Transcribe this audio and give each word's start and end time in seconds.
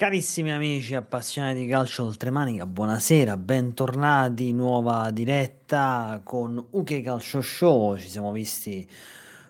Carissimi 0.00 0.50
amici 0.50 0.94
appassionati 0.94 1.58
di 1.58 1.66
calcio 1.66 2.04
oltremanica, 2.04 2.64
buonasera, 2.64 3.36
bentornati, 3.36 4.50
nuova 4.50 5.10
diretta 5.10 6.22
con 6.24 6.68
UK 6.70 7.02
Calcio 7.02 7.42
Show. 7.42 7.98
Ci 7.98 8.08
siamo 8.08 8.32
visti 8.32 8.88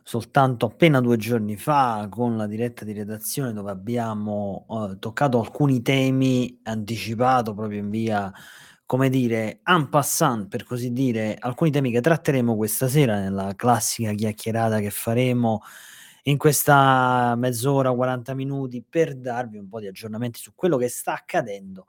soltanto 0.02 0.66
appena 0.66 1.00
due 1.00 1.16
giorni 1.18 1.54
fa 1.54 2.08
con 2.10 2.36
la 2.36 2.48
diretta 2.48 2.84
di 2.84 2.92
redazione 2.92 3.52
dove 3.52 3.70
abbiamo 3.70 4.64
uh, 4.66 4.98
toccato 4.98 5.38
alcuni 5.38 5.82
temi, 5.82 6.58
anticipato 6.64 7.54
proprio 7.54 7.78
in 7.78 7.88
via, 7.88 8.32
come 8.86 9.08
dire, 9.08 9.60
en 9.62 9.88
passant, 9.88 10.48
per 10.48 10.64
così 10.64 10.92
dire, 10.92 11.36
alcuni 11.38 11.70
temi 11.70 11.92
che 11.92 12.00
tratteremo 12.00 12.56
questa 12.56 12.88
sera 12.88 13.20
nella 13.20 13.54
classica 13.54 14.12
chiacchierata 14.12 14.80
che 14.80 14.90
faremo 14.90 15.62
in 16.24 16.36
questa 16.36 17.34
mezz'ora, 17.36 17.92
40 17.92 18.34
minuti 18.34 18.84
per 18.88 19.16
darvi 19.16 19.58
un 19.58 19.68
po' 19.68 19.80
di 19.80 19.86
aggiornamenti 19.86 20.40
su 20.40 20.52
quello 20.54 20.76
che 20.76 20.88
sta 20.88 21.14
accadendo 21.14 21.86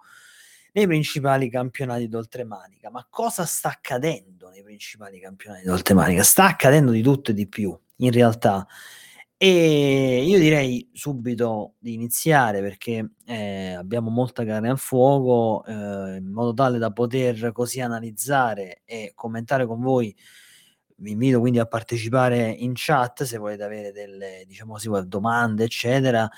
nei 0.74 0.88
principali 0.88 1.50
campionati 1.50 2.08
d'oltremanica. 2.08 2.90
Ma 2.90 3.06
cosa 3.10 3.46
sta 3.46 3.70
accadendo 3.70 4.50
nei 4.50 4.64
principali 4.64 5.20
campionati 5.20 5.66
d'oltremanica? 5.66 6.24
Sta 6.24 6.46
accadendo 6.46 6.92
di 6.92 7.02
tutto 7.02 7.32
e 7.32 7.34
di 7.34 7.48
più, 7.48 7.78
in 7.98 8.12
realtà. 8.12 8.66
E 9.44 10.24
io 10.24 10.38
direi 10.38 10.88
subito 10.94 11.74
di 11.80 11.94
iniziare 11.94 12.62
perché 12.62 13.14
eh, 13.26 13.74
abbiamo 13.74 14.12
molta 14.12 14.46
carne 14.46 14.70
al 14.70 14.78
fuoco, 14.78 15.66
eh, 15.66 16.18
in 16.18 16.32
modo 16.32 16.54
tale 16.54 16.78
da 16.78 16.92
poter 16.92 17.52
così 17.52 17.82
analizzare 17.82 18.84
e 18.86 19.14
commentare 19.16 19.66
con 19.66 19.82
voi 19.82 20.16
vi 21.02 21.12
invito 21.12 21.40
quindi 21.40 21.60
a 21.60 21.66
partecipare 21.66 22.48
in 22.50 22.74
chat 22.76 23.24
se 23.24 23.38
volete 23.38 23.64
avere 23.64 23.92
delle 23.92 24.44
diciamo 24.48 24.74
così, 24.74 24.90
domande, 25.06 25.64
eccetera, 25.64 26.30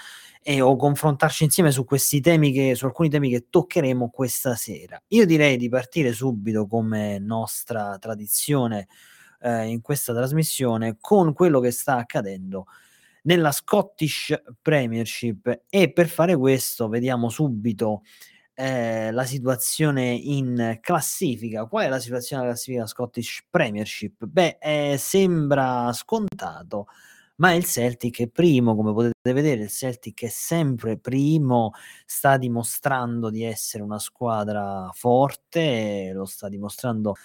e 0.42 0.62
o 0.62 0.76
confrontarci 0.76 1.44
insieme 1.44 1.72
su 1.72 1.84
questi 1.84 2.22
temi 2.22 2.52
che 2.52 2.74
su 2.76 2.86
alcuni 2.86 3.10
temi 3.10 3.30
che 3.30 3.48
toccheremo 3.50 4.10
questa 4.10 4.56
sera. 4.56 5.02
Io 5.10 5.26
direi 5.26 5.58
di 5.58 5.70
partire 5.70 6.14
subito 6.14 6.66
come 6.66 7.20
nostra 7.20 7.98
tradizione 8.00 8.88
eh, 9.42 9.68
in 9.68 9.82
questa 9.82 10.14
trasmissione 10.14 10.98
con 11.00 11.34
quello 11.34 11.60
che 11.60 11.72
sta 11.72 11.98
accadendo 11.98 12.66
nella 13.24 13.52
Scottish 13.52 14.34
Premiership 14.62 15.64
e 15.70 15.92
per 15.92 16.08
fare 16.08 16.36
questo 16.36 16.88
vediamo 16.88 17.30
subito 17.30 18.04
eh, 18.56 19.12
la 19.12 19.26
situazione 19.26 20.12
in 20.12 20.78
classifica. 20.82 21.66
Qual 21.66 21.86
è 21.86 21.90
la 21.90 22.00
situazione 22.00 22.44
della 22.44 22.54
classifica 22.54 22.86
Scottish 22.86 23.46
Premiership? 23.50 24.26
Beh, 24.26 24.58
eh, 24.60 24.96
sembra 24.98 25.92
scontato, 25.94 26.88
ma 27.38 27.54
il 27.54 27.66
Celtic 27.66 28.22
è 28.22 28.28
primo, 28.28 28.76
come 28.76 28.94
potete 28.94 29.34
vedere, 29.34 29.64
il 29.64 29.70
Celtic 29.70 30.24
è 30.24 30.30
sempre 30.30 30.98
primo, 30.98 31.72
sta 32.06 32.38
dimostrando 32.38 33.30
di 33.30 33.44
essere 33.44 33.84
una 33.84 34.00
squadra 34.00 34.90
forte, 34.94 36.12
lo 36.14 36.26
sta 36.26 36.50
dimostrando 36.50 37.16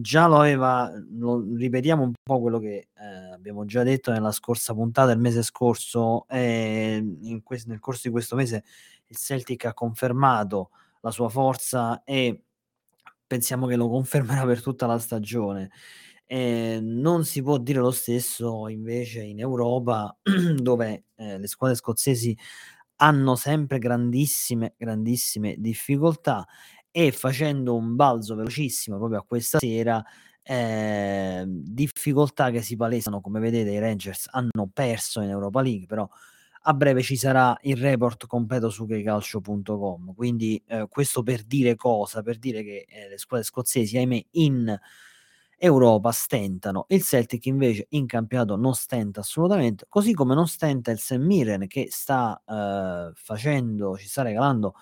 già 0.00 0.26
lo 0.26 0.38
aveva, 0.38 0.92
lo, 1.10 1.42
ripetiamo 1.54 2.02
un 2.02 2.12
po' 2.22 2.40
quello 2.40 2.58
che 2.58 2.88
eh, 2.94 3.32
abbiamo 3.32 3.64
già 3.64 3.82
detto 3.82 4.12
nella 4.12 4.32
scorsa 4.32 4.74
puntata, 4.74 5.12
il 5.12 5.18
mese 5.18 5.42
scorso, 5.42 6.26
eh, 6.28 7.40
quest- 7.42 7.66
nel 7.66 7.80
corso 7.80 8.02
di 8.04 8.10
questo 8.10 8.36
mese 8.36 8.64
il 9.08 9.16
Celtic 9.16 9.64
ha 9.66 9.74
confermato 9.74 10.70
la 11.00 11.10
sua 11.10 11.28
forza 11.28 12.02
e 12.04 12.42
pensiamo 13.26 13.66
che 13.66 13.76
lo 13.76 13.88
confermerà 13.88 14.44
per 14.44 14.62
tutta 14.62 14.86
la 14.86 14.98
stagione. 14.98 15.70
Eh, 16.28 16.80
non 16.82 17.24
si 17.24 17.42
può 17.42 17.58
dire 17.58 17.78
lo 17.80 17.92
stesso 17.92 18.68
invece 18.68 19.22
in 19.22 19.38
Europa, 19.38 20.16
dove 20.56 21.04
eh, 21.16 21.38
le 21.38 21.46
squadre 21.46 21.76
scozzesi 21.76 22.36
hanno 22.96 23.36
sempre 23.36 23.78
grandissime, 23.78 24.74
grandissime 24.76 25.56
difficoltà 25.58 26.46
e 26.90 27.12
facendo 27.12 27.76
un 27.76 27.94
balzo 27.94 28.34
velocissimo 28.34 28.96
proprio 28.96 29.20
a 29.20 29.24
questa 29.24 29.58
sera, 29.58 30.02
eh, 30.42 31.44
difficoltà 31.46 32.50
che 32.50 32.62
si 32.62 32.76
palesano, 32.76 33.20
come 33.20 33.38
vedete 33.38 33.70
i 33.70 33.78
Rangers 33.78 34.28
hanno 34.30 34.70
perso 34.72 35.20
in 35.20 35.28
Europa 35.28 35.60
League, 35.60 35.86
però 35.86 36.08
a 36.68 36.74
breve 36.74 37.02
ci 37.02 37.16
sarà 37.16 37.56
il 37.62 37.76
report 37.76 38.26
completo 38.26 38.70
su 38.70 38.86
checalcio.com. 38.86 40.14
Quindi 40.14 40.60
eh, 40.66 40.86
questo 40.88 41.22
per 41.22 41.44
dire 41.44 41.76
cosa? 41.76 42.22
Per 42.22 42.38
dire 42.38 42.62
che 42.64 42.86
eh, 42.88 43.08
le 43.08 43.18
squadre 43.18 43.46
scozzesi, 43.46 43.96
ahimè, 43.96 44.24
in 44.32 44.76
Europa 45.58 46.10
stentano. 46.10 46.86
Il 46.88 47.02
Celtic 47.02 47.46
invece 47.46 47.86
in 47.90 48.06
campionato 48.06 48.56
non 48.56 48.74
stenta 48.74 49.20
assolutamente, 49.20 49.86
così 49.88 50.12
come 50.12 50.34
non 50.34 50.48
stenta 50.48 50.90
il 50.90 50.98
St. 50.98 51.16
Mirren 51.18 51.66
che 51.68 51.86
sta 51.90 52.42
eh, 52.46 53.12
facendo, 53.14 53.96
ci 53.96 54.08
sta 54.08 54.22
regalando 54.22 54.74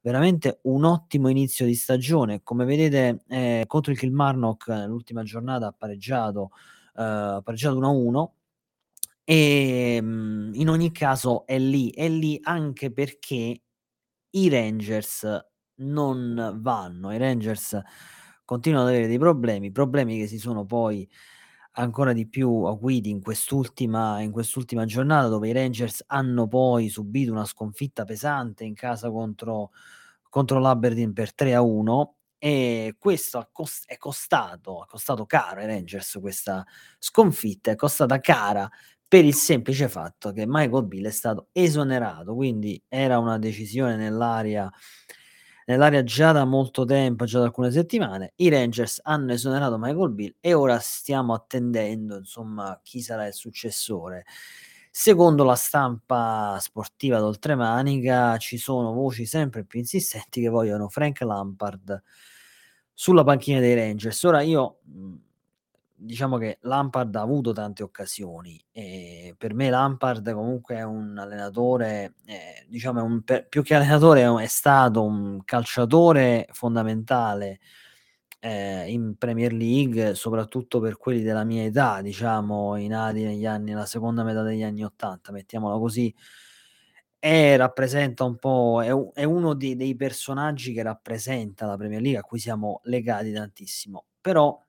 veramente 0.00 0.60
un 0.62 0.84
ottimo 0.84 1.28
inizio 1.28 1.66
di 1.66 1.74
stagione. 1.74 2.42
Come 2.42 2.64
vedete, 2.64 3.24
eh, 3.28 3.64
contro 3.66 3.92
il 3.92 3.98
Kilmarnock 3.98 4.68
l'ultima 4.86 5.22
giornata 5.22 5.66
ha 5.66 5.74
pareggiato, 5.76 6.50
eh, 6.96 7.40
pareggiato 7.42 7.76
1-1 7.76 8.30
e 9.28 9.96
ehm, 9.96 10.52
in 10.54 10.68
ogni 10.68 10.92
caso 10.92 11.46
è 11.46 11.58
lì, 11.58 11.90
è 11.90 12.08
lì 12.08 12.38
anche 12.42 12.92
perché 12.92 13.60
i 14.30 14.48
Rangers 14.48 15.26
non 15.80 16.58
vanno, 16.60 17.12
i 17.12 17.18
Rangers 17.18 17.80
continuano 18.44 18.86
ad 18.86 18.92
avere 18.92 19.08
dei 19.08 19.18
problemi, 19.18 19.72
problemi 19.72 20.18
che 20.18 20.26
si 20.28 20.38
sono 20.38 20.64
poi 20.64 21.08
ancora 21.78 22.12
di 22.12 22.28
più 22.28 22.64
acuiti 22.64 23.10
in 23.10 23.20
quest'ultima, 23.20 24.20
in 24.20 24.30
quest'ultima 24.30 24.84
giornata 24.86 25.28
dove 25.28 25.48
i 25.48 25.52
Rangers 25.52 26.04
hanno 26.08 26.46
poi 26.48 26.88
subito 26.88 27.32
una 27.32 27.44
sconfitta 27.44 28.04
pesante 28.04 28.64
in 28.64 28.74
casa 28.74 29.10
contro, 29.10 29.70
contro 30.28 30.58
l'Aberdeen 30.60 31.12
per 31.12 31.34
3 31.34 31.54
a 31.54 31.62
1 31.62 32.14
e 32.38 32.94
questo 32.98 33.40
è 33.86 33.96
costato, 33.98 34.84
è 34.84 34.86
costato 34.86 35.26
caro 35.26 35.60
ai 35.60 35.66
Rangers 35.66 36.18
questa 36.20 36.64
sconfitta, 36.98 37.70
è 37.72 37.74
costata 37.76 38.20
cara 38.20 38.68
per 39.08 39.24
il 39.24 39.34
semplice 39.34 39.88
fatto 39.88 40.32
che 40.32 40.44
Michael 40.46 40.84
Bill 40.86 41.06
è 41.06 41.10
stato 41.10 41.48
esonerato, 41.52 42.34
quindi 42.34 42.82
era 42.88 43.18
una 43.18 43.38
decisione 43.38 43.96
nell'aria, 43.96 44.70
nell'aria 45.66 46.02
già 46.02 46.32
da 46.32 46.44
molto 46.44 46.84
tempo, 46.84 47.24
già 47.24 47.38
da 47.38 47.44
alcune 47.46 47.70
settimane. 47.70 48.32
I 48.36 48.48
Rangers 48.48 49.00
hanno 49.02 49.32
esonerato 49.32 49.78
Michael 49.78 50.10
Bill 50.12 50.34
e 50.40 50.54
ora 50.54 50.78
stiamo 50.80 51.34
attendendo, 51.34 52.16
insomma, 52.18 52.80
chi 52.82 53.00
sarà 53.00 53.26
il 53.26 53.34
successore. 53.34 54.24
Secondo 54.90 55.44
la 55.44 55.56
stampa 55.56 56.56
sportiva 56.58 57.18
d'oltremanica 57.18 58.38
ci 58.38 58.56
sono 58.56 58.92
voci 58.92 59.26
sempre 59.26 59.64
più 59.64 59.78
insistenti 59.78 60.40
che 60.40 60.48
vogliono 60.48 60.88
Frank 60.88 61.20
Lampard 61.20 62.02
sulla 62.94 63.22
panchina 63.22 63.60
dei 63.60 63.74
Rangers. 63.74 64.22
Ora 64.22 64.40
io 64.40 64.78
diciamo 65.96 66.36
che 66.38 66.58
Lampard 66.62 67.14
ha 67.16 67.20
avuto 67.20 67.52
tante 67.52 67.82
occasioni 67.82 68.62
e 68.70 69.34
per 69.36 69.54
me 69.54 69.70
Lampard 69.70 70.32
comunque 70.32 70.76
è 70.76 70.82
un 70.82 71.16
allenatore, 71.18 72.14
eh, 72.26 72.64
diciamo 72.68 73.00
è 73.00 73.02
un, 73.02 73.22
per, 73.22 73.48
più 73.48 73.62
che 73.62 73.74
allenatore 73.74 74.24
è 74.42 74.46
stato 74.46 75.02
un 75.02 75.42
calciatore 75.44 76.46
fondamentale 76.52 77.58
eh, 78.46 78.90
in 78.90 79.16
Premier 79.16 79.52
League, 79.52 80.14
soprattutto 80.14 80.80
per 80.80 80.96
quelli 80.96 81.22
della 81.22 81.44
mia 81.44 81.64
età, 81.64 82.00
diciamo, 82.00 82.76
i 82.76 82.86
nati 82.86 83.24
negli 83.24 83.46
anni, 83.46 83.72
la 83.72 83.86
seconda 83.86 84.22
metà 84.22 84.42
degli 84.42 84.62
anni 84.62 84.84
Ottanta, 84.84 85.32
mettiamola 85.32 85.78
così. 85.78 86.14
E 87.18 87.56
rappresenta 87.56 88.24
un 88.24 88.36
po', 88.36 88.82
è, 88.84 89.20
è 89.20 89.24
uno 89.24 89.54
dei, 89.54 89.74
dei 89.74 89.96
personaggi 89.96 90.72
che 90.72 90.82
rappresenta 90.82 91.66
la 91.66 91.76
Premier 91.76 92.00
League 92.00 92.20
a 92.20 92.22
cui 92.22 92.38
siamo 92.38 92.80
legati 92.84 93.32
tantissimo. 93.32 94.06
Però 94.20 94.60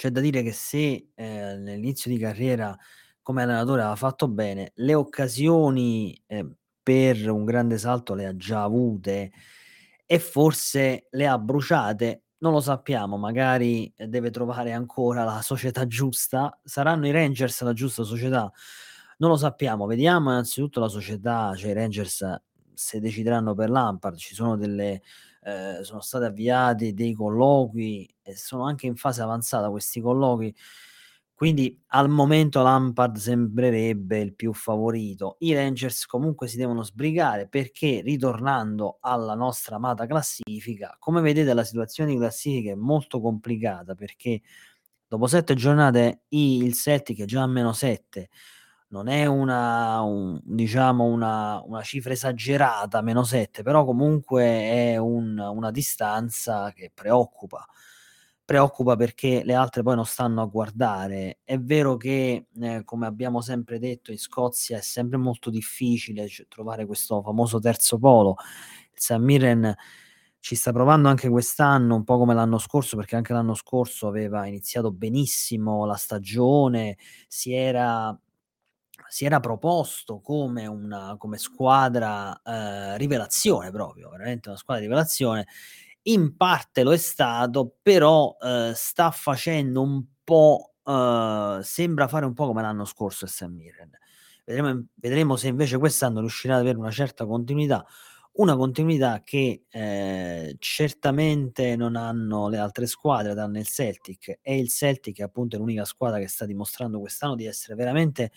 c'è 0.00 0.08
da 0.08 0.20
dire 0.20 0.42
che 0.42 0.52
se, 0.52 1.08
ehm, 1.14 1.62
nell'inizio 1.62 2.10
di 2.10 2.16
carriera 2.16 2.74
come 3.20 3.42
allenatore 3.42 3.82
aveva 3.82 3.96
fatto 3.96 4.28
bene, 4.28 4.72
le 4.76 4.94
occasioni, 4.94 6.18
ehm, 6.26 6.54
per 6.82 7.28
un 7.30 7.44
grande 7.44 7.76
salto 7.76 8.14
le 8.14 8.24
ha 8.24 8.34
già 8.34 8.62
avute 8.62 9.30
e 10.06 10.18
forse 10.18 11.06
le 11.10 11.26
ha 11.26 11.36
bruciate, 11.38 12.22
non 12.38 12.52
lo 12.52 12.60
sappiamo, 12.60 13.18
magari 13.18 13.92
deve 13.94 14.30
trovare 14.30 14.72
ancora 14.72 15.22
la 15.24 15.42
società 15.42 15.86
giusta. 15.86 16.58
Saranno 16.64 17.06
i 17.06 17.10
Rangers 17.10 17.60
la 17.60 17.74
giusta 17.74 18.02
società? 18.02 18.50
Non 19.18 19.28
lo 19.28 19.36
sappiamo. 19.36 19.84
Vediamo 19.84 20.30
innanzitutto 20.30 20.80
la 20.80 20.88
società, 20.88 21.52
cioè 21.54 21.72
i 21.72 21.74
Rangers 21.74 22.24
se 22.72 23.00
decideranno 23.00 23.54
per 23.54 23.68
Lampard, 23.68 24.16
ci 24.16 24.34
sono 24.34 24.56
delle 24.56 25.02
eh, 25.42 25.80
sono 25.82 26.00
stati 26.00 26.24
avviati 26.24 26.94
dei 26.94 27.14
colloqui 27.14 28.08
e 28.22 28.36
sono 28.36 28.64
anche 28.64 28.86
in 28.86 28.96
fase 28.96 29.22
avanzata 29.22 29.70
questi 29.70 30.00
colloqui. 30.00 30.54
Quindi 31.40 31.82
al 31.88 32.10
momento 32.10 32.62
Lampard 32.62 33.16
sembrerebbe 33.16 34.18
il 34.20 34.34
più 34.34 34.52
favorito. 34.52 35.36
I 35.38 35.54
Rangers 35.54 36.04
comunque 36.04 36.48
si 36.48 36.58
devono 36.58 36.82
sbrigare 36.82 37.48
perché 37.48 38.02
ritornando 38.04 38.98
alla 39.00 39.34
nostra 39.34 39.76
amata 39.76 40.04
classifica, 40.06 40.94
come 40.98 41.22
vedete 41.22 41.54
la 41.54 41.64
situazione 41.64 42.10
di 42.12 42.18
classifica 42.18 42.72
è 42.72 42.74
molto 42.74 43.22
complicata 43.22 43.94
perché 43.94 44.42
dopo 45.08 45.26
sette 45.26 45.54
giornate 45.54 46.24
il 46.28 46.74
Celtic 46.74 47.22
è 47.22 47.24
già 47.24 47.42
a 47.42 47.46
meno 47.46 47.72
7, 47.72 48.28
non 48.90 49.08
è 49.08 49.26
una 49.26 50.00
un 50.02 50.40
diciamo 50.44 51.04
una 51.04 51.62
una 51.64 51.82
cifra 51.82 52.12
esagerata, 52.12 53.00
-7, 53.02 53.62
però 53.62 53.84
comunque 53.84 54.42
è 54.44 54.96
un 54.96 55.38
una 55.38 55.70
distanza 55.70 56.72
che 56.74 56.90
preoccupa. 56.94 57.66
Preoccupa 58.44 58.96
perché 58.96 59.42
le 59.44 59.54
altre 59.54 59.82
poi 59.82 59.94
non 59.94 60.04
stanno 60.06 60.42
a 60.42 60.46
guardare. 60.46 61.38
È 61.44 61.56
vero 61.58 61.96
che, 61.96 62.46
ehm, 62.60 62.82
come 62.84 63.06
abbiamo 63.06 63.40
sempre 63.42 63.78
detto 63.78 64.10
in 64.10 64.18
Scozia 64.18 64.78
è 64.78 64.80
sempre 64.82 65.18
molto 65.18 65.50
difficile 65.50 66.26
trovare 66.48 66.84
questo 66.86 67.22
famoso 67.22 67.60
terzo 67.60 67.98
polo. 67.98 68.34
Il 68.92 68.98
St 69.00 69.16
Mirren 69.18 69.72
ci 70.40 70.56
sta 70.56 70.72
provando 70.72 71.08
anche 71.08 71.28
quest'anno, 71.28 71.94
un 71.96 72.02
po' 72.04 72.18
come 72.18 72.34
l'anno 72.34 72.58
scorso, 72.58 72.96
perché 72.96 73.14
anche 73.16 73.32
l'anno 73.32 73.54
scorso 73.54 74.08
aveva 74.08 74.46
iniziato 74.46 74.90
benissimo 74.92 75.84
la 75.86 75.94
stagione, 75.96 76.96
si 77.28 77.52
era 77.52 78.18
si 79.10 79.24
era 79.26 79.40
proposto 79.40 80.20
come 80.20 80.66
una 80.66 81.16
come 81.18 81.38
squadra, 81.38 82.40
ehm, 82.44 82.96
rivelazione 82.96 83.70
proprio, 83.72 84.10
veramente 84.10 84.48
una 84.50 84.58
squadra 84.58 84.82
rivelazione. 84.84 85.46
In 86.04 86.36
parte 86.36 86.82
lo 86.82 86.92
è 86.92 86.96
stato, 86.98 87.76
però, 87.82 88.36
ehm, 88.42 88.72
sta 88.74 89.10
facendo 89.10 89.82
un 89.82 90.02
po' 90.24 90.74
ehm, 90.86 91.60
sembra 91.60 92.08
fare 92.08 92.24
un 92.26 92.34
po' 92.34 92.46
come 92.46 92.62
l'anno 92.62 92.84
scorso 92.86 93.26
St 93.26 93.44
Mirren. 93.48 93.90
Vedremo 94.46 94.86
vedremo 94.96 95.36
se 95.36 95.48
invece 95.48 95.78
quest'anno 95.78 96.20
riuscirà 96.20 96.54
ad 96.54 96.60
avere 96.62 96.78
una 96.78 96.90
certa 96.90 97.26
continuità, 97.26 97.84
una 98.32 98.56
continuità 98.56 99.20
che, 99.24 99.64
ehm, 99.70 100.54
certamente 100.58 101.76
non 101.76 101.96
hanno 101.96 102.48
le 102.48 102.58
altre 102.58 102.86
squadre 102.86 103.34
tranne 103.34 103.60
il 103.60 103.66
Celtic, 103.68 104.38
e 104.42 104.58
il 104.58 104.68
Celtic 104.70 105.20
appunto 105.20 105.56
è 105.56 105.58
l'unica 105.58 105.84
squadra 105.84 106.18
che 106.18 106.28
sta 106.28 106.46
dimostrando 106.46 107.00
quest'anno 107.00 107.34
di 107.36 107.46
essere 107.46 107.74
veramente 107.76 108.32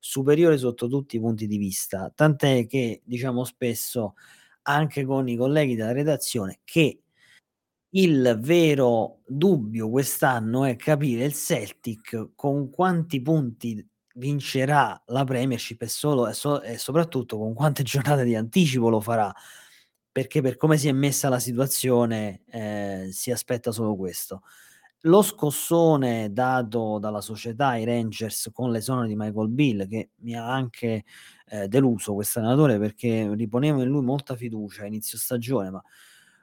superiore 0.00 0.58
sotto 0.58 0.88
tutti 0.88 1.16
i 1.16 1.20
punti 1.20 1.46
di 1.46 1.58
vista. 1.58 2.12
Tant'è 2.14 2.66
che 2.66 3.02
diciamo 3.04 3.44
spesso, 3.44 4.14
anche 4.62 5.04
con 5.04 5.28
i 5.28 5.36
colleghi 5.36 5.76
della 5.76 5.92
redazione, 5.92 6.60
che 6.64 7.02
il 7.92 8.38
vero 8.40 9.20
dubbio 9.26 9.90
quest'anno 9.90 10.64
è 10.64 10.76
capire 10.76 11.24
il 11.24 11.34
Celtic 11.34 12.30
con 12.36 12.70
quanti 12.70 13.20
punti 13.20 13.84
vincerà 14.14 15.00
la 15.06 15.24
Premiership 15.24 15.82
e 15.82 15.88
solo 15.88 16.28
e 16.28 16.32
so 16.34 16.62
e 16.62 16.78
soprattutto 16.78 17.38
con 17.38 17.54
quante 17.54 17.82
giornate 17.82 18.24
di 18.24 18.36
anticipo 18.36 18.88
lo 18.90 19.00
farà, 19.00 19.32
perché 20.12 20.40
per 20.42 20.56
come 20.56 20.76
si 20.78 20.88
è 20.88 20.92
messa 20.92 21.28
la 21.28 21.38
situazione, 21.40 22.42
ehm, 22.50 23.10
si 23.10 23.30
aspetta 23.32 23.72
solo 23.72 23.96
questo. 23.96 24.42
Lo 25.04 25.22
scossone 25.22 26.30
dato 26.30 26.98
dalla 26.98 27.22
società 27.22 27.68
ai 27.68 27.84
Rangers 27.86 28.50
con 28.52 28.70
l'esonero 28.70 29.06
di 29.06 29.14
Michael 29.16 29.48
Beale, 29.48 29.86
che 29.88 30.10
mi 30.16 30.34
ha 30.36 30.46
anche, 30.52 31.04
ehm, 31.46 31.64
deluso 31.66 32.12
quest'allenatore 32.12 32.78
perché 32.78 33.32
riponevo 33.34 33.80
in 33.80 33.88
lui 33.88 34.02
molta 34.04 34.36
fiducia 34.36 34.82
a 34.82 34.86
inizio 34.86 35.16
stagione, 35.16 35.70
ma 35.70 35.82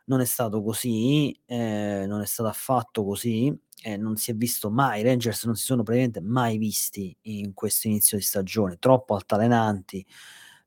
non 0.05 0.21
è 0.21 0.25
stato 0.25 0.63
così, 0.63 1.39
ehm, 1.45 2.07
non 2.07 2.21
è 2.21 2.25
stato 2.25 2.49
affatto 2.49 3.03
così 3.05 3.55
e 3.83 3.95
non 3.95 4.15
si 4.15 4.31
è 4.31 4.33
visto 4.35 4.71
mai 4.71 5.01
i 5.01 5.03
Rangers 5.03 5.43
non 5.45 5.55
si 5.55 5.63
sono 5.65 5.83
praticamente 5.83 6.19
mai 6.21 6.57
visti 6.57 7.15
in 7.23 7.53
questo 7.53 7.87
inizio 7.87 8.17
di 8.17 8.23
stagione, 8.23 8.77
troppo 8.79 9.13
altalenanti, 9.13 10.03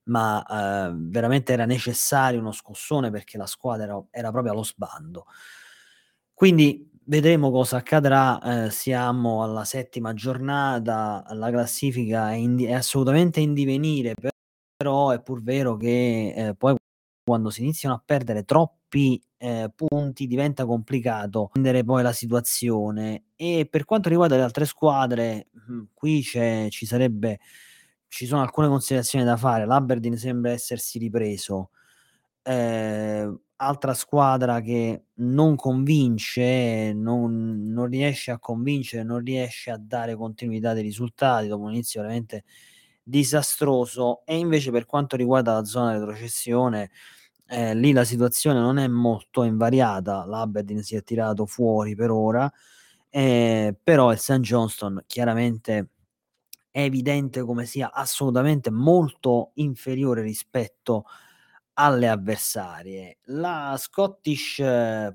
ma, 0.04 0.44
ehm, 0.88 1.10
veramente 1.10 1.52
era 1.52 1.64
necessario 1.64 2.38
uno 2.38 2.52
scossone 2.52 3.10
perché 3.10 3.36
la 3.36 3.46
squadra 3.46 3.84
era 3.86 4.04
era 4.12 4.30
proprio 4.30 4.52
allo 4.52 4.62
sbando. 4.62 5.24
Quindi 6.38 6.89
vedremo 7.10 7.50
cosa 7.50 7.76
accadrà, 7.78 8.40
ehm, 8.40 8.68
siamo 8.68 9.42
alla 9.42 9.64
settima 9.64 10.14
giornata, 10.14 11.24
la 11.32 11.50
classifica 11.50 12.30
è 12.32 12.34
in 12.36 12.58
è 12.64 12.72
assolutamente 12.72 13.40
in 13.40 13.52
divenire, 13.54 14.14
però 14.76 15.10
è 15.10 15.20
pur 15.22 15.42
vero 15.42 15.76
che, 15.76 16.32
ehm, 16.36 16.54
poi 16.54 16.76
quando 17.24 17.50
si 17.50 17.62
iniziano 17.62 17.94
a 17.96 18.02
perdere 18.04 18.44
troppi, 18.44 19.20
ehm, 19.38 19.72
punti 19.74 20.26
diventa 20.28 20.64
complicato 20.66 21.48
prendere 21.52 21.84
poi 21.84 22.02
la 22.02 22.12
situazione. 22.12 23.24
E 23.36 23.66
per 23.70 23.84
quanto 23.84 24.08
riguarda 24.08 24.36
le 24.36 24.42
altre 24.42 24.64
squadre, 24.66 25.48
mhmm, 25.52 25.88
qui 25.94 26.22
c'è 26.22 26.68
ci 26.70 26.86
sarebbe 26.86 27.40
ci 28.08 28.26
sono 28.26 28.42
alcune 28.42 28.68
considerazioni 28.68 29.24
da 29.24 29.36
fare. 29.36 29.66
L'Aberdeen 29.66 30.16
sembra 30.16 30.52
essersi 30.52 30.98
ripreso. 30.98 31.70
Ehm, 32.42 33.38
altra 33.62 33.94
squadra 33.94 34.60
che 34.60 35.04
non 35.16 35.54
convince, 35.56 36.92
non 36.94 37.62
non 37.72 37.86
riesce 37.88 38.30
a 38.30 38.38
convincere, 38.38 39.02
non 39.04 39.20
riesce 39.24 39.70
a 39.70 39.78
dare 39.78 40.16
continuità 40.16 40.72
dei 40.74 40.82
risultati 40.82 41.48
dopo 41.48 41.64
un 41.64 41.72
inizio 41.72 42.00
veramente 42.02 42.44
disastroso. 43.02 44.22
E 44.24 44.36
invece 44.38 44.70
per 44.70 44.86
quanto 44.86 45.16
riguarda 45.16 45.54
la 45.54 45.64
zona 45.64 45.92
retrocessione, 45.92 46.90
ehm, 47.48 47.78
lì 47.78 47.92
la 47.92 48.04
situazione 48.04 48.60
non 48.60 48.78
è 48.78 48.86
molto 48.88 49.42
invariata, 49.44 50.24
l'Aberdeen 50.26 50.82
si 50.82 50.96
è 50.96 51.02
tirato 51.02 51.46
fuori 51.46 51.94
per 51.94 52.10
ora, 52.10 52.50
ehm, 53.10 53.76
però 53.82 54.12
il 54.12 54.18
St 54.18 54.40
Johnstone 54.40 55.04
chiaramente 55.06 55.88
è 56.70 56.82
evidente 56.82 57.42
come 57.42 57.66
sia 57.66 57.92
assolutamente 57.92 58.70
molto 58.70 59.50
inferiore 59.54 60.22
rispetto 60.22 61.04
alle 61.74 62.08
avversarie. 62.08 63.18
La 63.26 63.76
Scottish 63.78 64.56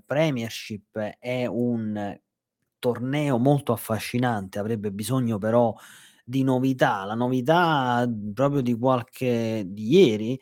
Premiership 0.06 0.98
è 1.19 1.46
un 1.46 2.19
torneo 2.80 3.38
molto 3.40 3.74
affascinante, 3.74 4.60
avrebbe 4.60 4.92
bisogno 4.92 5.38
però 5.38 5.74
di 6.24 6.44
novità. 6.44 7.04
La 7.06 7.16
novità 7.16 8.07
proprio 8.34 8.62
di 8.62 8.74
qualche 8.78 9.63
di 9.68 9.90
ieri 9.96 10.40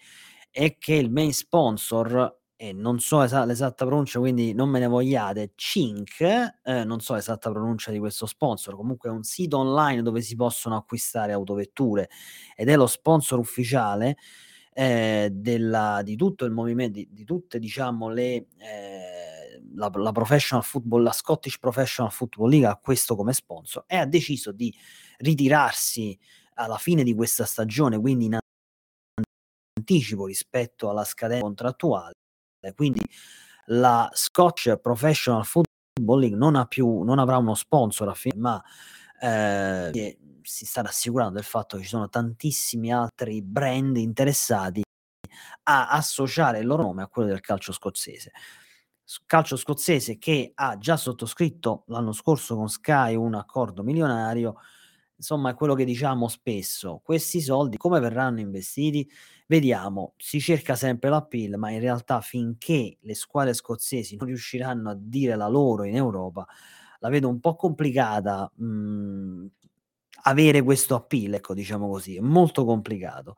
è 0.52 0.78
che 0.78 0.94
il 0.96 1.12
main 1.12 1.34
sponsor, 1.34 2.40
e 2.56 2.74
non 2.74 3.00
so 3.00 3.22
esa 3.24 3.44
l'esatta 3.46 3.86
pronuncia 3.86 4.20
quindi 4.20 4.54
non 4.54 4.70
me 4.70 4.80
ne 4.80 4.88
vogliate, 4.88 5.52
Cinque, 5.56 6.60
ehm, 6.64 6.88
non 6.88 7.00
so 7.02 7.16
l'esatta 7.16 7.52
pronuncia 7.52 7.92
di 7.92 8.00
questo 8.00 8.26
sponsor, 8.28 8.76
comunque 8.76 9.10
è 9.10 9.12
un 9.14 9.24
sito 9.24 9.58
online 9.60 10.02
dove 10.04 10.22
si 10.22 10.36
possono 10.36 10.76
acquistare 10.78 11.34
autovetture 11.34 12.10
ed 12.56 12.70
è 12.70 12.76
lo 12.78 12.88
sponsor 12.88 13.40
ufficiale, 13.40 14.18
ehm, 14.74 15.28
della 15.28 16.02
di 16.04 16.16
tutto 16.16 16.46
il 16.46 16.52
movimen 16.52 16.92
di 16.92 17.08
di 17.12 17.24
tutte 17.24 17.60
diciamo 17.60 18.10
le 18.10 18.48
ehm, 18.58 19.76
la 19.76 19.90
la 19.96 20.12
professional 20.12 20.64
football 20.64 21.04
la 21.04 21.12
Scottish 21.12 21.58
Professional 21.60 22.12
Football 22.12 22.50
League 22.50 22.68
ha 22.68 22.78
questo 22.78 23.16
come 23.16 23.34
sponsor 23.34 23.84
e 23.88 23.98
ha 23.98 24.06
deciso 24.06 24.52
di 24.52 24.74
ritirarsi 25.18 26.18
alla 26.56 26.78
fine 26.78 27.04
di 27.04 27.16
questa 27.16 27.46
stagione, 27.46 28.00
quindi 28.00 28.26
in 28.26 28.38
anticipo 29.78 30.26
rispetto 30.28 30.90
alla 30.90 31.04
scadenza 31.04 31.44
contrattuale. 31.44 32.14
Quindi 32.76 33.02
la 33.68 34.10
Scotch 34.14 34.78
Professional 34.78 35.46
Football 35.46 36.20
League 36.20 36.38
non 36.38 36.56
ha 36.56 36.66
più 36.66 37.02
non 37.04 37.20
avrà 37.20 37.38
uno 37.38 37.56
sponsor 37.56 38.08
a 38.10 38.14
fine 38.14 38.38
ma, 38.38 38.64
ehm, 39.22 39.92
si 40.44 40.66
sta 40.66 40.82
rassicurando 40.82 41.36
del 41.36 41.44
fatto 41.44 41.78
che 41.78 41.84
ci 41.84 41.90
sono 41.90 42.10
tantissimi 42.10 42.92
altri 42.94 43.42
brand 43.42 43.98
interessati 43.98 44.82
a 45.64 45.90
associare 45.90 46.60
il 46.60 46.68
loro 46.68 46.84
nome 46.84 47.04
a 47.04 47.08
quello 47.08 47.30
del 47.30 47.42
calcio 47.42 47.72
scozzese. 47.74 48.32
Calcio 49.26 49.58
scozzese 49.58 50.18
che 50.18 50.52
ha 50.56 50.78
già 50.78 50.96
sottoscritto 50.98 51.84
l'anno 51.88 52.14
scorso 52.14 52.56
con 52.56 52.70
Sky 52.70 53.16
un 53.16 53.36
accordo 53.36 53.84
milionario. 53.84 54.56
Insomma 55.18 55.52
è 55.52 55.54
quello 55.56 55.76
che 55.76 55.86
diciamo 55.86 56.28
spesso: 56.28 57.02
questi 57.04 57.42
soldi 57.42 57.78
come 57.78 58.00
verranno 58.00 58.40
investiti? 58.40 59.10
Vediamo, 59.48 60.14
si 60.18 60.40
cerca 60.40 60.76
sempre 60.76 61.10
l'appeal, 61.10 61.58
ma 61.58 61.70
in 61.70 61.80
realtà 61.80 62.22
finché 62.22 62.98
le 63.02 63.14
squadre 63.14 63.54
scozzesi 63.54 64.16
non 64.16 64.28
riusciranno 64.28 64.90
a 64.90 64.96
dire 64.98 65.36
la 65.36 65.48
loro 65.48 65.84
in 65.84 65.96
Europa, 65.96 66.48
la 67.00 67.10
vedo 67.10 67.28
un 67.30 67.40
po' 67.40 67.56
complicata, 67.56 68.50
mhmm, 68.56 69.13
avere 70.24 70.62
questo 70.62 70.96
appeal, 70.96 71.34
ecco, 71.36 71.54
diciamo 71.54 71.90
così, 71.90 72.18
è 72.18 72.22
molto 72.22 72.66
complicato. 72.66 73.36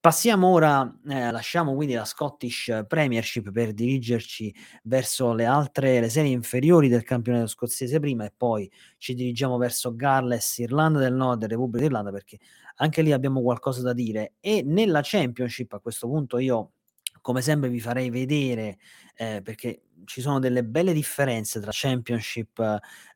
Passiamo 0.00 0.48
ora 0.48 0.82
ehm, 1.06 1.30
lasciamo 1.30 1.74
quindi 1.76 1.94
la 1.94 2.04
Scottish 2.04 2.86
Premiership 2.88 3.52
per 3.52 3.72
dirigerci 3.72 4.52
verso 4.82 5.32
le 5.32 5.44
altre 5.44 6.00
le 6.00 6.08
serie 6.08 6.32
inferiori 6.32 6.88
del 6.88 7.04
campionato 7.04 7.46
scozzese 7.46 8.00
prima 8.00 8.24
e 8.24 8.32
poi 8.36 8.68
ci 8.98 9.14
dirigiamo 9.14 9.56
verso 9.58 9.94
Galles, 9.94 10.58
Irlanda 10.58 10.98
del 10.98 11.14
Nord 11.14 11.44
e 11.44 11.46
Repubblica 11.46 11.84
d'Irlanda 11.84 12.10
perché 12.10 12.38
anche 12.76 13.00
lì 13.02 13.12
abbiamo 13.12 13.42
qualcosa 13.42 13.80
da 13.82 13.92
dire. 13.92 14.32
E 14.40 14.62
nella 14.64 15.02
Championship 15.04 15.72
a 15.74 15.78
questo 15.78 16.08
punto 16.08 16.38
io 16.38 16.72
come 17.22 17.40
sempre 17.40 17.70
vi 17.70 17.80
farei 17.80 18.10
vedere, 18.10 18.78
ehm, 19.16 19.42
perché 19.42 19.84
ci 20.04 20.20
sono 20.20 20.38
delle 20.40 20.64
belle 20.64 20.92
differenze 20.92 21.60
tra 21.60 21.70
Championship, 21.72 22.58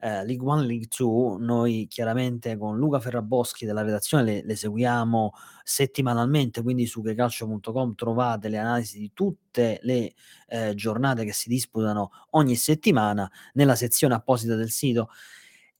ehm, 0.00 0.24
League 0.24 0.46
One, 0.46 0.64
League 0.66 0.86
Two. 0.88 1.36
Noi 1.38 1.86
chiaramente 1.88 2.56
con 2.56 2.78
Luca 2.78 3.00
Ferraboschi 3.00 3.66
della 3.66 3.82
redazione 3.82 4.24
le 4.24 4.42
le 4.44 4.56
seguiamo 4.56 5.32
settimanalmente, 5.64 6.62
quindi 6.62 6.86
su 6.86 7.02
checalcio.com 7.02 7.94
trovate 7.94 8.48
le 8.48 8.58
analisi 8.58 8.98
di 8.98 9.10
tutte 9.12 9.78
le, 9.82 10.12
ehm, 10.48 10.74
giornate 10.74 11.24
che 11.24 11.32
si 11.32 11.48
disputano 11.48 12.10
ogni 12.30 12.54
settimana 12.56 13.30
nella 13.54 13.74
sezione 13.74 14.14
apposita 14.14 14.54
del 14.54 14.70
sito. 14.70 15.10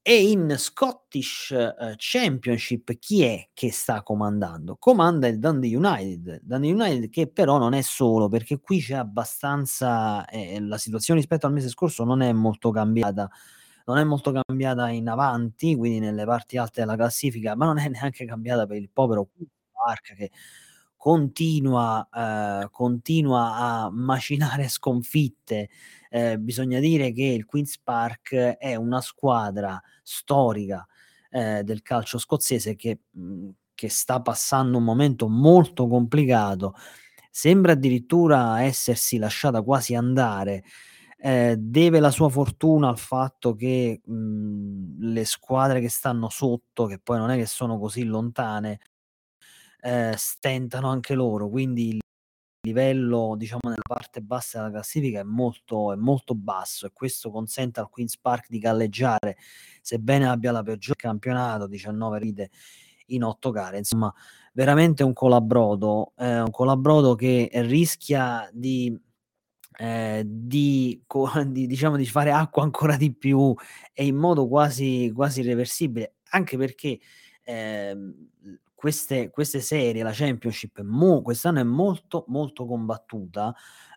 E 0.09 0.31
in 0.31 0.55
Scottish, 0.57 1.51
ehm, 1.51 1.95
Championship 1.97 2.97
chi 2.99 3.23
è 3.25 3.49
che 3.53 3.73
sta 3.73 4.03
comandando? 4.05 4.77
Comanda 4.79 5.27
il 5.27 5.41
Dundee 5.41 5.75
United. 5.75 6.41
Dundee 6.45 6.73
United 6.73 7.11
che 7.11 7.27
però 7.27 7.59
non 7.59 7.73
è 7.75 7.83
solo, 7.83 8.29
perché 8.29 8.61
qui 8.61 8.79
c'è 8.81 8.95
abbastanza 8.95 10.25
ehm, 10.29 10.69
la 10.69 10.79
situazione 10.79 11.19
rispetto 11.19 11.47
al 11.47 11.53
mese 11.53 11.69
scorso 11.71 12.05
non 12.05 12.23
è 12.23 12.33
molto 12.33 12.71
cambiata. 12.71 13.29
Non 13.87 13.99
è 13.99 14.05
molto 14.05 14.31
cambiata 14.33 14.89
in 14.91 15.09
avanti, 15.09 15.75
quindi 15.77 15.99
nelle 16.01 16.25
parti 16.25 16.57
alte 16.57 16.81
della 16.83 16.95
classifica, 16.97 17.57
ma 17.57 17.67
non 17.67 17.79
è 17.79 17.89
neanche 17.91 18.25
cambiata 18.27 18.65
per 18.67 18.77
il 18.77 18.89
povero 18.93 19.29
Park 19.73 20.15
che 20.15 20.31
continua 20.97 22.09
ehm, 22.13 22.69
continua 22.71 23.55
a 23.57 23.91
macinare 23.91 24.69
sconfitte. 24.69 25.69
Ehm, 26.11 26.43
bisogna 26.45 26.79
dire 26.81 27.13
che 27.13 27.25
il 27.25 27.45
Queen's 27.45 27.79
Park 27.79 28.35
è 28.35 28.75
una 28.77 29.01
squadra 29.01 29.81
storica, 30.03 30.87
ehm, 31.31 31.61
del 31.63 31.83
calcio 31.83 32.19
scozzese 32.19 32.75
che 32.77 33.01
mhmm, 33.11 33.51
che 33.77 33.91
sta 33.91 34.23
passando 34.23 34.79
un 34.79 34.85
momento 34.85 35.29
molto 35.29 35.87
complicato. 35.87 36.75
Sembra 37.31 37.73
addirittura 37.73 38.63
essersi 38.63 39.19
lasciata 39.19 39.63
quasi 39.63 39.95
andare. 39.95 40.65
Ehm, 41.19 41.55
deve 41.57 42.01
la 42.01 42.11
sua 42.11 42.29
fortuna 42.29 42.89
al 42.89 42.99
fatto 42.99 43.55
che, 43.55 44.01
mhmm, 44.05 44.97
le 45.13 45.25
squadre 45.25 45.81
che 45.81 45.89
stanno 45.89 46.29
sotto, 46.29 46.87
che 46.87 46.99
poi 46.99 47.19
non 47.19 47.31
è 47.31 47.37
che 47.37 47.47
sono 47.47 47.79
così 47.79 48.05
lontane 48.05 48.81
ehm, 49.81 50.15
stentano 50.15 50.89
anche 50.91 51.15
loro, 51.15 51.49
quindi 51.49 51.91
il 51.91 52.01
livello, 52.63 53.35
diciamo, 53.37 53.61
nella 53.65 53.77
parte 53.87 54.21
bassa 54.23 54.59
della 54.59 54.71
classifica 54.73 55.21
è 55.21 55.23
molto 55.25 55.93
è 55.93 55.97
molto 55.97 56.35
basso 56.35 56.87
e 56.87 56.91
questo 56.93 57.31
consente 57.31 57.81
al 57.81 57.89
Queen's 57.91 58.19
Park 58.19 58.47
di 58.49 58.59
galleggiare, 58.59 59.37
sebbene 59.83 60.29
abbia 60.29 60.53
la 60.53 60.63
peggior 60.63 60.97
campionato, 60.97 61.67
19 61.69 62.19
ride 62.19 62.51
in 63.09 63.23
8 63.25 63.51
gare. 63.53 63.79
Insomma, 63.79 64.13
veramente 64.55 65.03
un 65.05 65.13
colabrodo, 65.13 66.13
ehm, 66.19 66.45
un 66.47 66.51
colabrodo 66.51 67.15
che 67.15 67.51
rischia 67.55 68.49
di 68.53 68.97
ehm, 69.79 70.23
di 70.25 71.03
di 71.49 71.67
diciamo 71.67 71.97
di 71.97 72.07
fare 72.07 72.31
acqua 72.33 72.63
ancora 72.63 72.97
di 72.97 73.13
più 73.15 73.55
e 73.93 74.07
in 74.07 74.17
modo 74.17 74.49
quasi 74.49 75.13
quasi 75.15 75.41
irreversibile, 75.41 76.17
anche 76.31 76.57
perché, 76.57 76.99
ehm, 77.45 78.29
queste 78.77 79.31
queste 79.31 79.61
serie, 79.61 80.05
la 80.05 80.13
Championship, 80.15 80.83
mo 80.83 81.23
quest'anno 81.23 81.61
è 81.61 81.65
molto, 81.65 82.25
molto 82.29 82.67
combattuta. 82.67 83.55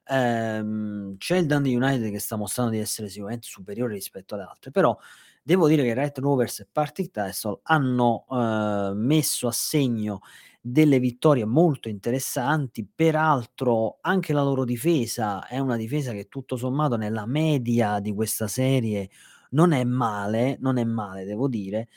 Ehm, 0.07 1.17
c'è 1.17 1.37
il 1.37 1.45
Dundee 1.45 1.75
United 1.75 2.09
che 2.11 2.19
sta 2.19 2.35
mostrando 2.37 2.71
di 2.73 2.79
essere 2.79 3.09
sicuramente 3.09 3.47
superiore 3.47 3.93
rispetto 3.93 4.33
alle 4.35 4.43
altre, 4.45 4.71
però 4.71 4.97
devo 5.43 5.67
dire 5.67 5.83
che 5.83 5.93
Raith 5.93 6.17
Rovers 6.19 6.59
e 6.61 6.67
Partick 6.71 7.11
Thistle 7.11 7.59
hanno, 7.63 8.25
ehm, 8.31 8.93
messo 8.97 9.47
a 9.47 9.51
segno 9.51 10.21
delle 10.61 10.99
vittorie 10.99 11.45
molto 11.45 11.89
interessanti. 11.89 12.85
Peraltro 12.93 13.97
anche 14.01 14.33
la 14.33 14.43
loro 14.43 14.65
difesa 14.65 15.47
è 15.47 15.59
una 15.59 15.77
difesa 15.77 16.11
che 16.11 16.27
tutto 16.27 16.55
sommato 16.57 16.95
nella 16.97 17.25
media 17.25 17.99
di 17.99 18.13
questa 18.13 18.47
serie 18.47 19.09
non 19.51 19.71
è 19.71 19.83
male, 19.83 20.57
non 20.59 20.77
è 20.77 20.83
male 20.83 21.25
devo 21.25 21.47
dire. 21.47 21.87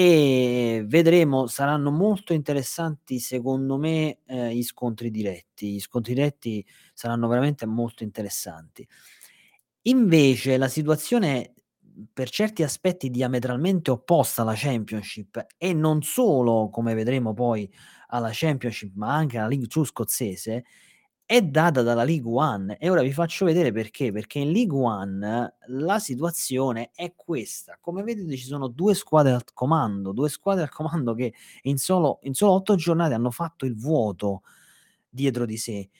E 0.00 0.84
vedremo, 0.86 1.48
saranno 1.48 1.90
molto 1.90 2.32
interessanti 2.32 3.18
secondo 3.18 3.78
me, 3.78 4.20
ehm, 4.26 4.50
gli 4.50 4.62
scontri 4.62 5.10
diretti. 5.10 5.72
Gli 5.72 5.80
scontri 5.80 6.14
diretti 6.14 6.64
saranno 6.94 7.26
veramente 7.26 7.66
molto 7.66 8.04
interessanti. 8.04 8.86
Invece 9.82 10.56
la 10.56 10.68
situazione, 10.68 11.54
per 12.12 12.30
certi 12.30 12.62
aspetti 12.62 13.10
diametralmente 13.10 13.90
opposta 13.90 14.42
alla 14.42 14.54
Championship 14.54 15.46
e 15.56 15.72
non 15.72 16.02
solo, 16.02 16.68
come 16.70 16.94
vedremo 16.94 17.34
poi, 17.34 17.68
alla 18.08 18.30
Championship, 18.32 18.94
ma 18.96 19.14
anche 19.14 19.38
alla 19.38 19.48
League 19.48 19.66
2 19.66 19.84
scozzese, 19.84 20.64
è 21.30 21.42
data 21.42 21.82
dalla 21.82 22.04
League 22.04 22.30
One 22.32 22.78
e 22.78 22.88
ora 22.88 23.02
vi 23.02 23.12
faccio 23.12 23.44
vedere 23.44 23.70
perché, 23.70 24.10
perché 24.12 24.38
in 24.38 24.50
League 24.50 24.74
One 24.78 25.56
la 25.66 25.98
situazione 25.98 26.90
è 26.94 27.12
questa: 27.14 27.76
come 27.82 28.02
vedete 28.02 28.34
ci 28.34 28.46
sono 28.46 28.66
2 28.68 28.94
squadre 28.94 29.32
al 29.32 29.44
comando, 29.52 30.12
2 30.12 30.26
squadre 30.30 30.62
al 30.62 30.70
comando 30.70 31.12
che 31.12 31.34
in 31.64 31.76
solo 31.76 32.18
in 32.22 32.32
solo 32.32 32.52
8 32.52 32.76
giornate 32.76 33.12
hanno 33.12 33.30
fatto 33.30 33.66
il 33.66 33.76
vuoto 33.76 34.40
dietro 35.06 35.44
di 35.44 35.58
sé. 35.58 35.90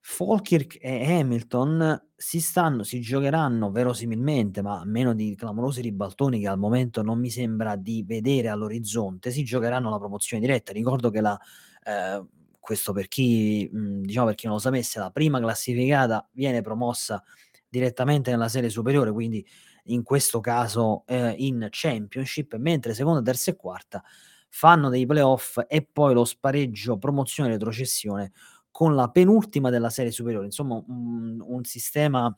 Falkirk 0.00 0.78
e 0.80 1.04
Hamilton 1.18 2.08
si 2.16 2.40
stanno 2.40 2.82
si 2.82 3.00
giocheranno 3.00 3.70
verosimilmente, 3.70 4.62
ma 4.62 4.80
a 4.80 4.84
meno 4.86 5.12
di 5.14 5.34
clamorosi 5.34 5.82
ribaltoni 5.82 6.40
che 6.40 6.48
al 6.48 6.58
momento 6.58 7.02
non 7.02 7.18
mi 7.20 7.28
sembra 7.28 7.76
di 7.76 8.04
vedere 8.06 8.48
all'orizzonte, 8.48 9.30
si 9.32 9.44
giocheranno 9.44 9.90
la 9.90 9.98
promozione 9.98 10.42
diretta. 10.46 10.72
Ricordo 10.72 11.10
che 11.10 11.20
la 11.20 11.38
ehm, 11.84 12.28
questo 12.66 12.92
per 12.92 13.08
chi 13.08 13.68
mhmm, 13.72 14.02
diciamo 14.02 14.26
per 14.26 14.34
chi 14.34 14.46
non 14.46 14.56
lo 14.56 14.60
sapesse, 14.60 14.98
la 14.98 15.10
prima 15.10 15.40
classificata 15.40 16.28
viene 16.32 16.60
promossa 16.62 17.22
direttamente 17.68 18.30
nella 18.30 18.48
serie 18.48 18.70
superiore, 18.70 19.12
quindi 19.12 19.44
in 19.86 20.02
questo 20.02 20.40
caso, 20.40 21.04
ehm, 21.06 21.34
in 21.38 21.68
Championship, 21.70 22.56
mentre 22.56 22.94
seconda, 22.94 23.22
terza 23.22 23.50
e 23.52 23.56
quarta 23.56 24.02
fanno 24.48 24.88
dei 24.88 25.06
playoff 25.06 25.58
e 25.68 25.86
poi 25.90 26.14
lo 26.14 26.24
spareggio 26.24 26.98
promozione 26.98 27.50
retrocessione 27.50 28.32
con 28.70 28.94
la 28.94 29.08
penultima 29.10 29.70
della 29.70 29.90
serie 29.90 30.10
superiore. 30.12 30.46
Insomma, 30.46 30.82
un 30.88 31.40
un 31.46 31.64
sistema 31.64 32.36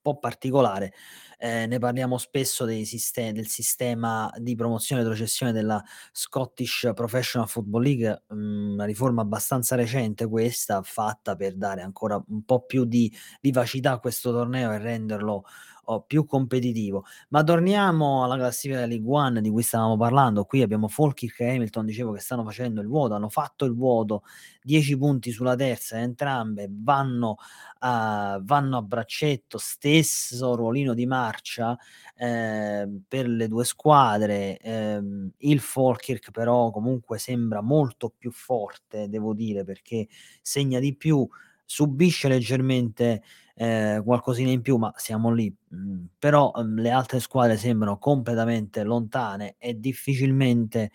po' 0.00 0.18
particolare. 0.18 0.92
Ehm, 1.38 1.68
ne 1.70 1.78
parliamo 1.78 2.18
spesso 2.18 2.64
dei 2.64 2.84
siste 2.84 3.32
del 3.32 3.46
sistema 3.48 4.30
di 4.38 4.54
promozione 4.54 5.00
e 5.02 5.04
retrocessione 5.04 5.52
della 5.52 5.82
Scottish 6.12 6.90
Professional 6.94 7.48
Football 7.48 7.82
League, 7.82 8.22
mhmm, 8.28 8.72
una 8.74 8.84
riforma 8.84 9.22
abbastanza 9.22 9.76
recente 9.76 10.26
questa, 10.26 10.82
fatta 10.82 11.36
per 11.36 11.56
dare 11.56 11.82
ancora 11.82 12.22
un 12.28 12.42
po' 12.44 12.64
più 12.64 12.84
di 12.84 13.12
vivacità 13.40 13.92
a 13.92 13.98
questo 14.00 14.32
torneo 14.32 14.72
e 14.72 14.78
renderlo, 14.78 15.44
o 15.84 16.02
più 16.02 16.24
competitivo. 16.26 17.04
Ma 17.30 17.42
torniamo 17.42 18.24
alla 18.24 18.36
classifica 18.36 18.86
League 18.86 19.08
One 19.08 19.40
di 19.40 19.50
cui 19.50 19.62
stavamo 19.62 19.96
parlando. 19.96 20.44
Qui 20.44 20.62
abbiamo 20.62 20.88
Falkirk 20.88 21.40
e 21.40 21.50
Hamilton, 21.50 21.86
dicevo, 21.86 22.12
che 22.12 22.20
stanno 22.20 22.44
facendo 22.44 22.80
il 22.80 22.88
vuoto, 22.88 23.14
hanno 23.14 23.28
fatto 23.28 23.64
il 23.64 23.74
vuoto, 23.74 24.22
10 24.62 24.96
punti 24.96 25.30
sulla 25.32 25.56
terza, 25.56 25.98
entrambe 25.98 26.68
vanno 26.70 27.36
a 27.82 28.38
vanno 28.42 28.76
a 28.76 28.82
braccetto, 28.82 29.58
stesso 29.58 30.54
ruolino 30.54 30.92
di 30.94 31.06
marcia, 31.06 31.76
ehm, 32.16 33.02
per 33.08 33.26
le 33.28 33.48
2 33.48 33.64
squadre. 33.64 34.58
Ehm, 34.58 35.30
il 35.38 35.60
Falkirk 35.60 36.30
però 36.30 36.70
comunque 36.70 37.18
sembra 37.18 37.60
molto 37.62 38.12
più 38.16 38.30
forte, 38.32 39.08
devo 39.08 39.34
dire, 39.34 39.64
perché 39.64 40.08
segna 40.42 40.78
di 40.78 40.94
più, 40.96 41.26
subisce 41.64 42.28
leggermente, 42.28 43.22
ehm, 43.60 44.04
qualcosina 44.04 44.50
in 44.50 44.62
più, 44.62 44.76
ma 44.76 44.92
siamo 44.96 45.30
lì. 45.32 45.54
Mhmm, 45.70 46.06
però, 46.18 46.50
uhm, 46.54 46.80
le 46.80 46.90
altre 46.90 47.20
squadre 47.20 47.56
sembrano 47.56 47.98
completamente 47.98 48.82
lontane 48.84 49.56
e 49.58 49.78
difficilmente, 49.78 50.90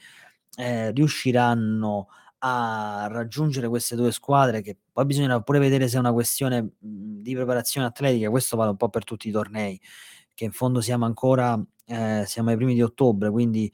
ehm, 0.57 0.93
riusciranno 0.93 2.07
a 2.39 3.07
raggiungere 3.09 3.67
queste 3.69 3.95
2 3.95 4.11
squadre 4.11 4.61
che 4.61 4.77
poi 4.91 5.05
bisognerà 5.05 5.39
pure 5.41 5.59
vedere 5.59 5.87
se 5.87 5.97
è 5.97 5.99
una 5.99 6.13
questione, 6.13 6.61
mhmm, 6.79 7.21
di 7.21 7.33
preparazione 7.35 7.87
atletica, 7.87 8.29
questo 8.29 8.57
vale 8.57 8.71
un 8.71 8.77
po' 8.77 8.89
per 8.89 9.03
tutti 9.03 9.27
i 9.29 9.31
tornei, 9.31 9.79
che 10.33 10.45
in 10.45 10.51
fondo 10.51 10.81
siamo 10.81 11.05
ancora 11.05 11.59
ehm, 11.87 12.23
siamo 12.25 12.49
ai 12.51 12.55
primi 12.57 12.73
di 12.75 12.81
ottobre, 12.83 13.29
quindi 13.31 13.71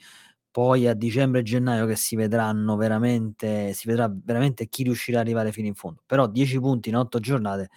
poi 0.51 0.87
a 0.87 0.93
dicembre 0.93 1.41
e 1.41 1.43
gennaio 1.43 1.85
che 1.87 1.95
si 1.95 2.15
vedranno 2.17 2.75
veramente 2.75 3.73
si 3.73 3.87
vedrà 3.87 4.11
veramente 4.13 4.67
chi 4.67 4.83
riuscirà 4.83 5.19
ad 5.21 5.25
arrivare 5.25 5.51
fino 5.53 5.67
in 5.67 5.75
fondo. 5.75 6.03
Però 6.05 6.27
10 6.27 6.59
punti 6.59 6.89
in 6.89 6.97
8 6.97 7.19
giornate 7.19 7.69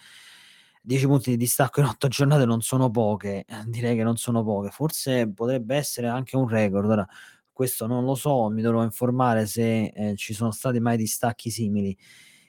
10 0.85 1.07
punti 1.07 1.31
di 1.31 1.37
distacco 1.37 1.79
in 1.79 1.87
8 1.87 2.07
giornate 2.07 2.45
non 2.45 2.61
sono 2.61 2.89
poche, 2.91 3.45
eh, 3.47 3.63
direi 3.67 3.95
che 3.95 4.03
non 4.03 4.17
sono 4.17 4.43
poche. 4.43 4.69
Forse 4.69 5.29
potrebbe 5.31 5.75
essere 5.75 6.07
anche 6.07 6.35
un 6.37 6.47
record. 6.47 6.89
Ora 6.89 7.07
questo 7.51 7.87
non 7.87 8.03
lo 8.05 8.15
so, 8.15 8.49
mi 8.49 8.61
dovrò 8.61 8.83
informare 8.83 9.45
se, 9.47 9.85
ehm, 9.87 10.15
ci 10.15 10.33
sono 10.33 10.51
stati 10.51 10.79
mai 10.79 10.97
distacchi 10.97 11.49
simili 11.49 11.97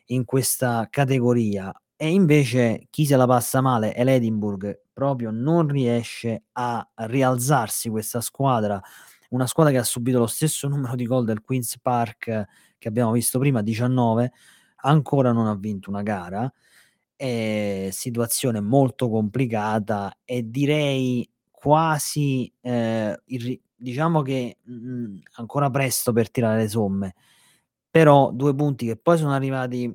in 0.07 0.25
questa 0.25 0.87
categoria. 0.90 1.73
E 1.97 2.11
invece 2.11 2.87
chi 2.90 3.07
se 3.07 3.16
la 3.16 3.26
passa 3.26 3.61
male 3.62 3.93
è 3.95 4.05
l'Edinburgh, 4.05 4.83
proprio 4.93 5.31
non 5.31 5.69
riesce 5.69 6.45
a 6.52 6.87
rialzarsi 6.95 7.88
questa 7.88 8.21
squadra, 8.21 8.81
una 9.31 9.47
squadra 9.47 9.73
che 9.73 9.78
ha 9.78 9.85
subito 9.85 10.19
lo 10.19 10.26
stesso 10.26 10.69
numero 10.69 10.95
di 10.95 11.07
gol 11.07 11.25
del 11.25 11.40
Queen's 11.40 11.78
Park 11.81 12.45
che 12.78 12.88
abbiamo 12.88 13.12
visto 13.12 13.38
prima, 13.38 13.62
19, 13.62 14.33
ancora 14.83 15.33
non 15.33 15.47
ha 15.47 15.55
vinto 15.57 15.90
una 15.90 16.02
gara. 16.02 16.50
Ehm, 17.20 17.88
situazione 17.90 18.61
molto 18.61 19.08
complicata 19.08 20.18
e 20.25 20.50
direi 20.50 21.26
quasi, 21.50 22.52
ehm, 22.61 23.14
irri 23.26 23.58
diciamo 23.75 24.20
che, 24.23 24.58
mhmm, 24.62 25.20
ancora 25.37 25.70
presto 25.70 26.12
per 26.12 26.30
tirare 26.30 26.58
le 26.62 26.68
somme, 26.68 27.14
però 27.90 28.30
2 28.32 28.54
punti 28.54 28.85
che 28.87 28.96
poi 28.96 29.16
sono 29.16 29.32
arrivati 29.32 29.90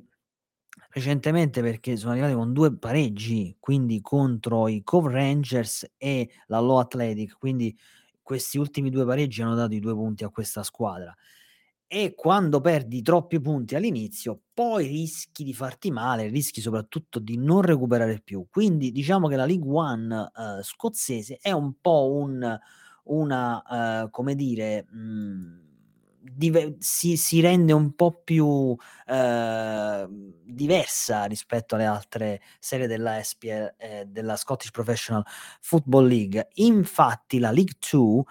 recentemente 0.92 1.62
perché 1.62 1.96
sono 1.96 2.12
arrivati 2.14 2.34
con 2.34 2.54
2 2.54 2.76
pareggi, 2.78 3.56
quindi 3.60 4.02
contro 4.02 4.68
i 4.68 4.82
Cove 4.84 5.12
Rangers 5.14 5.86
e 5.98 6.28
la 6.48 6.60
Low 6.60 6.78
Athletic, 6.80 7.38
quindi 7.38 7.78
questi 8.22 8.58
ultimi 8.58 8.90
due 8.90 9.06
pareggi 9.06 9.42
hanno 9.44 9.56
dato 9.56 9.76
i 9.76 9.80
due 9.80 9.94
punti 9.94 10.24
a 10.24 10.30
questa 10.30 10.64
squadra. 10.64 11.16
E 11.94 12.16
quando 12.16 12.62
perdi 12.62 13.02
troppi 13.02 13.42
punti 13.42 13.76
all'inizio, 13.76 14.44
poi 14.54 14.88
rischi 14.88 15.44
di 15.44 15.54
farti 15.54 15.92
male, 15.92 16.30
rischi 16.30 16.62
soprattutto 16.62 17.20
di 17.20 17.38
non 17.38 17.62
recuperare 17.64 18.22
più. 18.24 18.46
Quindi 18.50 18.94
diciamo 18.94 19.28
che 19.28 19.36
la 19.36 19.46
League 19.46 19.70
One 19.70 20.32
uh, 20.34 20.62
scozzese 20.62 21.40
è 21.42 21.52
un 21.52 21.74
po' 21.82 22.14
un, 22.14 22.58
una, 23.04 24.04
uh, 24.04 24.10
come 24.10 24.36
dire, 24.36 24.86
mh, 24.90 25.00
mhmm, 25.00 25.62
dive- 26.22 26.76
si, 26.80 27.18
si, 27.18 27.42
rende 27.42 27.74
un 27.74 27.94
po' 27.94 28.22
più 28.24 28.46
uh, 28.48 28.78
diversa 30.46 31.26
rispetto 31.26 31.76
alle 31.76 31.88
altre 31.88 32.40
serie 32.60 32.88
della 32.88 33.22
SPL, 33.22 33.76
eh, 33.78 34.06
della 34.08 34.38
Scottish 34.38 34.72
Professional 34.72 35.26
Football 35.60 36.08
League. 36.08 36.48
Infatti 36.54 37.38
la 37.38 37.52
League 37.52 37.76
2 37.92 38.24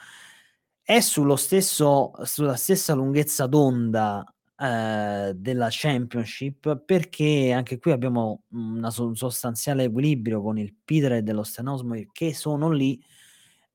è 0.91 0.99
sullo 0.99 1.37
stesso, 1.37 2.11
sulla 2.25 2.57
stessa 2.57 2.95
lunghezza 2.95 3.47
d'onda 3.47 4.25
eh, 4.59 5.33
della 5.37 5.69
Championship 5.71 6.83
perché 6.85 7.53
anche 7.53 7.79
qui 7.79 7.93
abbiamo 7.93 8.43
un 8.55 8.91
sostanziale 9.15 9.85
equilibrio 9.85 10.43
con 10.43 10.59
il 10.59 10.75
Peter 10.85 11.23
dello 11.23 11.45
Stenosmo 11.45 11.95
che 12.11 12.35
sono 12.35 12.73
lì, 12.73 13.01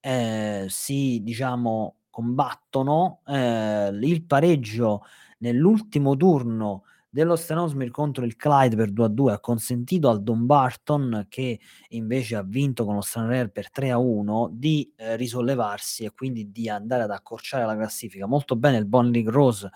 eh, 0.01 0.65
si 0.67 1.22
diciamo 1.24 2.00
combattono 2.10 3.22
eh, 3.27 3.91
il 3.93 4.24
pareggio 4.25 5.03
nell'ultimo 5.38 6.17
turno 6.17 6.84
dello 7.15 7.38
Stanosmir 7.38 7.91
contro 7.91 8.25
il 8.25 8.36
Clyde 8.36 8.75
per 8.75 8.91
2-2 8.91 9.31
ha 9.31 9.39
consentito 9.39 10.10
al 10.10 10.22
Don 10.22 10.45
Barton, 10.45 11.27
che 11.29 11.62
invece 11.91 12.36
ha 12.36 12.43
vinto 12.43 12.84
con 12.84 12.95
lo 12.95 13.00
Stranraer 13.00 13.51
per 13.51 13.69
3-1, 13.74 14.50
di 14.51 14.91
eh, 14.98 15.15
risollevarsi 15.15 16.03
e 16.03 16.12
quindi 16.12 16.51
di 16.51 16.67
andare 16.67 17.03
ad 17.03 17.12
accorciare 17.12 17.65
la 17.65 17.77
classifica. 17.77 18.27
Molto 18.27 18.57
bene 18.57 18.75
il 18.75 18.86
Bon 18.86 19.10
League 19.10 19.31
Rose 19.31 19.72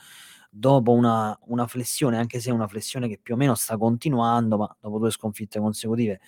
dopo 0.49 0.91
una, 0.91 1.37
una, 1.45 1.65
flessione, 1.65 2.17
anche 2.17 2.41
se 2.41 2.49
è 2.49 2.51
una 2.51 2.67
flessione 2.67 3.07
che 3.07 3.17
più 3.23 3.35
o 3.35 3.37
meno 3.37 3.55
sta 3.55 3.77
continuando, 3.77 4.57
ma 4.57 4.77
dopo 4.77 4.99
due 4.99 5.09
sconfitte 5.09 5.59
consecutive 5.61 6.19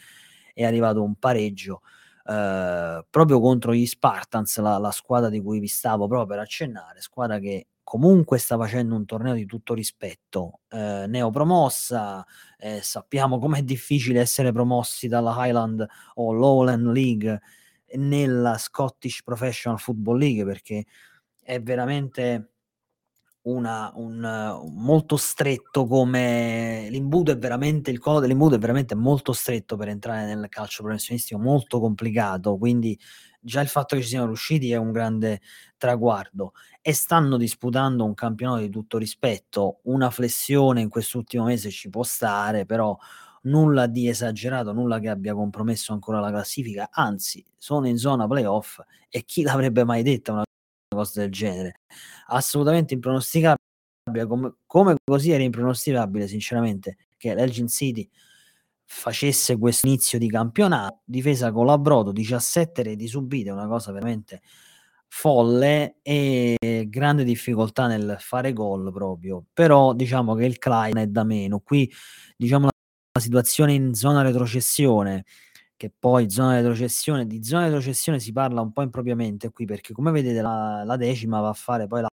è 0.53 0.63
arrivato 0.63 1.03
un 1.03 1.15
pareggio. 1.15 1.82
Eh, 2.25 3.06
proprio 3.10 3.41
contro 3.41 3.74
gli 3.74 3.86
Spartans, 3.86 4.58
la, 4.60 4.77
la, 4.77 4.91
squadra 4.91 5.27
di 5.27 5.41
cui 5.41 5.60
vi 5.60 5.68
stavo 5.68 6.08
proprio 6.08 6.27
per 6.27 6.39
accennare, 6.39 7.01
squadra 7.01 7.38
che 7.39 7.68
comunque 7.84 8.38
sta 8.38 8.58
facendo 8.58 8.96
un 8.96 9.06
torneo 9.06 9.34
di 9.34 9.46
tutto 9.46 9.74
rispetto, 9.74 10.62
eh, 10.70 11.06
neopromossa, 11.08 12.26
eh, 12.58 12.80
sappiamo 12.82 13.40
com'è 13.40 13.64
difficile 13.64 14.22
essere 14.22 14.52
promossi 14.52 15.08
dalla 15.08 15.36
Highland 15.38 15.86
o 16.16 16.32
Lowland 16.32 16.88
League 16.88 17.42
nella 17.96 18.58
Scottish 18.58 19.24
Professional 19.24 19.80
Football 19.80 20.18
League 20.18 20.46
perché 20.46 20.86
è 21.42 21.62
veramente 21.62 22.52
una, 23.44 23.92
un, 23.96 24.70
molto 24.76 25.18
stretto 25.18 25.88
come 25.88 26.88
l'imbuto 26.92 27.32
è 27.32 27.38
veramente 27.38 27.90
il 27.90 27.98
codo 27.98 28.20
dell'imbuto 28.20 28.56
è 28.56 28.60
veramente 28.60 28.94
molto 28.94 29.34
stretto 29.34 29.76
per 29.76 29.88
entrare 29.88 30.26
nel 30.26 30.48
calcio 30.48 30.84
professionistico 30.84 31.40
molto 31.40 31.80
complicato 31.80 32.58
quindi 32.58 32.98
già 33.41 33.62
il 33.62 33.67
fatto 33.67 33.95
che 33.95 34.01
ci 34.01 34.10
siano 34.10 34.27
riusciti 34.27 34.71
è 34.71 34.77
un 34.77 34.91
grande 34.91 35.41
traguardo. 35.77 36.53
E 36.81 36.93
stanno 36.93 37.38
disputando 37.38 38.05
un 38.05 38.13
campionato 38.13 38.62
di 38.62 38.69
tutto 38.69 38.98
rispetto. 38.98 39.79
Una 39.83 40.10
flessione 40.10 40.81
in 40.81 40.89
quest'ultimo 40.89 41.45
mese 41.45 41.69
ci 41.69 41.89
può 41.89 42.03
stare 42.03 42.65
però 42.65 42.98
nulla 43.43 43.88
di 43.88 44.07
esagerato 44.07 44.71
nulla 44.71 45.00
che 45.00 45.10
abbia 45.10 45.33
compromesso 45.33 45.93
ancora 45.93 46.19
la 46.19 46.29
classifica. 46.29 46.89
Anzi 46.91 47.43
sono 47.57 47.88
in 47.88 47.98
zona 47.98 48.27
playoff 48.27 48.79
e 49.10 49.24
chi 49.25 49.41
l'avrebbe 49.43 49.83
mai 49.83 50.03
detto 50.03 50.31
una 50.31 50.43
cosa 50.88 51.21
del 51.21 51.31
genere. 51.31 51.79
Assolutamente 52.27 52.93
impronosticabile, 52.93 53.57
come, 54.27 54.55
come 54.65 54.95
così 55.03 55.31
era 55.31 55.43
impronosticabile, 55.43 56.27
sinceramente, 56.27 56.98
che 57.17 57.33
l'Elgin 57.33 57.67
City 57.67 58.10
facesse 58.93 59.57
questo 59.57 59.88
inizio 59.88 60.19
di 60.19 60.29
campionato, 60.29 61.00
difesa 61.05 61.51
con 61.51 61.65
la 61.65 61.77
Brodo, 61.77 62.12
17 62.12 62.83
reti 62.83 63.07
subite, 63.07 63.49
una 63.49 63.67
cosa 63.67 63.91
veramente 63.93 64.41
folle 65.08 65.97
e 66.01 66.88
grande 66.89 67.23
difficoltà 67.23 67.88
nel 67.88 68.17
fare 68.19 68.51
gol 68.54 68.91
proprio, 68.91 69.45
però 69.54 69.93
diciamo 69.93 70.36
che 70.36 70.45
il 70.45 70.58
Klein 70.58 70.97
è 70.97 71.08
da 71.08 71.23
meno, 71.23 71.60
qui 71.60 71.89
diciamo 72.36 72.67
la 73.13 73.21
situazione 73.21 73.73
in 73.73 73.93
zona 73.93 74.21
retrocessione 74.21 75.25
che 75.77 75.91
poi 75.97 76.30
zona 76.30 76.56
retrocessione, 76.56 77.25
di 77.25 77.43
zona 77.43 77.63
retrocessione 77.63 78.19
si 78.19 78.32
parla 78.34 78.62
un 78.62 78.71
po' 78.73 78.84
impropriamente 78.84 79.49
qui 79.51 79.65
perché 79.65 79.93
come 79.93 80.12
vedete 80.12 80.41
la, 80.41 80.84
la 80.86 80.97
decima 80.97 81.39
va 81.39 81.49
a 81.49 81.54
fare 81.54 81.88
poi 81.88 82.01
la, 82.01 82.10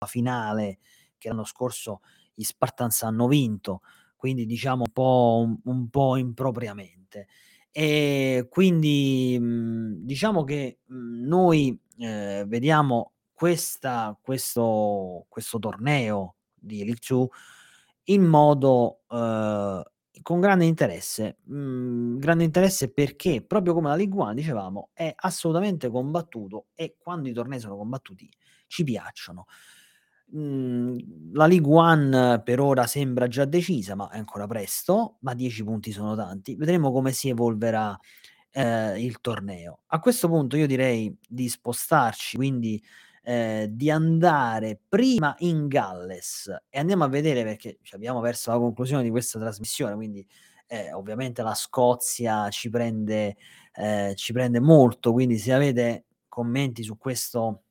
la, 0.00 0.06
finale 0.06 0.78
che 1.18 1.28
l'anno 1.28 1.44
scorso 1.44 2.00
gli 2.34 2.42
Spartans 2.42 3.02
hanno 3.02 3.26
vinto, 3.28 3.80
quindi 4.16 4.46
diciamo 4.46 4.84
un 4.86 4.92
po', 4.92 5.42
un, 5.44 5.58
un 5.64 5.88
po 5.88 6.16
impropriamente. 6.16 7.28
E 7.70 8.46
quindi 8.48 9.38
mh, 9.38 10.04
diciamo 10.04 10.44
che 10.44 10.78
mh, 10.86 11.26
noi 11.26 11.78
eh, 11.98 12.44
vediamo 12.46 13.12
questa, 13.32 14.18
questo, 14.20 15.26
questo 15.28 15.58
torneo 15.58 16.36
di 16.54 16.78
League 16.84 17.00
2 17.06 17.28
in 18.04 18.24
modo 18.24 19.00
eh, 19.08 19.82
con 20.22 20.40
grande 20.40 20.64
interesse. 20.64 21.38
Mhmm, 21.44 22.18
grande 22.18 22.44
interesse 22.44 22.92
perché, 22.92 23.42
proprio 23.42 23.74
come 23.74 23.88
la 23.88 23.96
League 23.96 24.18
One 24.18 24.34
dicevamo, 24.34 24.90
è 24.92 25.12
assolutamente 25.14 25.90
combattuto 25.90 26.66
e 26.74 26.96
quando 26.98 27.28
i 27.28 27.32
tornei 27.32 27.60
sono 27.60 27.76
combattuti 27.76 28.28
ci 28.66 28.84
piacciono. 28.84 29.46
Mhmm, 30.32 31.32
la 31.34 31.46
League 31.46 31.72
One 31.72 32.42
per 32.44 32.60
ora 32.60 32.86
sembra 32.86 33.28
già 33.28 33.44
decisa, 33.44 33.94
ma 33.94 34.08
è 34.10 34.18
ancora 34.18 34.46
presto, 34.46 35.18
ma 35.20 35.34
10 35.34 35.62
punti 35.64 35.92
sono 35.92 36.16
tanti. 36.16 36.56
Vedremo 36.56 36.90
come 36.92 37.12
si 37.12 37.28
evolverà, 37.28 37.96
ehm, 38.52 38.96
il 38.98 39.20
torneo. 39.20 39.80
A 39.88 40.00
questo 40.00 40.28
punto 40.28 40.56
io 40.56 40.66
direi 40.66 41.14
di 41.28 41.48
spostarci, 41.48 42.36
quindi 42.36 42.82
eh, 43.22 43.68
di 43.70 43.90
andare 43.90 44.80
prima 44.88 45.34
in 45.40 45.66
Galles 45.68 46.48
e 46.70 46.78
andiamo 46.78 47.04
a 47.04 47.08
vedere 47.08 47.42
perché 47.44 47.78
abbiamo 47.92 48.20
verso 48.20 48.50
la 48.52 48.58
conclusione 48.58 49.02
di 49.02 49.10
questa 49.10 49.38
trasmissione, 49.40 49.94
quindi 49.94 50.26
eh, 50.68 50.92
ovviamente 50.92 51.42
la 51.42 51.54
Scozia 51.54 52.48
ci 52.50 52.70
prende, 52.70 53.36
eh, 53.74 54.12
ci 54.16 54.32
prende 54.32 54.60
molto, 54.60 55.12
quindi 55.12 55.38
se 55.38 55.52
avete 55.52 56.06
commenti 56.28 56.82
su 56.82 56.96
questo 56.98 57.62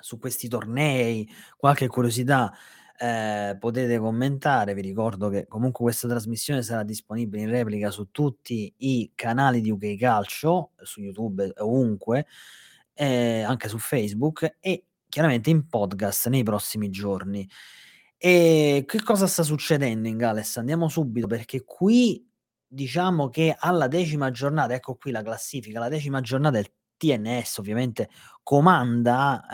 su 0.00 0.18
questi 0.18 0.48
tornei, 0.48 1.28
qualche 1.56 1.86
curiosità 1.86 2.52
eh, 2.98 3.56
potete 3.58 3.98
commentare. 3.98 4.74
Vi 4.74 4.82
ricordo 4.82 5.28
che 5.28 5.46
comunque 5.46 5.84
questa 5.84 6.08
trasmissione 6.08 6.62
sarà 6.62 6.82
disponibile 6.82 7.42
in 7.42 7.50
replica 7.50 7.90
su 7.90 8.10
tutti 8.10 8.72
i 8.78 9.12
canali 9.14 9.60
di 9.60 9.70
UK 9.70 9.96
Calcio, 9.96 10.72
su 10.82 11.00
YouTube 11.00 11.52
ovunque 11.58 12.26
eh, 12.94 13.42
anche 13.42 13.68
su 13.68 13.78
Facebook 13.78 14.56
e 14.60 14.84
chiaramente 15.08 15.50
in 15.50 15.68
podcast 15.68 16.28
nei 16.28 16.42
prossimi 16.42 16.90
giorni. 16.90 17.48
E 18.16 18.84
che 18.86 19.02
cosa 19.02 19.26
sta 19.26 19.42
succedendo 19.42 20.08
in 20.08 20.16
Galles? 20.16 20.56
Andiamo 20.56 20.88
subito 20.88 21.26
perché 21.26 21.64
qui 21.64 22.26
diciamo 22.66 23.28
che 23.28 23.54
alla 23.58 23.86
decima 23.88 24.30
giornata, 24.30 24.74
ecco 24.74 24.96
qui 24.96 25.10
la 25.10 25.22
classifica, 25.22 25.78
la 25.78 25.88
decima 25.88 26.20
giornata 26.20 26.58
il 26.58 26.70
TNS 26.96 27.58
ovviamente 27.58 28.08
comanda 28.42 29.46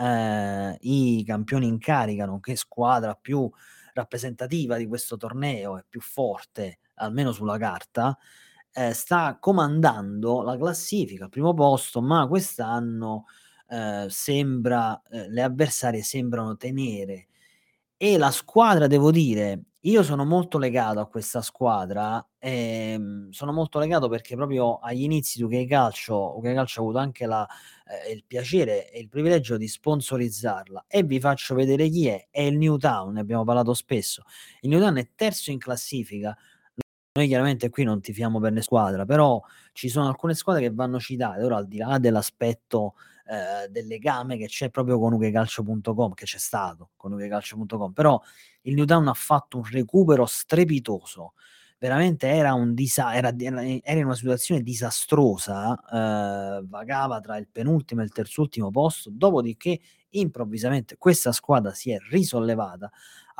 eh, 0.73 0.77
i 0.81 1.23
campioni 1.25 1.67
in 1.67 1.77
carica, 1.79 2.25
nonché 2.25 2.55
squadra 2.55 3.15
più 3.15 3.49
rappresentativa 3.93 4.77
di 4.77 4.87
questo 4.87 5.17
torneo 5.17 5.77
e 5.77 5.85
più 5.87 6.01
forte, 6.01 6.79
almeno 6.95 7.31
sulla 7.31 7.57
carta, 7.57 8.17
eh, 8.73 8.93
sta 8.93 9.37
comandando 9.39 10.41
la 10.43 10.57
classifica 10.57 11.25
al 11.25 11.29
primo 11.29 11.53
posto, 11.53 12.01
ma 12.01 12.27
quest'anno 12.27 13.25
eh, 13.69 14.05
sembra, 14.09 15.01
eh, 15.09 15.29
le 15.29 15.41
avversarie 15.41 16.01
sembrano 16.03 16.55
tenere. 16.57 17.27
E 18.03 18.17
la 18.17 18.31
squadra, 18.31 18.87
devo 18.87 19.11
dire, 19.11 19.65
io 19.81 20.01
sono 20.01 20.25
molto 20.25 20.57
legato 20.57 20.99
a 20.99 21.05
questa 21.05 21.43
squadra, 21.43 22.25
ehm, 22.39 23.29
sono 23.29 23.51
molto 23.53 23.77
legato 23.77 24.09
perché 24.09 24.35
proprio 24.35 24.79
agli 24.79 25.03
inizi 25.03 25.37
di 25.37 25.43
UK 25.43 25.67
Calcio, 25.67 26.35
UK 26.39 26.51
Calcio 26.55 26.79
ha 26.79 26.83
avuto 26.83 26.97
anche 26.97 27.27
la, 27.27 27.47
eh, 28.07 28.11
il 28.11 28.23
piacere 28.25 28.89
e 28.91 28.99
il 29.01 29.07
privilegio 29.07 29.55
di 29.55 29.67
sponsorizzarla 29.67 30.85
e 30.87 31.03
vi 31.03 31.19
faccio 31.19 31.53
vedere 31.53 31.89
chi 31.89 32.07
è, 32.07 32.27
è 32.31 32.41
il 32.41 32.57
Newtown, 32.57 33.13
ne 33.13 33.19
abbiamo 33.19 33.43
parlato 33.43 33.75
spesso. 33.75 34.23
Il 34.61 34.69
Newtown 34.71 34.95
è 34.97 35.09
terzo 35.13 35.51
in 35.51 35.59
classifica, 35.59 36.35
noi 37.13 37.27
chiaramente 37.27 37.69
qui 37.69 37.83
non 37.83 37.99
tifiamo 37.99 38.39
per 38.39 38.53
le 38.53 38.61
squadre, 38.61 39.05
però 39.05 39.41
ci 39.73 39.89
sono 39.89 40.07
alcune 40.07 40.33
squadre 40.33 40.61
che 40.63 40.71
vanno 40.71 40.97
citate. 40.99 41.43
Ora, 41.43 41.57
al 41.57 41.67
di 41.67 41.77
là 41.77 41.97
dell'aspetto 41.97 42.93
eh, 43.25 43.67
del 43.69 43.87
legame 43.87 44.37
che 44.37 44.47
c'è 44.47 44.69
proprio 44.69 44.97
con 44.97 45.13
ugecalcio.com, 45.13 46.13
che 46.13 46.25
c'è 46.25 46.37
stato 46.37 46.91
con 46.95 47.11
ugecalcio.com, 47.11 47.91
però 47.91 48.21
il 48.61 48.75
Newtown 48.75 49.09
ha 49.09 49.13
fatto 49.13 49.57
un 49.57 49.63
recupero 49.69 50.25
strepitoso 50.25 51.33
veramente 51.81 52.27
era 52.27 52.53
un 52.53 52.75
disa 52.75 53.15
era 53.15 53.33
era 53.35 53.99
in 53.99 54.05
una 54.05 54.13
situazione 54.13 54.61
disastrosa, 54.61 55.79
ehm, 55.91 56.67
vagava 56.69 57.19
tra 57.19 57.37
il 57.37 57.47
penultimo 57.51 58.01
e 58.01 58.03
il 58.03 58.11
terzultimo 58.11 58.69
posto, 58.69 59.09
dopodiché 59.11 59.79
improvvisamente 60.09 60.97
questa 60.97 61.31
squadra 61.31 61.73
si 61.73 61.89
è 61.89 61.97
risollevata, 62.11 62.91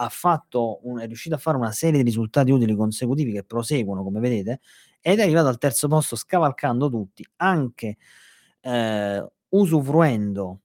ha 0.03 0.09
fatto 0.09 0.79
un 0.87 0.99
è 0.99 1.05
riuscita 1.07 1.35
a 1.35 1.37
fare 1.37 1.57
una 1.57 1.71
serie 1.71 1.99
di 1.99 2.05
risultati 2.05 2.51
utili 2.51 2.75
consecutivi 2.75 3.31
che 3.33 3.43
proseguono, 3.43 4.03
come 4.03 4.19
vedete, 4.19 4.61
ed 5.01 5.19
è 5.19 5.23
arrivata 5.23 5.49
al 5.49 5.57
terzo 5.59 5.87
posto 5.87 6.15
scavalcando 6.15 6.89
tutti, 6.89 7.25
anche, 7.37 7.97
ehm, 8.61 9.27
usufruendo 9.49 10.61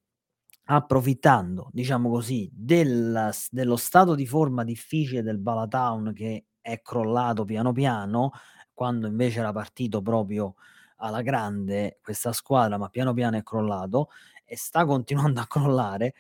approfittando, 0.68 1.68
diciamo 1.72 2.10
così, 2.10 2.50
del 2.52 3.30
dello 3.50 3.76
stato 3.76 4.14
di 4.14 4.26
forma 4.26 4.64
difficile 4.64 5.22
del 5.22 5.38
Bala-Town 5.38 6.12
che 6.12 6.46
è 6.60 6.80
crollato 6.82 7.44
piano 7.44 7.72
piano, 7.72 8.32
quando 8.74 9.06
invece 9.06 9.38
era 9.40 9.52
partito 9.52 10.02
proprio 10.02 10.54
alla 10.98 11.22
grande 11.22 11.98
questa 12.02 12.32
squadra, 12.32 12.78
ma 12.78 12.88
piano 12.88 13.12
piano 13.14 13.36
è 13.36 13.42
crollato 13.44 14.08
e 14.44 14.56
sta 14.56 14.84
continuando 14.84 15.40
a 15.40 15.46
crollare. 15.46 16.14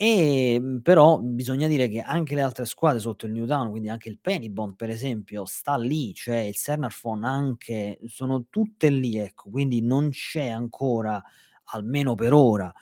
Ehm, 0.00 0.80
però 0.82 1.18
bisogna 1.20 1.68
dire 1.68 1.88
che 1.88 2.00
anche 2.00 2.34
le 2.34 2.42
altre 2.42 2.64
squadre 2.64 2.98
sotto 2.98 3.26
il 3.26 3.32
Newtown, 3.32 3.70
quindi 3.70 3.88
anche 3.88 4.08
il 4.08 4.18
Penybone 4.18 4.74
per 4.76 4.90
esempio, 4.90 5.44
sta 5.44 5.76
lì, 5.76 6.12
cioè 6.12 6.38
il 6.38 6.56
Sernarfon 6.56 7.22
anche, 7.22 8.00
sono 8.06 8.46
tutte 8.50 8.88
lì, 8.90 9.16
ecco, 9.18 9.50
quindi 9.50 9.80
non 9.82 10.10
c'è 10.10 10.48
ancora, 10.48 11.22
almeno 11.66 12.16
per 12.16 12.32
ora, 12.32 12.72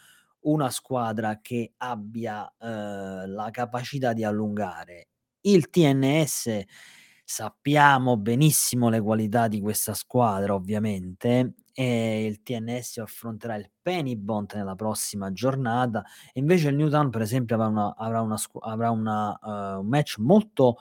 una 0.42 0.70
squadra 0.70 1.40
che 1.42 1.74
abbia, 1.78 2.50
uhm, 2.60 3.32
la 3.34 3.50
capacità 3.50 4.12
di 4.14 4.24
allungare. 4.24 5.08
Il 5.42 5.68
TNS 5.70 6.62
sappiamo 7.34 8.18
benissimo 8.18 8.90
le 8.90 9.00
qualità 9.00 9.48
di 9.48 9.58
questa 9.60 9.94
squadra 9.94 10.54
ovviamente, 10.54 11.54
e 11.72 12.26
il 12.26 12.42
TNS 12.42 12.98
affronterà 12.98 13.54
il 13.56 13.70
Penybont 13.80 14.54
nella 14.56 14.74
prossima 14.74 15.32
giornata, 15.32 16.04
invece 16.34 16.68
il 16.68 16.76
Newtown 16.76 17.08
per 17.08 17.22
esempio 17.22 17.54
avrà 17.56 17.68
una 17.68 17.94
avrà 17.96 18.20
una 18.20 18.36
avrà 18.60 18.90
una 18.90 19.38
uhm, 19.40 19.78
un 19.80 19.86
match 19.88 20.18
molto 20.18 20.76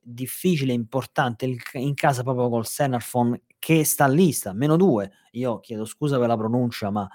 difficile 0.00 0.70
e 0.72 0.74
importante 0.76 1.52
in 1.72 1.94
casa 1.94 2.22
proprio 2.22 2.48
col 2.48 2.66
Sernarfon 2.66 3.40
che 3.58 3.84
sta 3.84 4.06
lì, 4.06 4.30
sta 4.32 4.50
a 4.50 4.52
-2. 4.54 5.10
Io 5.32 5.58
chiedo 5.58 5.84
scusa 5.84 6.18
per 6.20 6.28
la 6.28 6.36
pronuncia, 6.36 6.90
ma, 6.90 7.08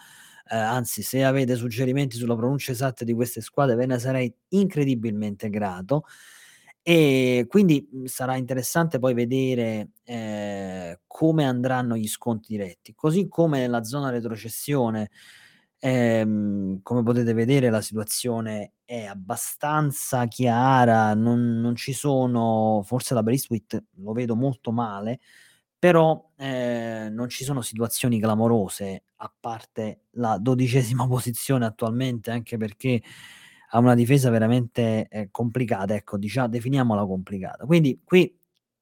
ehm, 0.50 0.58
anzi 0.60 1.02
se 1.02 1.24
avete 1.24 1.56
suggerimenti 1.56 2.18
sulla 2.18 2.36
pronuncia 2.36 2.74
esatta 2.74 3.06
di 3.06 3.14
queste 3.14 3.40
squadre 3.40 3.76
ve 3.76 3.86
ne 3.86 4.00
sarei 4.00 4.34
incredibilmente 4.50 5.50
grato. 5.50 6.04
E 6.84 7.46
quindi, 7.48 7.88
mhmm, 7.92 8.06
sarà 8.06 8.36
interessante 8.38 8.98
poi 9.00 9.14
vedere, 9.14 9.92
ehm, 10.04 10.98
come 11.08 11.46
andranno 11.46 11.96
gli 11.96 12.08
scontri 12.08 12.56
diretti. 12.58 12.94
Così 12.96 13.28
come 13.28 13.60
nella 13.60 13.84
zona 13.84 14.10
retrocessione, 14.10 15.12
ehm, 15.80 16.82
come 16.82 17.04
potete 17.04 17.34
vedere 17.34 17.70
la 17.70 17.82
situazione 17.82 18.74
è 18.86 19.06
abbastanza 19.06 20.26
chiara, 20.28 21.14
non 21.14 21.60
non 21.62 21.76
ci 21.76 21.94
sono 21.94 22.82
forse 22.84 23.14
l'Aberystwyth 23.14 23.84
lo 23.98 24.12
vedo 24.14 24.36
molto 24.36 24.72
male, 24.72 25.20
però, 25.78 26.32
ehm, 26.38 27.14
non 27.14 27.30
ci 27.30 27.44
sono 27.44 27.62
situazioni 27.62 28.20
clamorose, 28.20 29.04
a 29.18 29.34
parte 29.40 30.06
la 30.12 30.38
dodicesima 30.40 31.06
posizione 31.08 31.66
attualmente, 31.66 32.32
anche 32.32 32.58
perché 32.58 33.02
ha 33.74 33.80
una 33.80 33.96
difesa 33.96 34.30
veramente, 34.30 35.08
ehm, 35.10 35.28
complicata, 35.32 35.96
ecco, 35.96 36.18
dicia 36.18 36.48
definiamola 36.48 37.06
complicata. 37.06 37.66
Quindi 37.66 38.02
qui 38.04 38.34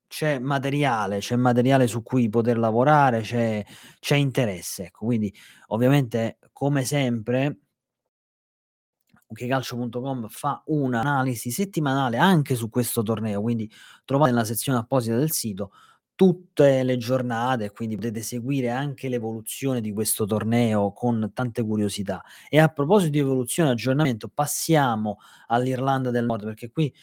c'è 0.07 0.39
materiale, 0.39 1.19
c'è 1.19 1.35
materiale 1.35 1.87
su 1.87 2.01
cui 2.03 2.29
poter 2.29 2.57
lavorare, 2.57 3.21
c'è 3.21 3.63
c'è 3.99 4.15
interesse, 4.15 4.85
ecco. 4.85 5.05
Quindi 5.05 5.33
ovviamente 5.67 6.39
come 6.53 6.83
sempre 6.85 7.59
UKCalcio.com 9.27 10.27
fa 10.29 10.61
un'analisi 10.67 11.51
settimanale 11.51 12.17
anche 12.17 12.55
su 12.55 12.69
questo 12.69 13.03
torneo, 13.03 13.41
quindi 13.41 13.69
trovate 14.05 14.31
nella 14.31 14.43
sezione 14.43 14.79
apposita 14.79 15.15
del 15.15 15.31
sito 15.31 15.71
tutte 16.19 16.83
le 16.83 16.97
giornate 16.97 17.71
quindi 17.71 17.95
potete 17.95 18.21
seguire 18.21 18.69
anche 18.69 19.07
l'evoluzione 19.07 19.79
di 19.79 19.93
questo 19.93 20.25
torneo 20.25 20.91
con 20.91 21.31
tante 21.33 21.63
curiosità. 21.63 22.21
E 22.49 22.59
a 22.59 22.67
proposito 22.67 23.11
di 23.11 23.19
evoluzione 23.19 23.69
e 23.69 23.71
aggiornamento, 23.71 24.27
passiamo 24.27 25.19
all'Irlanda 25.47 26.11
del 26.11 26.25
Nord, 26.25 26.43
perché 26.43 26.71
qui 26.71 26.93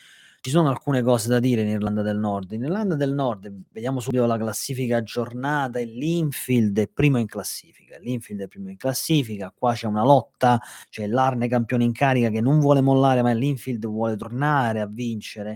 ci 0.42 0.50
sono 0.50 0.68
alcune 0.68 1.00
cose 1.00 1.28
da 1.28 1.38
dire 1.40 1.62
in 1.62 1.68
Irlanda 1.68 2.02
del 2.02 2.18
Nord. 2.18 2.52
In 2.52 2.64
Irlanda 2.64 2.94
del 2.94 3.14
Nord, 3.14 3.50
vediamo 3.72 4.00
subito 4.00 4.26
la 4.26 4.36
classifica 4.36 4.98
aggiornata, 4.98 5.78
Linfield 5.78 6.78
è 6.78 6.86
primo 6.86 7.16
in 7.18 7.26
classifica, 7.26 7.96
Linfield 7.98 8.42
è 8.42 8.48
primo 8.48 8.68
in 8.68 8.76
classifica, 8.76 9.50
qua 9.56 9.72
c'è 9.72 9.86
una 9.86 10.04
lotta, 10.04 10.60
c'è 10.90 11.06
l'Arne 11.06 11.48
campione 11.48 11.84
in 11.84 11.92
carica 11.92 12.28
che 12.28 12.42
non 12.42 12.60
vuole 12.60 12.82
mollare, 12.82 13.22
ma 13.22 13.32
Linfield 13.32 13.86
vuole 13.86 14.14
tornare 14.14 14.82
a 14.82 14.86
vincere. 14.86 15.54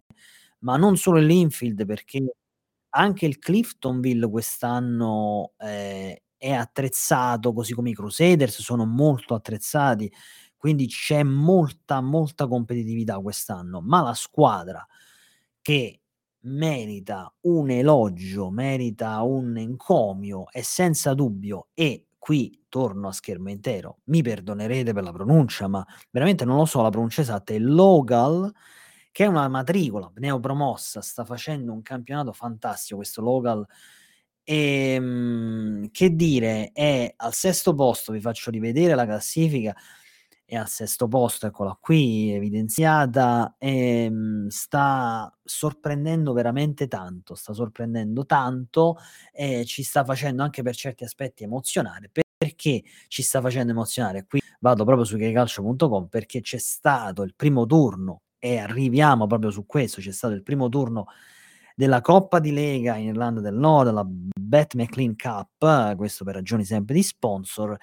Ma 0.61 0.79
non 0.79 0.97
solo 0.97 1.19
Linfield, 1.19 1.85
perché 1.85 2.25
anche 2.91 3.27
il 3.27 3.39
Cliftonville 3.39 4.29
quest'anno, 4.29 5.53
ehm, 5.59 6.15
è 6.37 6.53
attrezzato, 6.53 7.53
così 7.53 7.75
come 7.75 7.91
i 7.91 7.95
Crusaders 7.95 8.61
sono 8.63 8.87
molto 8.87 9.35
attrezzati, 9.35 10.11
quindi 10.57 10.87
c'è 10.87 11.23
molta, 11.23 12.01
molta 12.01 12.47
competitività 12.49 13.19
quest'anno. 13.19 13.81
Ma 13.83 14.01
la 14.03 14.15
squadra 14.15 14.87
che 15.61 16.01
merita 16.43 17.33
un 17.43 17.71
elogio, 17.71 18.51
merita 18.51 19.21
un 19.23 19.57
encomio 19.59 20.47
è 20.51 20.63
senza 20.63 21.13
dubbio 21.15 21.69
e 21.75 22.07
qui 22.19 22.65
torno 22.69 23.09
a 23.09 23.13
schermo 23.13 23.51
intero, 23.51 23.99
mi 24.05 24.23
perdonerete 24.23 24.93
per 24.93 25.03
la 25.03 25.13
pronuncia, 25.13 25.69
ma 25.69 25.85
veramente 26.11 26.45
non 26.45 26.57
lo 26.59 26.65
so 26.67 26.83
la 26.83 26.91
pronuncia 26.91 27.23
esatta, 27.23 27.53
è 27.55 27.59
Logal, 27.59 28.51
che 29.13 29.25
è 29.25 29.27
una 29.27 29.49
matricola 29.49 30.11
neopromossa, 30.17 31.01
sta 31.01 31.25
facendo 31.25 31.73
un 31.73 31.83
campionato 31.83 32.33
fantastico 32.33 32.97
questo 32.97 33.21
Logal. 33.23 33.67
Ehm, 34.45 35.91
che 35.91 36.15
dire, 36.15 36.71
è 36.73 37.13
al 37.17 37.35
sesto 37.35 37.75
posto, 37.75 38.13
vi 38.13 38.21
faccio 38.21 38.51
rivedere 38.51 38.95
la 38.95 39.05
classifica, 39.05 39.75
è 40.45 40.57
al 40.57 40.69
sesto 40.69 41.07
posto, 41.07 41.47
eccola 41.47 41.77
qui 41.81 42.33
evidenziata, 42.33 43.55
ehm, 43.59 44.49
sta 44.49 45.33
sorprendendo 45.45 46.33
veramente 46.33 46.89
tanto, 46.89 47.35
sta 47.37 47.53
sorprendendo 47.53 48.27
tanto 48.27 48.97
e 49.33 49.65
ci 49.65 49.85
sta 49.85 50.05
facendo 50.05 50.43
anche 50.43 50.63
per 50.63 50.75
certi 50.75 51.05
aspetti 51.05 51.45
emozionare. 51.45 52.11
Perché 52.37 52.83
ci 53.09 53.23
sta 53.23 53.41
facendo 53.41 53.71
emozionare? 53.73 54.27
Qui 54.27 54.41
vado 54.61 54.85
proprio 54.85 55.05
su 55.05 55.17
UKCalcio.com 55.17 56.09
perché 56.09 56.41
c'è 56.41 56.59
stato 56.59 57.23
il 57.23 57.35
primo 57.37 57.67
turno 57.67 58.23
e 58.41 58.59
arriviamo 58.59 59.29
proprio 59.29 59.51
su 59.51 59.67
questo, 59.67 60.01
c'è 60.01 60.11
stato 60.11 60.35
il 60.35 60.43
primo 60.43 60.69
turno 60.69 61.07
della 61.77 62.01
Coppa 62.01 62.41
di 62.41 62.51
Lega 62.53 62.97
in 62.97 63.07
Irlanda 63.09 63.41
del 63.41 63.55
Nord, 63.55 63.93
la 63.93 64.05
Bet 64.05 64.75
McLean 64.75 65.15
Cup, 65.15 65.95
questo 65.95 66.25
per 66.25 66.35
ragioni 66.35 66.65
sempre 66.65 66.95
di 66.95 67.03
sponsor, 67.03 67.77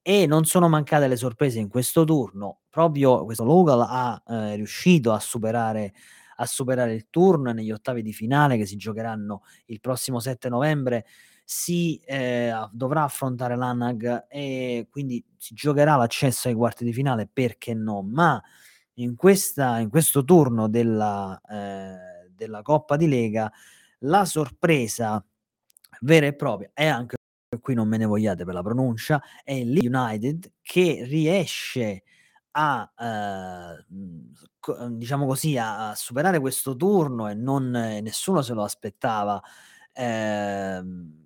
e 0.00 0.26
non 0.26 0.44
sono 0.44 0.68
mancate 0.68 1.06
le 1.08 1.16
sorprese 1.16 1.58
in 1.58 1.68
questo 1.68 2.04
turno. 2.04 2.60
Proprio 2.70 3.24
questo 3.24 3.44
Logal 3.44 3.80
ha, 3.86 4.22
ehm, 4.26 4.54
riuscito 4.56 5.12
a 5.12 5.20
superare 5.20 5.92
a 6.36 6.46
superare 6.46 6.94
il 6.94 7.06
turno 7.10 7.52
negli 7.52 7.70
ottavi 7.70 8.02
di 8.02 8.12
finale 8.12 8.56
che 8.56 8.66
si 8.66 8.76
giocheranno 8.76 9.42
il 9.66 9.80
prossimo 9.80 10.18
7 10.18 10.48
novembre, 10.48 11.06
si, 11.44 12.00
a 12.08 12.68
dovrà 12.72 13.04
affrontare 13.04 13.54
l'Anag 13.56 14.26
e 14.28 14.88
quindi 14.90 15.24
si 15.36 15.54
giocherà 15.54 15.96
l'accesso 15.96 16.48
ai 16.48 16.54
quarti 16.54 16.84
di 16.84 16.92
finale, 16.92 17.28
perché 17.32 17.74
no, 17.74 18.02
ma 18.02 18.42
in 18.94 19.16
questa 19.16 19.78
in 19.80 19.88
questo 19.90 20.24
turno 20.24 20.68
della 20.68 21.40
ehm, 21.48 22.28
della 22.34 22.62
Coppa 22.62 22.96
di 22.96 23.08
Lega, 23.08 23.50
la 24.00 24.24
sorpresa 24.24 25.24
vera 26.02 26.26
e 26.26 26.34
propria 26.34 26.70
e 26.74 26.86
anche 26.86 27.16
qui 27.60 27.74
non 27.74 27.88
me 27.88 27.96
ne 27.98 28.04
vogliate 28.06 28.44
per 28.44 28.54
la 28.54 28.62
pronuncia, 28.62 29.22
è 29.44 29.52
il 29.52 29.70
Leeds 29.72 29.86
United 29.86 30.52
che 30.62 31.04
riesce 31.06 32.02
a, 32.52 32.90
mhmm, 33.88 34.32
co 34.60 34.88
diciamo 34.90 35.26
così, 35.26 35.56
a 35.58 35.94
superare 35.96 36.40
questo 36.40 36.76
turno 36.76 37.28
e 37.28 37.34
non 37.34 37.70
nessuno 37.70 38.42
se 38.42 38.54
lo 38.54 38.62
aspettava. 38.64 39.40
Ehm, 39.92 41.23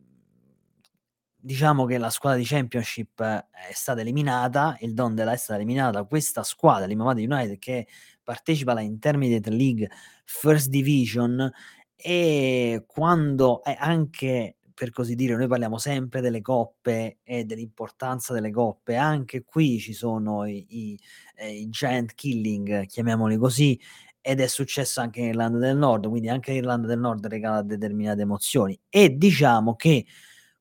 diciamo 1.41 1.85
che 1.85 1.99
la 1.99 2.11
squadra 2.11 2.39
di 2.39 2.45
Championship 2.45 3.23
è 3.23 3.73
stata 3.73 4.01
eliminata, 4.01 4.77
il 4.81 4.95
Dundee 4.95 5.31
è 5.31 5.37
stata 5.37 5.59
eliminata, 5.59 6.05
questa 6.05 6.43
squadra, 6.43 6.87
l'Imavada 6.87 7.21
United, 7.21 7.59
che 7.59 7.87
partecipa 8.23 8.73
alla 8.73 8.81
Intermediate 8.81 9.51
League 9.51 9.89
First 10.25 10.69
Division 10.69 11.51
e 11.97 12.85
quando 12.87 13.63
e 13.65 13.77
anche 13.79 14.57
per 14.79 14.91
così 14.91 15.17
dire, 15.17 15.35
noi 15.37 15.49
parliamo 15.49 15.77
sempre 15.77 16.21
delle 16.21 16.41
coppe 16.41 17.19
e 17.25 17.45
dell'importanza 17.45 18.33
delle 18.33 18.53
coppe, 18.53 18.95
anche 18.95 19.43
qui 19.43 19.81
ci 19.81 19.93
sono 19.93 20.45
i 20.47 20.65
i 20.69 21.01
ehm, 21.37 21.55
i 21.55 21.69
giant 21.69 22.15
killing, 22.15 22.87
chiamiamoli 22.87 23.37
così, 23.39 23.81
ed 24.21 24.41
è 24.41 24.47
successo 24.47 25.01
anche 25.01 25.21
in 25.21 25.27
Irlanda 25.29 25.59
del 25.59 25.77
Nord, 25.77 26.09
quindi 26.09 26.29
anche 26.29 26.53
l'Irlanda 26.53 26.87
del 26.87 26.99
Nord 27.01 27.27
regala 27.27 27.63
determinate 27.63 28.21
emozioni. 28.23 28.79
E 28.89 29.17
diciamo 29.17 29.75
che 29.75 30.05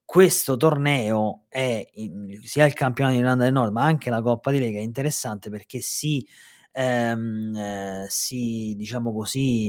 questo 0.07 0.55
torneo 0.55 1.43
è 1.49 1.85
in 1.95 2.39
sia 2.43 2.65
il 2.65 2.71
campionato 2.73 3.15
di 3.15 3.21
Irlanda 3.21 3.43
del 3.43 3.51
Nord, 3.53 3.73
ma 3.73 3.83
anche 3.83 4.09
la 4.09 4.21
Coppa 4.21 4.51
di 4.51 4.59
Lega 4.59 4.79
è 4.79 4.81
interessante 4.81 5.49
perché 5.49 5.81
si 5.81 6.25
ehm, 6.71 8.05
si 8.07 8.73
diciamo 8.77 9.11
così, 9.13 9.67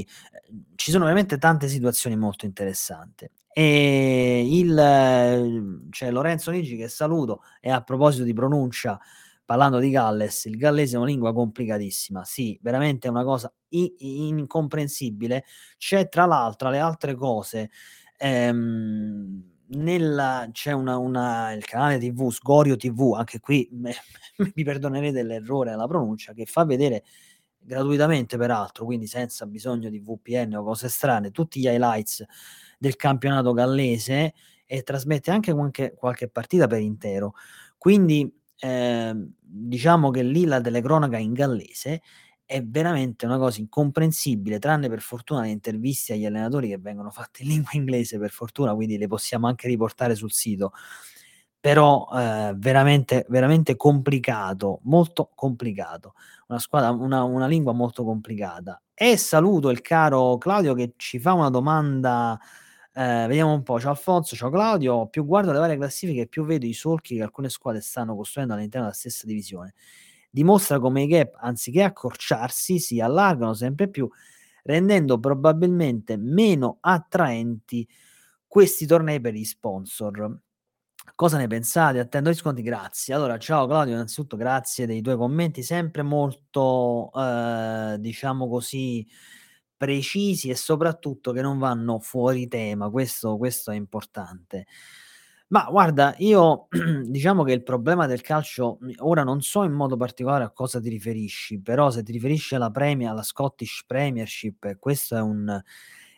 ehm, 0.49 0.63
ci 0.75 0.91
sono 0.91 1.03
veramente 1.03 1.37
tante 1.37 1.67
situazioni 1.67 2.15
molto 2.15 2.45
interessante. 2.45 3.31
E 3.51 4.47
il 4.49 5.87
c'è 5.89 6.09
Lorenzo 6.11 6.51
Nigi 6.51 6.77
che 6.77 6.87
saluto 6.87 7.41
e 7.59 7.69
a 7.71 7.81
proposito 7.81 8.23
di 8.23 8.31
pronuncia, 8.33 8.97
parlando 9.43 9.79
di 9.79 9.89
Galles, 9.89 10.45
il 10.45 10.55
gallese 10.57 10.95
è 10.95 10.97
una 10.99 11.07
lingua 11.07 11.33
complicatissima. 11.33 12.23
Sì, 12.23 12.57
veramente 12.61 13.07
è 13.07 13.11
una 13.11 13.23
cosa 13.25 13.51
i 13.69 14.27
incomprensibile. 14.29 15.43
C'è 15.77 16.07
tra 16.09 16.25
l'altra 16.25 16.69
le 16.69 16.79
altre 16.79 17.15
cose, 17.15 17.69
ehm, 18.17 19.43
nella 19.69 20.47
c'è 20.51 20.71
una 20.71 20.97
una 20.97 21.51
il 21.53 21.65
canale 21.65 21.97
TV, 21.99 22.29
Sgorio 22.31 22.75
TV, 22.77 23.13
anche 23.15 23.39
qui 23.39 23.67
me 23.73 23.93
mi 24.55 24.63
perdonerete 24.63 25.23
l'errore 25.23 25.71
alla 25.71 25.87
pronuncia, 25.87 26.33
che 26.33 26.45
fa 26.45 26.65
vedere 26.65 27.03
gratuitamente 27.61 28.37
peraltro, 28.37 28.85
quindi 28.85 29.05
senza 29.07 29.45
bisogno 29.45 29.89
di 29.89 29.99
VPN 29.99 30.55
o 30.55 30.63
cose 30.63 30.89
strane, 30.89 31.31
tutti 31.31 31.59
gli 31.59 31.67
highlights 31.67 32.23
del 32.77 32.95
campionato 32.95 33.53
gallese 33.53 34.33
e 34.65 34.83
trasmette 34.83 35.31
anche 35.31 35.53
qualche 35.53 35.93
qualche 35.95 36.29
partita 36.29 36.67
per 36.67 36.79
intero. 36.81 37.33
Quindi, 37.77 38.31
ehm, 38.59 39.33
diciamo 39.41 40.09
che 40.11 40.23
lì 40.23 40.45
la 40.45 40.61
telecronaca 40.61 41.17
in 41.17 41.33
gallese 41.33 42.01
è 42.51 42.63
veramente 42.63 43.27
una 43.27 43.37
cosa 43.37 43.59
incomprensibile, 43.59 44.57
tranne 44.57 44.89
per 44.89 45.01
fortuna 45.01 45.41
le 45.41 45.49
interviste 45.49 46.13
agli 46.13 46.25
allenatori 46.25 46.67
che 46.69 46.79
vengono 46.79 47.11
fatte 47.11 47.43
in 47.43 47.49
lingua 47.49 47.69
inglese 47.73 48.17
per 48.17 48.31
fortuna, 48.31 48.73
quindi 48.73 48.97
le 48.97 49.05
possiamo 49.07 49.45
anche 49.47 49.67
riportare 49.67 50.15
sul 50.15 50.31
sito. 50.31 50.71
Però, 51.61 52.07
ehm, 52.13 52.57
veramente 52.57 53.25
veramente 53.29 53.75
complicato, 53.75 54.79
molto 54.83 55.29
complicato. 55.35 56.13
Una 56.47 56.57
squadra 56.59 56.89
una 56.91 57.23
una 57.23 57.47
lingua 57.47 57.73
molto 57.73 58.03
complicata. 58.03 58.81
E 58.93 59.17
saluto 59.17 59.69
il 59.69 59.81
caro 59.81 60.37
Claudio 60.37 60.73
che 60.73 60.93
ci 60.97 61.19
fa 61.19 61.33
una 61.33 61.49
domanda 61.49 62.39
ehm, 62.93 63.27
vediamo 63.27 63.53
un 63.53 63.61
po'. 63.63 63.79
Ciao 63.79 63.91
Alfonso, 63.91 64.35
ciao 64.37 64.49
Claudio. 64.49 65.07
Più 65.07 65.25
guardo 65.25 65.51
le 65.51 65.59
varie 65.59 65.75
classifiche, 65.77 66.27
più 66.27 66.45
vedo 66.45 66.65
i 66.65 66.73
solchi 66.73 67.15
che 67.17 67.21
alcune 67.23 67.49
squadre 67.49 67.81
stanno 67.81 68.15
costruendo 68.15 68.53
all'interno 68.53 68.87
della 68.87 68.97
stessa 68.97 69.25
divisione. 69.27 69.73
Dimostra 70.29 70.79
come 70.79 71.03
i 71.03 71.07
gap, 71.07 71.35
anziché 71.39 71.83
accorciarsi, 71.83 72.79
si 72.79 72.99
allargano 72.99 73.53
sempre 73.53 73.89
più, 73.89 74.07
rendendo 74.63 75.19
probabilmente 75.19 76.17
meno 76.17 76.77
attraenti 76.81 77.87
questi 78.47 78.85
tornei 78.85 79.19
per 79.19 79.33
gli 79.33 79.43
sponsor. 79.45 80.39
Cosa 81.15 81.37
ne 81.37 81.47
pensate? 81.47 81.99
Attendo 81.99 82.29
riscontri, 82.29 82.63
grazie. 82.63 83.13
Allora, 83.13 83.37
ciao 83.39 83.67
Claudio, 83.67 83.93
innanzitutto 83.95 84.37
grazie 84.37 84.85
dei 84.85 85.01
tuoi 85.01 85.17
commenti, 85.17 85.63
sempre 85.63 86.03
molto, 86.03 87.11
ehm, 87.13 87.95
diciamo 87.95 88.47
così, 88.47 89.05
precisi 89.75 90.49
e 90.49 90.55
soprattutto 90.55 91.31
che 91.31 91.41
non 91.41 91.57
vanno 91.57 91.99
fuori 91.99 92.47
tema, 92.47 92.89
questo 92.89 93.37
questo 93.37 93.71
è 93.71 93.75
importante. 93.75 94.67
Ma 95.51 95.65
guarda, 95.69 96.13
io 96.19 96.67
diciamo 97.07 97.43
che 97.43 97.53
il 97.53 97.63
problema 97.63 98.05
del 98.05 98.21
calcio 98.21 98.77
ora 98.99 99.23
non 99.23 99.41
so 99.41 99.63
in 99.63 99.71
modo 99.71 99.97
particolare 99.97 100.43
a 100.43 100.51
cosa 100.51 100.79
ti 100.79 100.89
riferisci, 100.89 101.59
però 101.59 101.89
se 101.89 102.03
ti 102.03 102.11
riferisci 102.11 102.53
alla 102.53 102.69
Premier 102.69 103.09
alla 103.09 103.23
Scottish 103.23 103.83
Premiership, 103.87 104.77
questo 104.77 105.15
è 105.15 105.21
un 105.21 105.59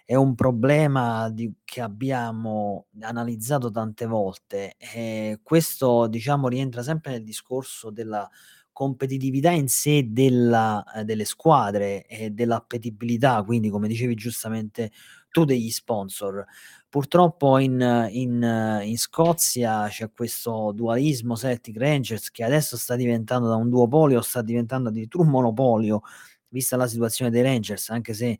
è 0.03 0.15
un 0.15 0.35
problema 0.35 1.29
di 1.29 1.49
che 1.63 1.79
abbiamo 1.79 2.87
analizzato 2.99 3.71
tante 3.71 4.05
volte. 4.05 4.75
E 4.77 5.39
questo, 5.41 6.07
diciamo, 6.07 6.49
rientra 6.49 6.83
sempre 6.83 7.11
nel 7.13 7.23
discorso 7.23 7.89
della 7.91 8.29
competitività 8.73 9.51
in 9.51 9.67
sé 9.69 10.07
della 10.11 10.83
ehm, 10.95 11.03
delle 11.03 11.23
squadre 11.25 12.05
e 12.05 12.31
dell'appetibilità, 12.31 13.41
quindi 13.43 13.69
come 13.69 13.87
dicevi 13.87 14.15
giustamente 14.15 14.91
tu, 15.31 15.45
degli 15.45 15.69
sponsor. 15.71 16.45
Purtroppo 16.89 17.57
in 17.57 18.07
in 18.11 18.79
in 18.83 18.97
Scozia 18.97 19.87
c'è 19.87 20.11
questo 20.11 20.71
dualismo 20.75 21.35
Celtic 21.37 21.77
Rangers 21.77 22.29
che 22.31 22.43
adesso 22.43 22.77
sta 22.77 22.95
diventando 22.95 23.47
da 23.47 23.55
un 23.55 23.69
duopolio, 23.69 24.21
sta 24.21 24.41
diventando 24.41 24.89
addirittura 24.89 25.23
un 25.23 25.29
monopolio, 25.29 26.01
vista 26.49 26.75
la 26.77 26.87
situazione 26.87 27.31
dei 27.31 27.41
Rangers, 27.43 27.89
anche 27.89 28.13
se 28.13 28.37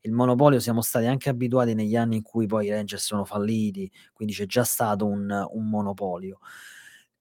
il 0.00 0.12
monopolio 0.12 0.60
siamo 0.60 0.82
stati 0.82 1.06
anche 1.06 1.28
abituati 1.30 1.74
negli 1.74 1.96
anni 1.96 2.16
in 2.16 2.22
cui 2.22 2.46
poi 2.46 2.66
i 2.66 2.70
Rangers 2.70 3.04
sono 3.04 3.24
falliti, 3.24 3.90
quindi 4.12 4.34
c'è 4.34 4.46
già 4.46 4.64
stato 4.64 5.06
un 5.06 5.30
un 5.52 5.68
monopolio. 5.68 6.38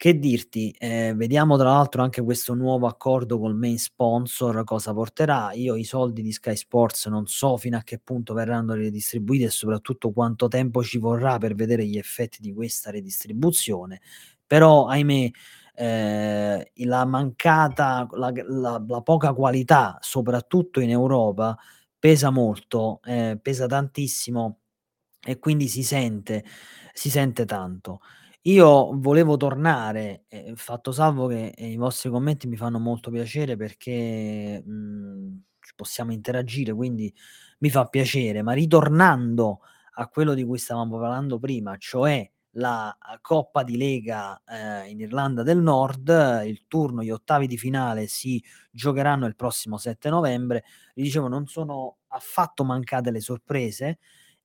Che 0.04 0.20
dirti, 0.20 0.76
ehm, 0.80 1.16
vediamo 1.16 1.56
tra 1.56 1.70
l'altro 1.72 2.02
anche 2.04 2.22
questo 2.22 2.54
nuovo 2.56 2.88
accordo 2.88 3.40
col 3.40 3.56
main 3.56 3.78
sponsor 3.80 4.66
cosa 4.66 4.92
porterà. 4.94 5.54
Io 5.54 5.78
i 5.78 5.86
soldi 5.86 6.22
di 6.22 6.34
Sky 6.34 6.58
Sports 6.58 7.06
non 7.06 7.26
so 7.26 7.56
fino 7.56 7.78
a 7.78 7.84
che 7.84 8.00
punto 8.00 8.34
verranno 8.34 8.74
redistribuiti 8.74 9.46
e 9.46 9.50
soprattutto 9.50 10.12
quanto 10.12 10.50
tempo 10.50 10.84
ci 10.84 10.98
vorrà 10.98 11.38
per 11.38 11.56
vedere 11.56 11.86
gli 11.86 11.98
effetti 11.98 12.42
di 12.42 12.52
questa 12.52 12.92
redistribuzione, 12.92 14.02
però 14.46 14.88
ahimè, 14.88 15.30
i 16.74 16.84
la 16.84 17.06
mancata 17.06 18.06
la 18.12 18.30
la 18.46 18.84
la 18.86 19.02
poca 19.02 19.32
qualità, 19.34 19.98
soprattutto 20.02 20.82
in 20.82 20.90
Europa, 20.90 21.58
pesa 21.98 22.30
molto, 22.30 23.00
ehm, 23.06 23.38
pesa 23.38 23.68
tantissimo 23.68 24.58
e 25.26 25.40
quindi 25.40 25.68
si 25.70 25.84
sente 25.84 26.44
si 26.94 27.10
sente 27.10 27.46
tanto. 27.46 28.02
Io 28.46 28.92
volevo 29.00 29.38
tornare, 29.38 30.26
ehm, 30.28 30.56
fatto 30.56 30.92
salvo 30.92 31.28
che, 31.28 31.54
ehm, 31.56 31.72
i 31.72 31.76
vostri 31.78 32.10
commenti 32.10 32.46
mi 32.48 32.58
fanno 32.58 32.78
molto 32.78 33.10
piacere 33.10 33.56
perché, 33.56 34.62
mhmm, 34.66 35.44
c 35.60 35.72
possiamo 35.76 36.12
interagire, 36.12 36.74
quindi 36.74 37.14
mi 37.60 37.70
fa 37.70 37.86
piacere, 37.86 38.42
ma 38.42 38.52
ritornando 38.52 39.62
a 39.96 40.08
quello 40.10 40.34
di 40.34 40.44
cui 40.44 40.58
stavamo 40.58 41.00
parlando 41.00 41.40
prima, 41.40 41.78
cioè 41.78 42.30
la, 42.58 42.94
uhm, 43.12 43.18
Coppa 43.22 43.64
di 43.64 43.78
Lega, 43.78 44.42
ehm, 44.46 44.90
in 44.90 45.00
Irlanda 45.00 45.42
del 45.44 45.60
Nord, 45.62 46.10
il 46.46 46.66
turno, 46.68 47.02
gli 47.02 47.12
ottavi 47.12 47.48
di 47.48 47.58
finale 47.58 48.08
si 48.08 48.44
giocheranno 48.72 49.26
il 49.26 49.38
prossimo 49.38 49.78
7 49.78 50.10
novembre. 50.10 50.66
Vi 50.96 51.04
dicevo, 51.04 51.30
non 51.30 51.48
sono 51.48 52.00
affatto 52.08 52.66
mancate 52.66 53.10
le 53.10 53.22
sorprese, 53.22 54.00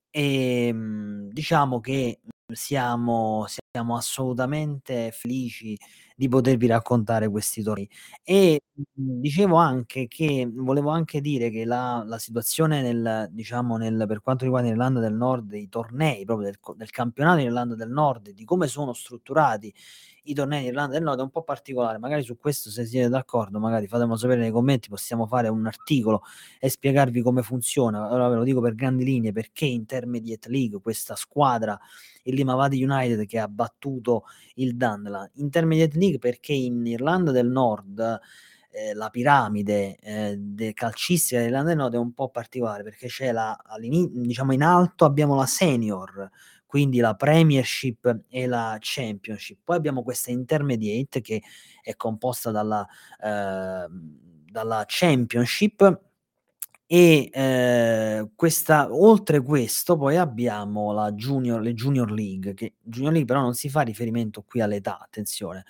ehm, 0.09 1.27
diciamo 1.31 1.81
che, 1.81 2.21
siamo 2.55 3.45
siamo 3.47 3.95
assolutamente 3.97 5.11
felici 5.11 5.77
di 6.19 6.27
potervi 6.27 6.67
raccontare 6.67 7.29
questi 7.29 7.63
tornei. 7.63 7.87
E, 8.23 8.59
mhmm, 8.73 9.19
dicevo 9.21 9.55
anche 9.55 10.07
che 10.07 10.49
volevo 10.51 10.89
anche 10.89 11.21
dire 11.21 11.49
che 11.49 11.63
la 11.65 12.03
la 12.05 12.17
situazione 12.19 12.81
nel 12.81 13.29
diciamo 13.31 13.77
nel 13.77 14.03
per 14.05 14.21
quanto 14.21 14.43
riguarda 14.43 14.67
l'Irlanda 14.67 14.99
del 14.99 15.13
Nord, 15.13 15.53
i 15.53 15.69
tornei 15.69 16.25
proprio 16.25 16.47
del 16.47 16.59
del 16.75 16.89
campionato 16.89 17.39
in 17.39 17.45
Irlanda 17.47 17.75
del 17.75 17.89
Nord, 17.89 18.31
di 18.31 18.43
come 18.43 18.67
sono 18.67 18.91
strutturati 18.93 19.73
i 20.23 20.33
tornei 20.33 20.61
in 20.61 20.67
Irlanda 20.67 20.93
del 20.93 21.03
Nord 21.03 21.19
è 21.19 21.23
un 21.23 21.29
po' 21.29 21.43
particolare. 21.43 21.97
Magari 21.97 22.23
su 22.23 22.37
questo 22.37 22.69
se 22.69 22.85
siete 22.85 23.09
d'accordo, 23.09 23.59
magari 23.59 23.87
fatemelo 23.87 24.17
sapere 24.17 24.41
nei 24.41 24.51
commenti, 24.51 24.89
possiamo 24.89 25.25
fare 25.25 25.47
un 25.47 25.65
articolo 25.65 26.21
e 26.59 26.69
spiegarvi 26.69 27.21
come 27.21 27.41
funziona. 27.41 28.05
Allora 28.07 28.27
ve 28.29 28.35
lo 28.35 28.43
dico 28.43 28.61
per 28.61 28.75
grandi 28.75 29.03
linee, 29.03 29.31
perché 29.31 29.65
Intermediate 29.65 30.49
League, 30.49 30.81
questa 30.81 31.15
squadra, 31.15 31.79
il 32.23 32.35
Limavady 32.35 32.83
United 32.83 33.25
che 33.25 33.39
ha 33.39 33.47
battuto 33.47 34.23
il 34.55 34.75
Dandenong. 34.75 35.29
Intermediate 35.35 35.97
League 35.97 36.08
perché 36.17 36.53
in 36.53 36.85
Irlanda 36.85 37.31
del 37.31 37.47
Nord, 37.47 37.99
ehm, 38.71 38.95
la 38.95 39.09
piramide, 39.09 39.97
ehm, 40.01 40.33
de 40.35 40.73
calcistica 40.73 41.37
dell'Irlanda 41.39 41.69
del 41.69 41.77
Nord 41.77 41.93
è 41.93 41.97
un 41.97 42.13
po' 42.13 42.29
particolare, 42.29 42.83
perché 42.83 43.07
c'è 43.07 43.31
la 43.31 43.57
diciamo 43.79 44.53
in 44.53 44.63
alto 44.63 45.05
abbiamo 45.05 45.35
la 45.35 45.45
Senior, 45.45 46.29
quindi 46.65 46.99
la 46.99 47.15
Premiership 47.15 48.23
e 48.29 48.45
la 48.47 48.77
Championship. 48.79 49.59
Poi 49.63 49.75
abbiamo 49.75 50.03
questa 50.03 50.31
Intermediate 50.31 51.21
che 51.21 51.41
è 51.81 51.95
composta 51.95 52.51
dalla 52.51 52.87
ehm, 53.23 54.27
dalla 54.51 54.83
Championship 54.87 56.01
e, 56.91 57.29
ehm, 57.31 58.31
questa 58.35 58.87
oltre 58.91 59.41
questo 59.41 59.95
poi 59.97 60.17
abbiamo 60.17 60.91
la 60.91 61.11
Junior 61.11 61.61
le 61.61 61.73
Junior 61.73 62.11
League, 62.11 62.53
che 62.55 62.75
Junior 62.81 63.11
League 63.13 63.27
però 63.27 63.41
non 63.41 63.53
si 63.53 63.69
fa 63.69 63.81
riferimento 63.81 64.43
qui 64.43 64.61
all'età, 64.61 64.99
attenzione, 64.99 65.65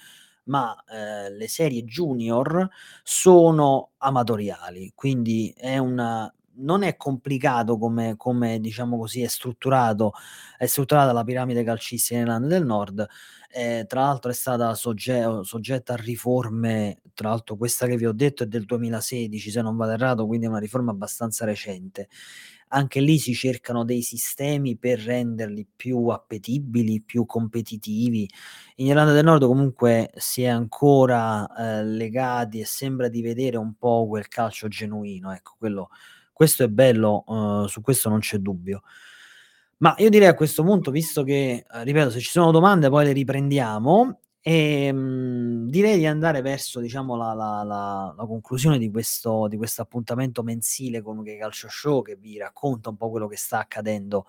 ma, 0.49 0.75
ehm, 0.89 1.35
le 1.37 1.47
serie 1.47 1.83
junior 1.85 2.67
sono 3.03 3.91
amatoriali, 3.97 4.91
quindi 4.95 5.53
è 5.57 5.77
una 5.77 6.31
non 6.61 6.83
è 6.83 6.97
complicato 6.97 7.77
come 7.77 8.15
come 8.17 8.59
diciamo 8.59 8.97
così 8.97 9.21
è 9.21 9.27
strutturato 9.27 10.11
è 10.57 10.65
strutturata 10.65 11.13
la 11.13 11.23
piramide 11.23 11.63
calcistica 11.63 12.19
Irlanda 12.19 12.47
del 12.47 12.65
Nord. 12.65 13.07
Ehm, 13.51 13.85
tra 13.87 14.01
l'altro 14.01 14.29
è 14.31 14.33
stata 14.33 14.73
sogge 14.75 15.25
soggetta 15.43 15.93
a 15.93 15.95
riforme, 15.97 17.01
tra 17.13 17.29
l'altro 17.29 17.55
questa 17.57 17.87
che 17.87 17.95
vi 17.97 18.05
ho 18.05 18.11
detto 18.13 18.43
è 18.43 18.47
del 18.47 18.65
2016 18.65 19.51
se 19.51 19.61
non 19.61 19.75
vado 19.77 19.93
errato, 19.93 20.25
quindi 20.27 20.45
è 20.47 20.49
una 20.49 20.59
riforma 20.59 20.91
abbastanza 20.91 21.45
recente. 21.45 22.09
Anche 22.71 22.99
lì 23.01 23.17
si 23.17 23.33
cercano 23.33 23.83
dei 23.83 24.03
sistemi 24.03 24.77
per 24.77 24.99
renderli 24.99 25.67
più 25.75 26.07
appetibili, 26.09 27.01
più 27.01 27.25
competitivi. 27.25 28.29
In 28.75 28.85
Irlanda 28.87 29.11
del 29.11 29.23
Nord 29.23 29.43
comunque 29.47 30.11
si 30.15 30.43
è 30.43 30.47
ancora, 30.47 31.47
ehm, 31.57 31.95
legati 31.95 32.59
e 32.59 32.65
sembra 32.65 33.07
di 33.07 33.21
vedere 33.23 33.57
un 33.57 33.73
po' 33.75 34.05
quel 34.07 34.27
calcio 34.27 34.67
genuino, 34.67 35.31
ecco, 35.33 35.55
quello 35.57 35.89
questo 36.31 36.63
è 36.63 36.67
bello, 36.69 37.23
uhm, 37.27 37.65
su 37.65 37.81
questo 37.81 38.07
non 38.07 38.19
c'è 38.19 38.37
dubbio. 38.37 38.83
Ma 39.77 39.95
io 39.97 40.09
direi 40.09 40.27
a 40.27 40.33
questo 40.35 40.61
punto, 40.63 40.91
visto 40.91 41.23
che, 41.23 41.65
ehm, 41.71 41.83
ripeto, 41.83 42.09
se 42.11 42.19
ci 42.19 42.29
sono 42.31 42.51
domande 42.51 42.89
poi 42.89 43.05
le 43.05 43.13
riprendiamo, 43.13 44.19
ehm, 44.41 45.67
direi 45.69 45.97
di 45.97 46.05
andare 46.05 46.41
verso 46.41 46.79
diciamo 46.79 47.15
la 47.15 47.33
la 47.33 47.63
la 47.63 48.13
la 48.17 48.25
conclusione 48.25 48.77
di 48.77 48.89
questo 48.89 49.47
di 49.47 49.57
questo 49.57 49.81
appuntamento 49.81 50.43
mensile 50.43 51.01
con 51.01 51.17
UK 51.19 51.37
Calcio 51.37 51.67
Show, 51.69 52.01
che 52.01 52.15
vi 52.15 52.37
racconta 52.37 52.89
un 52.89 52.97
po' 52.97 53.09
quello 53.09 53.27
che 53.27 53.37
sta 53.37 53.59
accadendo 53.59 54.25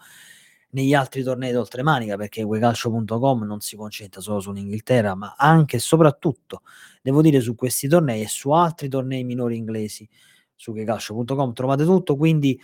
negli 0.72 0.94
altri 0.94 1.22
tornei 1.22 1.52
d'oltremanica, 1.52 2.16
perché 2.16 2.42
UKCalcio.com 2.42 3.42
non 3.44 3.60
si 3.60 3.76
concentra 3.76 4.20
solo 4.20 4.40
sull'Inghilterra, 4.40 5.14
ma 5.16 5.34
anche 5.36 5.76
e 5.76 5.80
soprattutto, 5.80 6.62
devo 7.02 7.22
dire, 7.22 7.40
su 7.40 7.54
questi 7.56 7.88
tornei 7.88 8.22
e 8.22 8.28
su 8.28 8.50
altri 8.50 8.88
tornei 8.88 9.24
minori 9.24 9.56
inglesi. 9.56 10.08
Su 10.54 10.72
UKCalcio.com 10.72 11.52
trovate 11.54 11.84
tutto, 11.84 12.16
quindi 12.16 12.60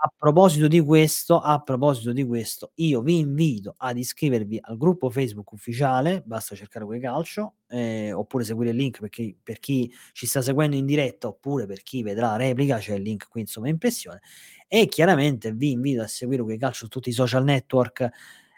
a 0.00 0.12
proposito 0.16 0.68
di 0.68 0.80
questo 0.80 1.40
a 1.40 1.60
proposito 1.60 2.12
di 2.12 2.24
questo, 2.24 2.70
io 2.76 3.00
vi 3.02 3.18
invito 3.18 3.74
ad 3.78 3.98
iscrivervi 3.98 4.58
al 4.62 4.76
gruppo 4.76 5.10
Facebook 5.10 5.50
ufficiale, 5.52 6.22
basta 6.24 6.54
cercare 6.54 6.84
UK 6.84 7.00
Calcio, 7.00 7.54
ehm, 7.68 8.16
oppure 8.16 8.44
seguire 8.44 8.70
il 8.70 8.76
link 8.76 9.00
per 9.00 9.08
chi 9.10 9.36
per 9.42 9.58
chi 9.58 9.92
ci 10.12 10.26
sta 10.26 10.40
seguendo 10.42 10.76
in 10.76 10.86
diretta, 10.86 11.26
oppure 11.28 11.66
per 11.66 11.82
chi 11.82 12.02
vedrà 12.02 12.28
la 12.30 12.36
replica, 12.36 12.78
c'è 12.78 12.94
il 12.94 13.02
link 13.02 13.28
qui 13.28 13.40
insomma 13.42 13.66
in 13.66 13.72
impressione. 13.74 14.20
E 14.68 14.86
chiaramente 14.86 15.52
vi 15.52 15.72
invito 15.72 16.02
a 16.02 16.06
seguire 16.06 16.42
UK 16.42 16.56
Calcio 16.58 16.84
su 16.84 16.88
tutti 16.88 17.08
i 17.08 17.12
social 17.12 17.42
network, 17.44 18.08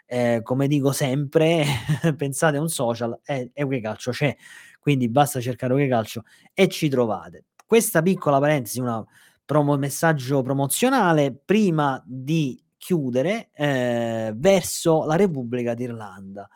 ehm, 0.05 0.41
come 0.43 0.67
dico 0.67 0.91
sempre, 0.91 1.63
pensate 2.17 2.57
a 2.57 2.61
un 2.61 2.69
social 2.69 3.19
e 3.25 3.49
e 3.53 3.63
UK 3.63 3.79
Calcio 3.81 4.11
c'è, 4.11 4.35
quindi 4.79 5.09
basta 5.09 5.39
cercare 5.41 5.73
UK 5.73 5.87
Calcio 5.89 6.23
e 6.53 6.67
ci 6.67 6.89
trovate. 6.89 7.45
Questa 7.65 8.01
piccola 8.01 8.39
parentesi, 8.39 8.79
una 8.81 9.03
promo 9.51 9.75
messaggio 9.75 10.41
promozionale 10.41 11.33
prima 11.33 12.01
di 12.07 12.57
chiudere, 12.77 13.49
ehm, 13.53 14.39
verso 14.39 15.03
la 15.03 15.17
Repubblica 15.17 15.73
d'Irlanda. 15.73 16.47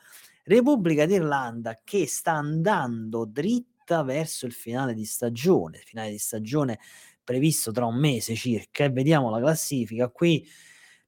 Repubblica 0.46 1.06
d'Irlanda 1.06 1.78
che 1.84 2.08
sta 2.08 2.32
andando 2.32 3.26
dritta 3.26 4.02
verso 4.04 4.46
il 4.46 4.54
finale 4.54 4.94
di 4.94 5.04
stagione, 5.04 5.82
finale 5.84 6.10
di 6.12 6.18
stagione 6.18 6.80
previsto 7.22 7.74
tra 7.74 7.86
un 7.86 7.98
mese 7.98 8.34
circa 8.34 8.86
e 8.86 8.90
vediamo 8.92 9.30
la 9.30 9.42
classifica 9.42 10.08
qui 10.08 10.48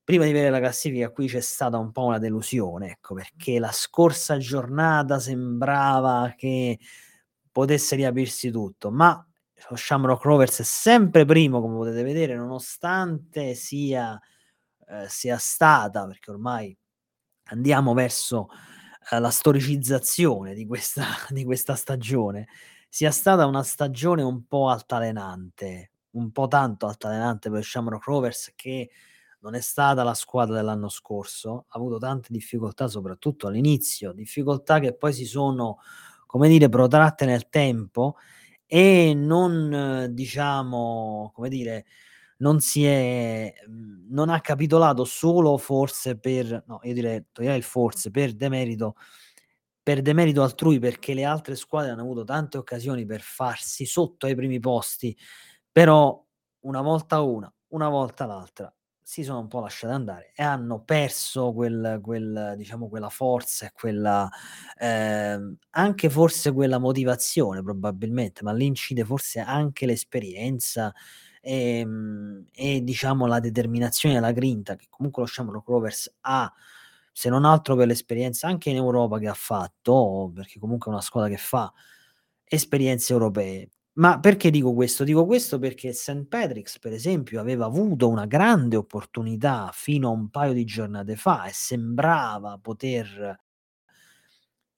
prima 0.03 0.25
di 0.25 0.33
vedere 0.33 0.51
la 0.51 0.59
classifica 0.59 1.09
qui 1.09 1.27
c'è 1.29 1.39
stata 1.39 1.77
un 1.77 1.93
po' 1.93 2.03
una 2.03 2.17
delusione, 2.19 2.91
ecco, 2.91 3.13
perché 3.15 3.59
la 3.59 3.71
scorsa 3.71 4.37
giornata 4.37 5.19
sembrava 5.19 6.33
che 6.35 6.79
potesse 7.49 7.95
riaprirsi 7.95 8.51
tutto, 8.51 8.91
ma 8.91 9.25
lo 9.69 9.75
Shamrock 9.75 10.23
Rovers 10.23 10.59
è 10.59 10.63
sempre 10.63 11.25
primo 11.25 11.61
come 11.61 11.75
potete 11.75 12.03
vedere, 12.03 12.35
nonostante 12.35 13.53
sia 13.55 14.19
ehm, 14.87 15.05
sia 15.07 15.37
stata 15.37 16.05
perché 16.07 16.31
ormai 16.31 16.75
andiamo 17.45 17.93
verso, 17.93 18.47
ehm, 19.11 19.21
la 19.21 19.29
storicizzazione 19.31 20.53
di 20.53 20.65
questa 20.65 21.05
di 21.29 21.43
questa 21.45 21.75
stagione, 21.75 22.47
sia 22.89 23.11
stata 23.11 23.45
una 23.45 23.63
stagione 23.63 24.21
un 24.23 24.45
po' 24.47 24.69
altalenante, 24.69 25.91
un 26.11 26.31
po' 26.31 26.47
tanto 26.47 26.87
altalenante 26.87 27.49
per 27.49 27.63
Shamrock 27.63 28.05
Rovers 28.05 28.53
che 28.55 28.89
non 29.41 29.55
è 29.55 29.61
stata 29.61 30.03
la 30.03 30.13
squadra 30.15 30.55
dell'anno 30.55 30.89
scorso, 30.89 31.65
ha 31.69 31.77
avuto 31.77 31.97
tante 31.99 32.29
difficoltà 32.31 32.87
soprattutto 32.87 33.47
all'inizio, 33.47 34.11
difficoltà 34.13 34.79
che 34.79 34.95
poi 34.95 35.13
si 35.13 35.25
sono, 35.25 35.77
come 36.25 36.49
dire, 36.49 36.69
protratte 36.69 37.25
nel 37.25 37.49
tempo 37.49 38.15
e 38.69 39.13
non 39.15 40.09
diciamo, 40.11 41.31
come 41.33 41.49
dire, 41.49 41.85
non 42.39 42.59
si 42.59 42.85
è 42.85 43.53
mhmm, 43.67 44.07
non 44.09 44.29
ha 44.29 44.41
capitolato 44.41 45.05
solo 45.05 45.57
forse 45.57 46.17
per 46.19 46.63
no, 46.67 46.79
io 46.83 46.93
direi 46.93 47.25
toglierei 47.31 47.57
il 47.59 47.63
forse, 47.63 48.11
per 48.11 48.33
demerito 48.33 48.95
per 49.83 50.01
demerito 50.01 50.43
altrui, 50.43 50.79
perché 50.79 51.13
le 51.13 51.23
altre 51.23 51.55
squadre 51.55 51.91
hanno 51.91 52.01
avuto 52.01 52.23
tante 52.25 52.57
occasioni 52.57 53.05
per 53.05 53.21
farsi 53.21 53.85
sotto 53.85 54.25
ai 54.25 54.35
primi 54.35 54.59
posti, 54.59 55.17
però 55.71 56.21
una 56.61 56.81
volta 56.81 57.21
una, 57.21 57.51
una 57.69 57.87
volta 57.89 58.25
l'altra 58.25 58.71
si 59.09 59.23
sono 59.23 59.39
un 59.39 59.47
po' 59.47 59.61
lasciate 59.61 59.93
andare 59.93 60.31
e 60.35 60.43
hanno 60.43 60.81
perso 60.83 61.53
quel 61.53 61.99
quel 62.03 62.55
diciamo 62.57 62.89
quella 62.89 63.07
forza 63.07 63.65
e 63.67 63.71
quella 63.71 64.29
ehm, 64.77 65.55
anche 65.71 66.09
forse 66.09 66.51
quella 66.51 66.77
motivazione 66.77 67.63
probabilmente, 67.63 68.43
ma 68.43 68.51
lì 68.51 68.65
incide 68.65 69.05
forse 69.05 69.39
anche 69.39 69.85
l'esperienza, 69.85 70.93
ehm, 71.41 72.47
e 72.51 72.83
diciamo 72.83 73.25
la 73.27 73.39
determinazione 73.39 74.17
e 74.17 74.19
la 74.19 74.33
grinta 74.33 74.75
che 74.75 74.87
comunque 74.89 75.21
lo 75.21 75.27
Shamrock 75.29 75.67
Rovers 75.69 76.13
ha, 76.21 76.51
se 77.13 77.29
non 77.29 77.45
altro 77.45 77.77
per 77.77 77.87
l'esperienza 77.87 78.47
anche 78.47 78.69
in 78.71 78.75
Europa 78.75 79.19
che 79.19 79.29
ha 79.29 79.33
fatto, 79.33 80.29
perché 80.35 80.59
comunque 80.59 80.91
è 80.91 80.93
una 80.93 81.01
squadra 81.01 81.29
che 81.29 81.37
fa 81.37 81.71
esperienze 82.43 83.13
europee. 83.13 83.69
Ma 83.97 84.19
perché 84.19 84.49
dico 84.51 84.73
questo? 84.73 85.03
Dico 85.03 85.25
questo 85.25 85.57
perché 85.59 85.91
St. 85.91 86.25
Patrick's, 86.27 86.77
per 86.79 86.93
esempio, 86.93 87.39
aveva 87.39 87.65
avuto 87.65 88.07
una 88.09 88.25
grande 88.27 88.75
opportunità 88.75 89.71
fino 89.73 90.09
a 90.09 90.11
un 90.11 90.29
paio 90.29 90.53
di 90.53 90.65
giornate 90.65 91.15
fa 91.15 91.45
e 91.45 91.51
sembrava 91.53 92.59
poter 92.61 93.39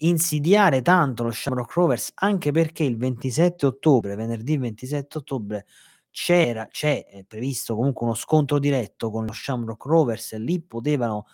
insidiare 0.02 0.82
tanto 0.82 1.24
lo 1.24 1.32
Shamrock 1.32 1.74
Rovers, 1.74 2.12
anche 2.16 2.52
perché 2.52 2.84
il 2.84 2.98
27 2.98 3.66
ottobre, 3.66 4.16
venerdì 4.16 4.58
27 4.58 5.18
ottobre, 5.18 5.66
c'era 6.12 6.68
c'è, 6.68 7.24
previsto 7.28 7.76
comunque 7.76 8.06
uno 8.06 8.16
scontro 8.16 8.60
diretto 8.60 9.12
con 9.12 9.26
lo 9.26 9.34
Shamrock 9.34 9.86
Rovers 9.86 10.34
e 10.34 10.40
lì 10.40 10.62
potevano 10.62 11.26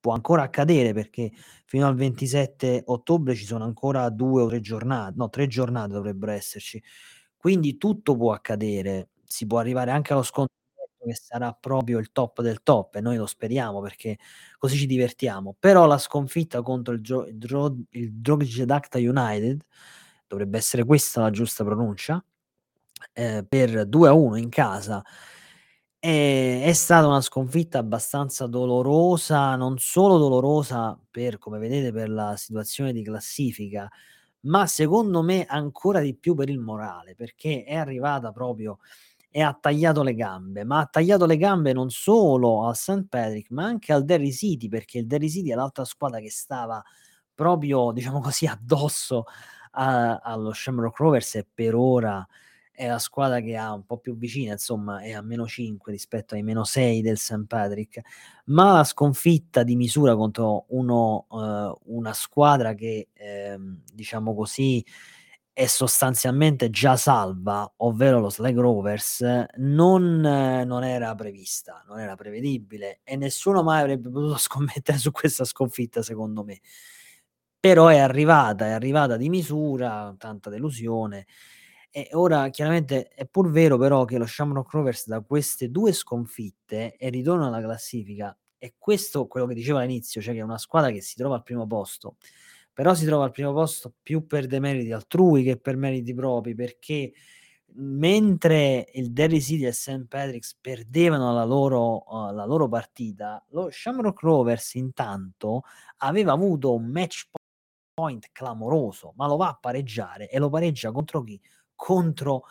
può 0.00 0.12
ancora 0.12 0.42
accadere 0.42 0.92
perché 0.92 1.32
fino 1.64 1.86
al 1.86 1.94
27 1.94 2.82
ottobre 2.86 3.34
ci 3.34 3.44
sono 3.46 3.64
ancora 3.64 4.08
2 4.10 4.42
o 4.42 4.48
3 4.48 4.60
giornate, 4.60 5.14
no 5.16 5.28
3 5.30 5.46
giornate 5.46 5.92
dovrebbero 5.92 6.32
esserci. 6.32 6.82
Quindi 7.44 7.76
tutto 7.76 8.16
può 8.16 8.32
accadere, 8.32 9.10
si 9.22 9.46
può 9.46 9.58
arrivare 9.58 9.90
anche 9.90 10.14
allo 10.14 10.22
scontro 10.22 10.54
che 10.98 11.14
sarà 11.14 11.52
proprio 11.52 11.98
il 11.98 12.10
top 12.10 12.40
del 12.40 12.62
top 12.62 12.94
e 12.94 13.02
noi 13.02 13.18
lo 13.18 13.26
speriamo 13.26 13.82
perché 13.82 14.16
così 14.56 14.78
ci 14.78 14.86
divertiamo, 14.86 15.54
però 15.58 15.84
la 15.84 15.98
sconfitta 15.98 16.62
contro 16.62 16.94
il 16.94 17.02
il 17.90 18.12
Drogedakta 18.14 18.96
United, 18.98 19.60
dovrebbe 20.26 20.56
essere 20.56 20.86
questa 20.86 21.20
la 21.20 21.28
giusta 21.30 21.64
pronuncia, 21.64 22.24
ehm, 23.12 23.44
per 23.46 23.86
2-1 23.86 24.36
in 24.36 24.48
casa, 24.48 25.02
ehm, 26.00 26.62
è 26.64 26.72
stata 26.72 27.06
una 27.06 27.20
sconfitta 27.20 27.78
abbastanza 27.78 28.46
dolorosa, 28.46 29.56
non 29.56 29.78
solo 29.78 30.18
dolorosa 30.18 30.98
per 31.10 31.38
come 31.38 31.58
vedete 31.58 31.92
per 31.92 32.08
la 32.10 32.36
situazione 32.36 32.92
di 32.92 33.02
classifica, 33.04 33.90
ma 34.44 34.66
secondo 34.66 35.22
me 35.22 35.44
ancora 35.46 36.00
di 36.00 36.14
più 36.16 36.34
per 36.34 36.48
il 36.48 36.58
morale, 36.58 37.14
perché 37.14 37.64
è 37.64 37.74
arrivata 37.76 38.32
proprio 38.32 38.78
e 39.30 39.42
ha 39.42 39.56
tagliato 39.58 40.02
le 40.02 40.14
gambe, 40.14 40.64
ma 40.64 40.80
ha 40.80 40.86
tagliato 40.86 41.26
le 41.26 41.36
gambe 41.36 41.72
non 41.72 41.90
solo 41.90 42.66
al 42.66 42.76
St. 42.76 43.06
Patrick, 43.08 43.50
ma 43.50 43.64
anche 43.64 43.92
al 43.92 44.04
Derry 44.04 44.32
City, 44.32 44.68
perché 44.68 44.98
il 44.98 45.06
Derry 45.06 45.28
City 45.28 45.50
è 45.50 45.54
l'altra 45.54 45.84
squadra 45.84 46.20
che 46.20 46.30
stava 46.30 46.82
proprio, 47.34 47.92
diciamo 47.92 48.20
così, 48.20 48.46
addosso 48.48 49.24
a 49.72 50.16
allo 50.18 50.52
Shamrock 50.52 50.98
Rovers 50.98 51.34
e 51.36 51.46
per 51.52 51.74
ora 51.74 52.24
è 52.74 52.88
la 52.88 52.98
squadra 52.98 53.40
che 53.40 53.56
ha 53.56 53.72
un 53.72 53.84
po' 53.86 53.98
più 53.98 54.16
vicina, 54.16 54.52
insomma, 54.52 55.00
è 55.00 55.12
a 55.12 55.22
-5 55.22 55.92
rispetto 55.92 56.34
ai 56.34 56.42
-6 56.42 57.02
del 57.02 57.18
St. 57.18 57.46
Patrick, 57.46 58.00
ma 58.46 58.72
la 58.72 58.84
sconfitta 58.84 59.62
di 59.62 59.76
misura 59.76 60.16
contro 60.16 60.66
uno 60.70 61.26
uhm, 61.30 61.74
una 61.86 62.12
squadra 62.12 62.74
che, 62.74 63.08
ehm, 63.14 63.82
diciamo 63.92 64.34
così, 64.34 64.84
è 65.52 65.66
sostanzialmente 65.66 66.68
già 66.70 66.96
salva, 66.96 67.70
ovvero 67.78 68.18
lo 68.20 68.28
Sligo 68.30 68.60
Rovers, 68.62 69.24
non 69.58 70.18
non 70.20 70.82
era 70.84 71.14
prevista, 71.14 71.84
non 71.86 72.00
era 72.00 72.16
prevedibile 72.16 73.00
e 73.04 73.16
nessuno 73.16 73.62
mai 73.62 73.80
avrebbe 73.80 74.10
potuto 74.10 74.36
scommettere 74.38 74.98
su 74.98 75.12
questa 75.12 75.44
sconfitta 75.44 76.02
secondo 76.02 76.42
me. 76.44 76.58
Però 77.62 77.86
è 77.88 77.98
arrivata, 77.98 78.66
è 78.66 78.70
arrivata 78.72 79.16
di 79.16 79.28
misura, 79.30 80.14
tanta 80.18 80.50
delusione 80.50 81.24
E 81.96 82.08
ora 82.14 82.48
chiaramente 82.48 83.06
è 83.06 83.24
pur 83.24 83.50
vero 83.52 83.78
però 83.78 84.04
che 84.04 84.18
lo 84.18 84.26
Shamrock 84.26 84.72
Rovers 84.72 85.06
da 85.06 85.20
queste 85.20 85.70
2 85.70 85.92
sconfitte 85.92 86.96
e 86.96 87.08
ritorno 87.08 87.46
alla 87.46 87.60
classifica, 87.62 88.36
e 88.58 88.74
questo 88.78 89.28
quello 89.28 89.46
che 89.46 89.54
dicevo 89.54 89.78
all'inizio, 89.78 90.20
cioè 90.20 90.34
che 90.34 90.40
è 90.40 90.42
una 90.42 90.58
squadra 90.58 90.90
che 90.90 91.00
si 91.00 91.14
trova 91.14 91.36
al 91.36 91.44
primo 91.44 91.68
posto, 91.68 92.16
però 92.72 92.94
si 92.94 93.04
trova 93.04 93.22
al 93.22 93.30
primo 93.30 93.52
posto 93.52 93.94
più 94.02 94.26
per 94.26 94.46
demeriti 94.46 94.90
altrui 94.90 95.44
che 95.44 95.56
per 95.56 95.76
meriti 95.76 96.12
propri, 96.14 96.56
perché 96.56 97.12
mentre 97.76 98.88
il 98.94 99.12
Derry 99.12 99.40
City 99.40 99.64
e 99.66 99.70
St. 99.72 100.06
Patrick's 100.08 100.56
perdevano 100.60 101.32
la 101.32 101.44
loro, 101.44 102.02
uh, 102.12 102.32
la 102.34 102.44
loro 102.44 102.68
partita, 102.68 103.44
lo 103.50 103.68
Shamrock 103.70 104.20
Rovers 104.20 104.74
intanto 104.74 105.62
aveva 105.98 106.32
avuto 106.32 106.74
un 106.74 106.86
match 106.86 107.28
point 107.94 108.28
clamoroso, 108.32 109.12
ma 109.16 109.28
lo 109.28 109.36
va 109.36 109.48
a 109.50 109.58
pareggiare 109.60 110.28
e 110.28 110.40
lo 110.40 110.50
pareggia 110.50 110.90
contro 110.90 111.22
chi? 111.22 111.40
Contro 111.74 112.44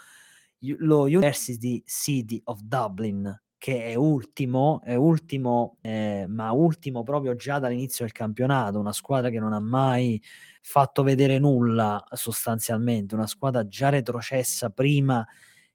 lo 0.80 1.02
University 1.04 1.84
City 1.86 2.42
of 2.46 2.60
Dublin, 2.62 3.42
che 3.58 3.86
è 3.86 3.96
ultimo, 3.96 4.82
è 4.84 4.96
ultimo, 4.96 5.78
eh, 5.82 6.26
ma 6.28 6.52
ultimo 6.52 7.04
proprio 7.04 7.36
già 7.36 7.60
dall'inizio 7.60 8.06
del 8.06 8.14
campionato, 8.14 8.80
una 8.80 8.94
squadra 8.94 9.30
che 9.30 9.40
non 9.40 9.54
ha 9.54 9.60
mai 9.60 10.22
fatto 10.62 11.04
vedere 11.04 11.40
nulla 11.40 12.04
sostanzialmente, 12.12 13.16
una 13.16 13.28
squadra 13.28 13.68
già 13.68 13.90
retrocessa 13.90 14.70
prima 14.70 15.26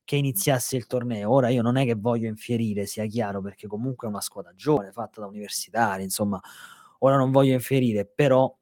che 0.04 0.16
iniziasse 0.16 0.76
il 0.76 0.86
torneo. 0.86 1.30
Ora 1.30 1.48
io 1.50 1.62
non 1.62 1.76
è 1.76 1.84
che 1.84 1.94
voglio 1.94 2.28
infierire, 2.28 2.86
sia 2.86 3.04
chiaro, 3.06 3.40
perché 3.42 3.66
comunque 3.66 4.06
è 4.06 4.10
una 4.10 4.20
squadra 4.22 4.54
giovane, 4.54 4.92
fatta 4.92 5.20
da 5.20 5.26
universitari, 5.26 6.02
insomma, 6.02 6.40
ora 7.00 7.16
non 7.16 7.30
voglio 7.30 7.52
infierire, 7.52 8.06
però 8.06 8.54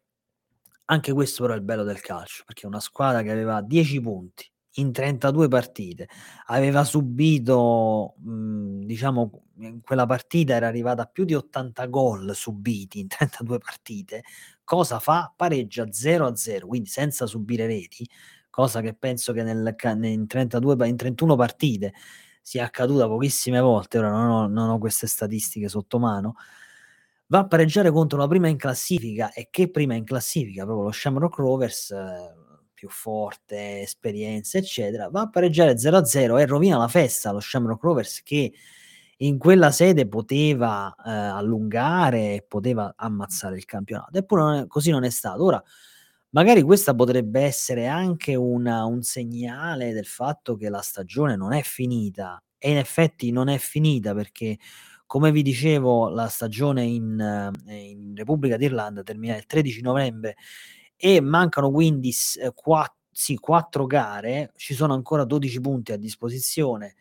anche 0.86 1.12
questo 1.12 1.42
però 1.42 1.54
è 1.54 1.56
il 1.56 1.62
bello 1.62 1.84
del 1.84 2.00
calcio, 2.00 2.42
perché 2.46 2.66
una 2.66 2.80
squadra 2.80 3.22
che 3.22 3.30
aveva 3.30 3.60
10 3.62 4.00
punti 4.00 4.50
in 4.78 4.92
32 4.92 5.48
partite, 5.48 6.08
aveva 6.46 6.84
subito, 6.84 8.14
mhmm, 8.18 8.84
diciamo, 8.84 9.42
in 9.58 9.80
quella 9.80 10.06
partita 10.06 10.54
era 10.54 10.66
arrivata 10.66 11.02
a 11.02 11.06
più 11.06 11.24
di 11.24 11.34
80 11.34 11.86
gol 11.86 12.34
subiti 12.34 13.00
in 13.00 13.08
32 13.08 13.58
partite. 13.58 14.22
Cosa 14.64 14.98
fa? 14.98 15.32
Pareggia 15.34 15.84
0-0, 15.84 16.66
quindi 16.66 16.88
senza 16.88 17.26
subire 17.26 17.66
reti, 17.66 18.08
cosa 18.50 18.80
che 18.80 18.94
penso 18.94 19.32
che 19.32 19.42
nel 19.42 19.74
in 20.02 20.26
32 20.26 20.88
in 20.88 20.96
31 20.96 21.36
partite 21.36 21.92
sia 22.42 22.64
accaduta 22.64 23.06
pochissime 23.06 23.60
volte, 23.60 23.98
ora 23.98 24.10
non 24.10 24.30
ho 24.30 24.46
non 24.46 24.70
ho 24.70 24.78
queste 24.78 25.06
statistiche 25.06 25.68
sotto 25.68 25.98
mano 25.98 26.36
va 27.28 27.40
a 27.40 27.46
pareggiare 27.46 27.90
contro 27.90 28.18
la 28.18 28.28
prima 28.28 28.48
in 28.48 28.56
classifica 28.56 29.32
e 29.32 29.48
che 29.50 29.70
prima 29.70 29.94
in 29.94 30.04
classifica, 30.04 30.64
proprio 30.64 30.86
lo 30.86 30.92
Shamrock 30.92 31.36
Rovers, 31.38 31.90
più 32.76 32.90
forte, 32.90 33.80
esperienza, 33.80 34.58
eccetera, 34.58 35.08
va 35.08 35.22
a 35.22 35.30
pareggiare 35.30 35.78
0-0 35.78 36.38
e 36.38 36.44
rovina 36.44 36.76
la 36.76 36.88
festa 36.88 37.32
lo 37.32 37.40
Shamrock 37.40 37.82
Rovers 37.82 38.22
che 38.22 38.52
in 39.20 39.38
quella 39.38 39.70
sede 39.70 40.06
poteva 40.06 40.94
eh, 40.94 41.10
allungare, 41.10 42.44
poteva 42.46 42.92
ammazzare 42.94 43.56
il 43.56 43.64
campionato, 43.64 44.18
eppure 44.18 44.42
non 44.42 44.54
è, 44.54 44.66
così 44.66 44.90
non 44.90 45.04
è 45.04 45.10
stato. 45.10 45.42
Ora, 45.42 45.62
magari 46.30 46.60
questa 46.60 46.94
potrebbe 46.94 47.40
essere 47.40 47.86
anche 47.86 48.34
una, 48.34 48.84
un 48.84 49.00
segnale 49.02 49.94
del 49.94 50.04
fatto 50.04 50.56
che 50.56 50.68
la 50.68 50.82
stagione 50.82 51.34
non 51.34 51.54
è 51.54 51.62
finita 51.62 52.42
e 52.58 52.70
in 52.72 52.76
effetti 52.76 53.30
non 53.30 53.48
è 53.48 53.56
finita 53.56 54.14
perché 54.14 54.58
come 55.06 55.30
vi 55.30 55.42
dicevo, 55.42 56.08
la 56.08 56.28
stagione 56.28 56.82
in, 56.82 57.18
ehm, 57.18 57.52
in 57.70 58.12
Repubblica 58.16 58.56
d'Irlanda 58.56 59.02
termina 59.02 59.36
il 59.36 59.46
13 59.46 59.80
novembre 59.80 60.36
e 60.96 61.20
mancano 61.20 61.70
quindi 61.70 62.12
eh, 62.40 62.52
qua- 62.54 62.90
sì, 63.10 63.36
4 63.36 63.86
gare, 63.86 64.52
ci 64.56 64.74
sono 64.74 64.94
ancora 64.94 65.24
12 65.24 65.60
punti 65.60 65.92
a 65.92 65.96
disposizione. 65.96 66.94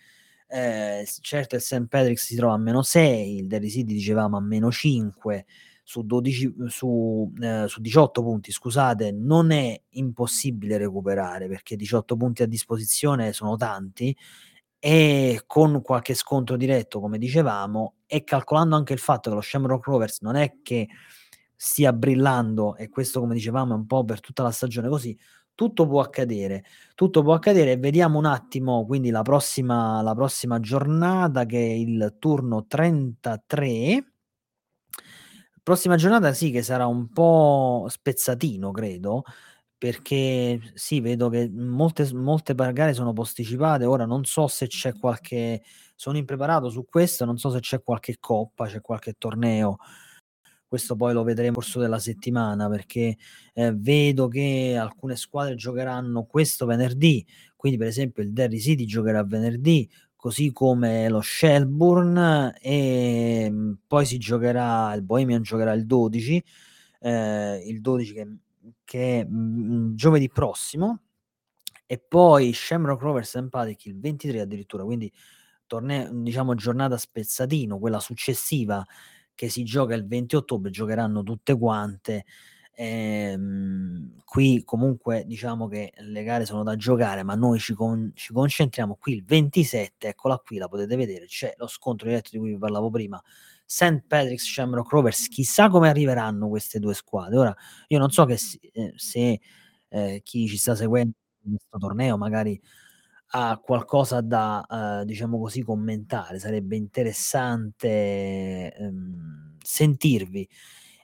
Eh, 0.48 1.06
certo 1.22 1.56
il 1.56 1.62
St. 1.62 1.88
Patrick's 1.88 2.24
si 2.26 2.36
trova 2.36 2.54
a 2.54 2.58
meno 2.58 2.82
6, 2.84 3.38
il 3.38 3.70
City 3.70 3.94
dicevamo 3.94 4.38
a 4.38 4.42
meno 4.42 4.72
5 4.72 5.46
su, 5.84 6.04
12, 6.04 6.56
su, 6.68 7.32
eh, 7.42 7.66
su 7.68 7.82
18 7.82 8.24
punti, 8.24 8.52
scusate, 8.52 9.12
non 9.12 9.52
è 9.52 9.80
impossibile 9.92 10.78
recuperare 10.78 11.48
perché 11.48 11.76
18 11.76 12.16
punti 12.16 12.44
a 12.44 12.48
disposizione 12.48 13.34
sono 13.34 13.56
tanti 13.56 14.16
e 14.80 15.44
con 15.48 15.82
qualche 15.82 16.14
scontro 16.14 16.58
diretto, 16.58 17.00
come 17.00 17.18
dicevamo, 17.18 17.96
e 18.08 18.24
calcolando 18.24 18.76
anche 18.76 18.94
il 18.94 19.00
fatto 19.00 19.30
che 19.30 19.36
lo 19.36 19.42
Shamrock 19.42 19.86
Rovers 19.86 20.22
non 20.22 20.36
è 20.36 20.58
che 20.64 20.88
stia 21.56 21.94
brillando, 21.94 22.76
e 22.76 22.90
questo, 22.90 23.20
come 23.20 23.34
dicevamo, 23.36 23.74
è 23.74 23.78
un 23.78 23.86
po' 23.88 24.04
per 24.06 24.20
tutta 24.20 24.44
la 24.44 24.52
stagione 24.52 24.88
così, 24.90 25.18
tutto 25.56 25.88
può 25.88 26.02
accadere, 26.02 26.64
tutto 26.96 27.24
può 27.24 27.34
accadere 27.34 27.78
vediamo 27.78 28.18
un 28.18 28.26
attimo 28.26 28.86
quindi 28.86 29.10
la 29.10 29.22
prossima, 29.22 30.02
la 30.02 30.14
prossima 30.14 30.60
giornata 30.60 31.46
che 31.46 31.58
è 31.58 31.72
il 31.72 32.16
turno 32.20 32.66
33. 32.68 34.06
Prossima 35.64 35.96
giornata 35.96 36.32
sì 36.34 36.52
che 36.52 36.62
sarà 36.62 36.86
un 36.86 37.10
po' 37.10 37.88
spezzatino, 37.90 38.70
credo, 38.72 39.24
perché 39.78 40.60
sì, 40.76 41.00
vedo 41.02 41.28
che 41.30 41.50
molte 41.52 42.08
molte 42.14 42.54
gare 42.56 42.94
sono 42.94 43.14
posticipate. 43.14 43.86
Ora 43.86 44.06
non 44.06 44.26
so 44.26 44.48
se 44.48 44.68
c'è 44.68 44.94
qualche 44.94 45.64
sono 45.96 46.18
impreparato 46.18 46.70
su 46.70 46.86
questo, 46.86 47.26
non 47.26 47.38
so 47.38 47.50
se 47.50 47.62
c'è 47.62 47.82
qualche 47.82 48.18
coppa, 48.20 48.68
c'è 48.68 48.82
qualche 48.82 49.14
torneo. 49.18 49.78
Questo 50.76 50.98
poi 50.98 51.14
lo 51.14 51.24
vedremo 51.24 51.52
nel 51.52 51.56
corso 51.64 51.80
della 51.80 52.00
settimana 52.00 52.68
perché, 52.68 53.16
ehm, 53.54 53.80
vedo 53.80 54.28
che 54.28 54.76
alcune 54.78 55.16
squadre 55.16 55.56
giocheranno 55.56 56.26
questo 56.26 56.66
venerdì, 56.66 57.26
quindi 57.56 57.78
per 57.78 57.88
esempio 57.88 58.22
il 58.22 58.34
Derry 58.34 58.60
City 58.60 58.84
giocherà 58.84 59.24
venerdì, 59.24 59.90
così 60.18 60.52
come 60.52 61.08
lo 61.08 61.22
Shelbourne, 61.22 62.58
ehm, 62.60 63.78
poi 63.88 64.06
si 64.06 64.18
giocherà 64.18 64.94
il 64.96 65.02
Bohemian 65.04 65.44
giocherà 65.44 65.72
il 65.72 65.86
12, 65.86 66.44
ehm, 67.00 67.62
il 67.68 67.80
12 67.80 68.14
che 68.14 68.28
che 68.84 69.22
è, 69.22 69.26
mhmm, 69.26 69.96
giovedì 69.96 70.28
prossimo, 70.30 71.04
e 71.86 72.00
poi 72.00 72.52
Shamrock 72.54 73.02
Rovers 73.02 73.36
Empathic 73.36 73.86
il 73.86 73.98
23 74.00 74.42
addirittura, 74.42 74.84
quindi 74.84 75.10
torneo 75.68 76.10
diciamo 76.12 76.54
giornata 76.56 76.98
spezzatino, 76.98 77.80
quella 77.80 78.00
successiva 78.02 78.86
che 79.36 79.50
si 79.50 79.64
gioca 79.64 79.94
il 79.96 80.08
20 80.08 80.36
ottobre, 80.36 80.72
giocheranno 80.72 81.24
tutte 81.24 81.58
quante. 81.58 82.26
Ehm, 82.78 84.22
qui 84.26 84.64
comunque 84.66 85.24
diciamo 85.26 85.68
che 85.68 85.94
le 85.98 86.24
gare 86.24 86.46
sono 86.46 86.64
da 86.64 86.76
giocare, 86.76 87.24
ma 87.24 87.36
noi 87.36 87.60
ci, 87.60 87.74
con, 87.74 88.12
ci 88.16 88.34
concentriamo 88.34 88.98
qui 89.00 89.14
il 89.14 89.24
27, 89.24 90.10
eccola 90.10 90.38
qui, 90.44 90.58
la 90.58 90.68
potete 90.68 90.96
vedere, 90.98 91.26
c'è 91.26 91.54
lo 91.58 91.68
scontro 91.68 92.08
diretto 92.08 92.30
di 92.34 92.38
cui 92.40 92.52
vi 92.52 92.58
parlavo 92.58 92.90
prima 92.90 93.22
St. 93.66 94.04
Patrick's 94.08 94.44
Shamrock 94.46 94.92
Rovers, 94.92 95.28
chissà 95.30 95.70
come 95.70 95.90
arriveranno 95.90 96.48
queste 96.50 96.80
due 96.80 96.94
squadre. 96.94 97.38
Ora, 97.38 97.56
io 97.88 97.98
non 98.00 98.12
so 98.12 98.26
che 98.26 98.38
si, 98.38 98.60
eh, 98.74 98.94
se 98.96 99.40
eh, 99.90 100.22
chi 100.24 100.48
ci 100.48 100.58
sta 100.58 100.76
seguendo 100.76 101.14
in 101.46 101.56
questo 101.58 101.78
torneo 101.78 102.18
magari 102.18 102.60
ha 103.30 103.60
qualcosa 103.64 104.22
da, 104.22 105.02
eh, 105.02 105.06
diciamo 105.06 105.40
così, 105.40 105.62
commentare, 105.64 106.40
sarebbe 106.40 106.76
interessante 106.76 108.74
ehm, 108.74 109.58
sentirvi. 109.62 110.48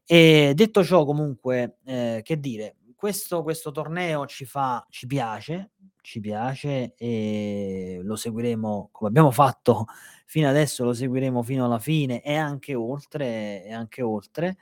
E 0.06 0.52
detto 0.56 0.84
ciò, 0.84 1.06
comunque, 1.06 1.78
eh, 1.86 2.22
che 2.24 2.40
dire, 2.40 2.76
questo, 2.96 3.44
questo 3.44 3.72
torneo 3.72 4.26
ci 4.28 4.46
fa, 4.46 4.86
ci 4.90 5.08
piace, 5.08 5.72
ci 6.02 6.20
piace 6.20 6.94
e 6.98 8.00
lo 8.04 8.16
seguiremo 8.16 8.90
come 8.92 9.10
abbiamo 9.10 9.32
fatto 9.32 9.86
fino 10.26 10.48
adesso, 10.50 10.84
lo 10.84 10.94
seguiremo 10.94 11.42
fino 11.44 11.66
alla 11.66 11.80
fine 11.80 12.22
e 12.22 12.36
anche 12.36 12.76
oltre, 12.76 13.64
e 13.66 13.74
anche 13.74 14.02
oltre. 14.02 14.58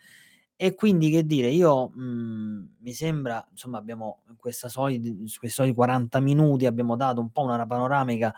E 0.62 0.76
quindi 0.76 1.10
che 1.10 1.26
dire, 1.26 1.48
io 1.48 1.88
mhmm, 1.96 2.76
mi 2.80 2.92
sembra, 2.94 3.48
insomma, 3.50 3.78
abbiamo 3.78 4.24
questa 4.36 4.68
soliti 4.68 5.08
su 5.26 5.40
questi 5.40 5.56
soliti 5.56 5.74
40 5.74 6.20
minuti 6.20 6.66
abbiamo 6.66 6.98
dato 6.98 7.22
un 7.22 7.30
po' 7.32 7.44
una 7.44 7.66
panoramica 7.66 8.36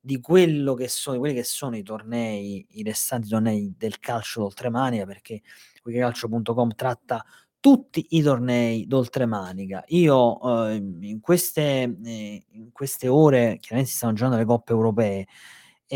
di 0.00 0.18
quello 0.18 0.72
che 0.72 0.88
sono, 0.88 1.18
quelli 1.18 1.34
che 1.34 1.44
sono 1.44 1.76
i 1.76 1.82
tornei, 1.82 2.66
i 2.70 2.82
restanti 2.82 3.28
tornei 3.28 3.74
del 3.76 3.98
calcio 3.98 4.40
d'oltremanica, 4.40 5.04
perché 5.04 5.42
wikicalcio.com 5.84 6.74
tratta 6.74 7.22
tutti 7.60 8.06
i 8.12 8.22
tornei 8.22 8.86
d'oltremanica. 8.86 9.84
Io 9.88 10.38
uhm, 10.42 11.02
in 11.02 11.20
queste 11.20 11.82
ehm, 11.82 12.40
in 12.52 12.72
queste 12.72 13.08
ore 13.08 13.58
chiaramente 13.60 13.90
si 13.90 13.96
stanno 13.98 14.14
giocando 14.14 14.38
le 14.38 14.46
coppe 14.46 14.72
europee, 14.72 15.26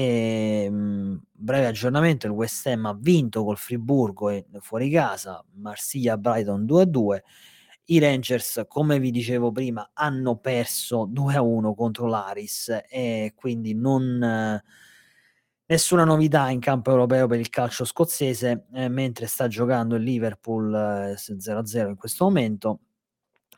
ehm, 0.01 1.21
breve 1.33 1.67
aggiornamento, 1.67 2.27
il 2.27 2.33
West 2.33 2.67
Ham 2.67 2.87
ha 2.87 2.95
vinto 2.99 3.45
col 3.45 3.57
Friburgo 3.57 4.29
e 4.31 4.47
fuori 4.61 4.91
casa, 4.91 5.43
Marsiglia-Brighton 5.55 6.65
2-2. 6.65 7.23
I 7.87 7.99
Rangers, 8.01 8.65
come 8.69 8.99
vi 8.99 9.11
dicevo 9.11 9.53
prima, 9.53 9.91
hanno 9.95 10.37
perso 10.39 11.07
2-1 11.11 11.75
contro 11.75 12.07
l'Aris 12.09 12.81
e 12.89 13.33
quindi 13.37 13.75
non 13.75 14.61
Nessuna 15.69 16.05
novità 16.05 16.49
in 16.51 16.61
campo 16.61 16.91
europeo 16.91 17.27
per 17.27 17.41
il 17.41 17.49
calcio 17.49 17.85
scozzese, 17.85 18.67
ehm, 18.73 18.93
mentre 18.93 19.27
sta 19.27 19.49
giocando 19.49 19.97
il 19.97 20.03
Liverpool 20.05 21.15
s 21.17 21.35
0-0 21.39 21.89
in 21.91 21.97
questo 21.97 22.25
momento. 22.25 22.81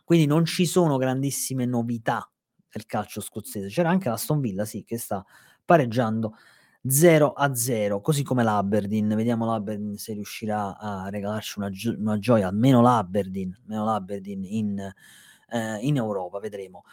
Quindi 0.04 0.24
non 0.26 0.46
ci 0.46 0.64
sono 0.64 0.96
grandissime 0.96 1.66
novità 1.66 2.26
del 2.70 2.86
calcio 2.86 3.20
scozzese. 3.20 3.68
C'era 3.68 3.90
anche 3.90 4.08
l'Aston 4.08 4.40
Villa, 4.40 4.64
sì, 4.64 4.84
che 4.84 4.96
sta 4.96 5.22
pareggiando 5.68 6.34
0-0, 6.86 8.00
così 8.00 8.22
come 8.22 8.42
l'Aberdeen. 8.42 9.14
Vediamo 9.14 9.44
l'Aberdeen 9.44 9.98
se 9.98 10.14
riuscirà 10.14 10.78
a 10.78 11.10
regalarci 11.10 11.58
una, 11.58 11.68
gio- 11.68 11.94
una 11.98 12.18
gioia, 12.18 12.48
almeno 12.48 12.80
l'Aberdeen, 12.80 13.54
almeno 13.64 13.84
l'Aberdeen 13.84 14.44
in, 14.44 14.78
eh, 15.50 15.78
in 15.82 15.96
Europa, 15.96 16.38
vedremo. 16.38 16.84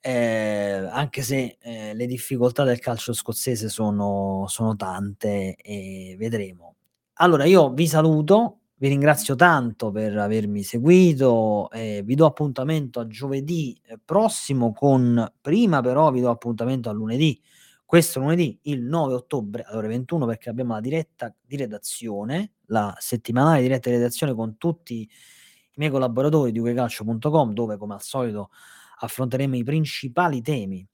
Eh, 0.00 0.88
anche 0.90 1.22
se 1.22 1.58
eh, 1.60 1.94
le 1.94 2.06
difficoltà 2.06 2.64
del 2.64 2.80
calcio 2.80 3.12
scozzese 3.12 3.68
sono, 3.68 4.46
sono 4.48 4.74
tante 4.74 5.54
e 5.54 6.16
vedremo. 6.18 6.74
Allora 7.20 7.44
io 7.44 7.70
vi 7.70 7.86
saluto, 7.86 8.58
vi 8.78 8.88
ringrazio 8.88 9.36
tanto 9.36 9.92
per 9.92 10.16
avermi 10.18 10.64
seguito 10.64 11.70
e 11.70 12.02
vi 12.04 12.16
do 12.16 12.26
appuntamento 12.26 12.98
a 12.98 13.06
giovedì 13.06 13.80
eh, 13.86 13.98
prossimo 14.04 14.72
con 14.72 15.32
prima 15.40 15.80
però 15.80 16.10
vi 16.12 16.20
do 16.20 16.30
appuntamento 16.30 16.88
a 16.88 16.92
lunedì 16.92 17.40
questo 17.88 18.20
lunedì 18.20 18.58
il 18.64 18.82
9 18.82 19.14
ottobre 19.14 19.62
alle 19.62 19.78
ore 19.78 19.88
21 19.88 20.26
perché 20.26 20.50
abbiamo 20.50 20.74
la 20.74 20.80
diretta 20.80 21.34
di 21.40 21.56
redazione 21.56 22.52
la 22.66 22.94
settimanale 22.98 23.62
diretta 23.62 23.88
di 23.88 23.96
redazione 23.96 24.34
con 24.34 24.58
tutti 24.58 25.00
i 25.00 25.08
miei 25.76 25.90
collaboratori 25.90 26.52
di 26.52 26.58
ukecalcio.com 26.58 27.54
dove 27.54 27.78
come 27.78 27.94
al 27.94 28.02
solito 28.02 28.50
affronteremo 28.98 29.56
i 29.56 29.64
principali 29.64 30.42
temi 30.42 30.86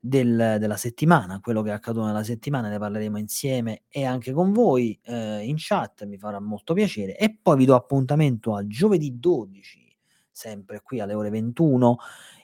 del, 0.00 0.56
della 0.58 0.76
settimana, 0.76 1.38
quello 1.38 1.62
che 1.62 1.70
è 1.70 1.74
accaduto 1.74 2.06
nella 2.06 2.24
settimana, 2.24 2.68
ne 2.68 2.78
parleremo 2.80 3.18
insieme 3.18 3.82
e 3.88 4.04
anche 4.04 4.32
con 4.32 4.50
voi 4.52 4.98
eh, 5.04 5.44
in 5.44 5.54
chat, 5.56 6.04
mi 6.06 6.18
farà 6.18 6.40
molto 6.40 6.74
piacere. 6.74 7.16
E 7.16 7.38
poi 7.40 7.56
vi 7.56 7.66
do 7.66 7.76
appuntamento 7.76 8.56
a 8.56 8.66
giovedì 8.66 9.20
12, 9.20 9.96
sempre 10.28 10.80
qui 10.82 10.98
alle 10.98 11.14
ore 11.14 11.30
21, 11.30 11.98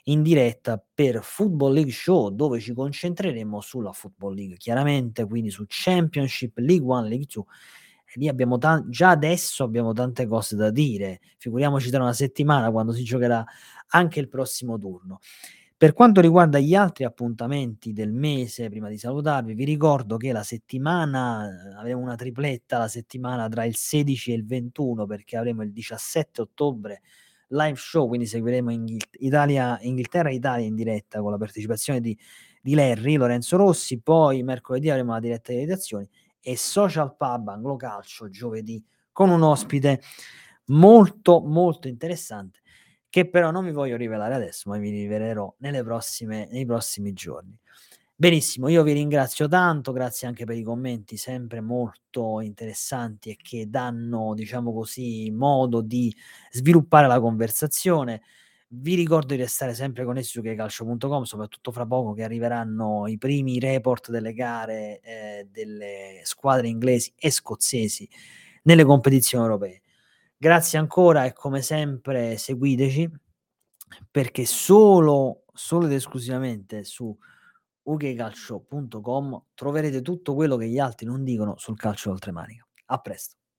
in 0.08 0.22
diretta 0.22 0.82
per 0.94 1.20
Football 1.22 1.74
League 1.74 1.92
Show, 1.92 2.30
dove 2.30 2.60
ci 2.60 2.72
concentreremo 2.72 3.60
sulla 3.60 3.92
Football 3.92 4.34
League, 4.34 4.56
chiaramente, 4.56 5.26
quindi 5.26 5.50
su 5.50 5.64
Championship, 5.66 6.58
League 6.58 6.86
One, 6.86 7.08
League 7.08 7.26
Two. 7.26 7.46
E 8.04 8.12
lì 8.14 8.28
abbiamo 8.28 8.56
ta- 8.56 8.82
già 8.88 9.10
adesso 9.10 9.64
abbiamo 9.64 9.92
tante 9.92 10.26
cose 10.26 10.56
da 10.56 10.70
dire, 10.70 11.20
figuriamoci 11.36 11.90
tra 11.90 12.02
una 12.02 12.14
settimana 12.14 12.70
quando 12.70 12.92
si 12.92 13.04
giocherà 13.04 13.44
anche 13.88 14.20
il 14.20 14.28
prossimo 14.28 14.78
turno. 14.78 15.20
Per 15.76 15.92
quanto 15.92 16.20
riguarda 16.20 16.58
gli 16.58 16.74
altri 16.74 17.04
appuntamenti 17.04 17.92
del 17.92 18.12
mese, 18.12 18.68
prima 18.68 18.88
di 18.88 18.98
salutarvi, 18.98 19.54
vi 19.54 19.64
ricordo 19.64 20.16
che 20.16 20.32
la 20.32 20.42
settimana 20.42 21.76
avevo 21.78 22.00
una 22.00 22.16
tripletta 22.16 22.78
la 22.78 22.88
settimana 22.88 23.46
tra 23.48 23.64
il 23.64 23.76
16 23.76 24.32
e 24.32 24.34
il 24.34 24.44
21 24.46 25.06
perché 25.06 25.36
avremo 25.36 25.62
il 25.62 25.70
17 25.70 26.40
ottobre 26.40 27.02
live 27.48 27.76
show, 27.76 28.06
quindi 28.08 28.26
seguiremo 28.26 28.70
Inghil- 28.70 29.08
Italia, 29.20 29.78
Inghilterra 29.80 30.30
e 30.30 30.34
Italia 30.34 30.66
in 30.66 30.74
diretta 30.74 31.20
con 31.20 31.30
la 31.30 31.38
partecipazione 31.38 32.00
di, 32.00 32.16
di 32.60 32.74
Larry, 32.74 33.16
Lorenzo 33.16 33.56
Rossi, 33.56 34.00
poi 34.00 34.42
mercoledì 34.42 34.90
avremo 34.90 35.12
la 35.12 35.20
diretta 35.20 35.52
di 35.52 35.58
redazioni 35.58 36.08
e 36.40 36.56
Social 36.56 37.16
Pub 37.16 37.48
Anglo 37.48 37.76
Calcio 37.76 38.28
giovedì 38.28 38.82
con 39.12 39.30
un 39.30 39.42
ospite 39.42 40.00
molto 40.66 41.40
molto 41.40 41.88
interessante 41.88 42.60
che 43.08 43.28
però 43.28 43.50
non 43.50 43.64
vi 43.64 43.72
voglio 43.72 43.96
rivelare 43.96 44.34
adesso, 44.34 44.68
ma 44.68 44.76
vi 44.76 44.90
rivelerò 44.90 45.52
nelle 45.58 45.82
prossime, 45.82 46.46
nei 46.50 46.66
prossimi 46.66 47.12
giorni. 47.12 47.56
Benissimo, 48.20 48.66
io 48.66 48.82
vi 48.82 48.94
ringrazio 48.94 49.46
tanto, 49.46 49.92
grazie 49.92 50.26
anche 50.26 50.44
per 50.44 50.56
i 50.56 50.64
commenti 50.64 51.16
sempre 51.16 51.60
molto 51.60 52.40
interessanti 52.40 53.30
e 53.30 53.36
che 53.40 53.70
danno, 53.70 54.34
diciamo 54.34 54.72
così, 54.72 55.30
modo 55.30 55.82
di 55.82 56.12
sviluppare 56.50 57.06
la 57.06 57.20
conversazione. 57.20 58.22
Vi 58.70 58.96
ricordo 58.96 59.34
di 59.34 59.40
restare 59.40 59.72
sempre 59.72 60.04
connessi 60.04 60.30
su 60.30 60.42
calcio.com, 60.42 61.22
soprattutto 61.22 61.70
fra 61.70 61.86
poco 61.86 62.12
che 62.12 62.24
arriveranno 62.24 63.06
i 63.06 63.18
primi 63.18 63.60
report 63.60 64.10
delle 64.10 64.32
gare 64.32 64.98
eh, 64.98 65.46
delle 65.48 66.22
squadre 66.24 66.66
inglesi 66.66 67.12
e 67.16 67.30
scozzesi 67.30 68.08
nelle 68.64 68.82
competizioni 68.84 69.44
europee. 69.44 69.82
Grazie 70.36 70.80
ancora 70.80 71.24
e 71.24 71.32
come 71.32 71.62
sempre 71.62 72.36
seguiteci 72.36 73.08
perché 74.10 74.44
solo, 74.44 75.44
solo 75.52 75.86
ed 75.86 75.92
esclusivamente 75.92 76.82
su 76.82 77.16
ukecalcio.com 77.92 79.42
troverete 79.54 80.02
tutto 80.02 80.34
quello 80.34 80.56
che 80.56 80.68
gli 80.68 80.78
altri 80.78 81.06
non 81.06 81.24
dicono 81.24 81.56
sul 81.58 81.76
calcio 81.76 82.10
oltremanica. 82.10 82.66
A 82.86 82.98
presto. 82.98 83.37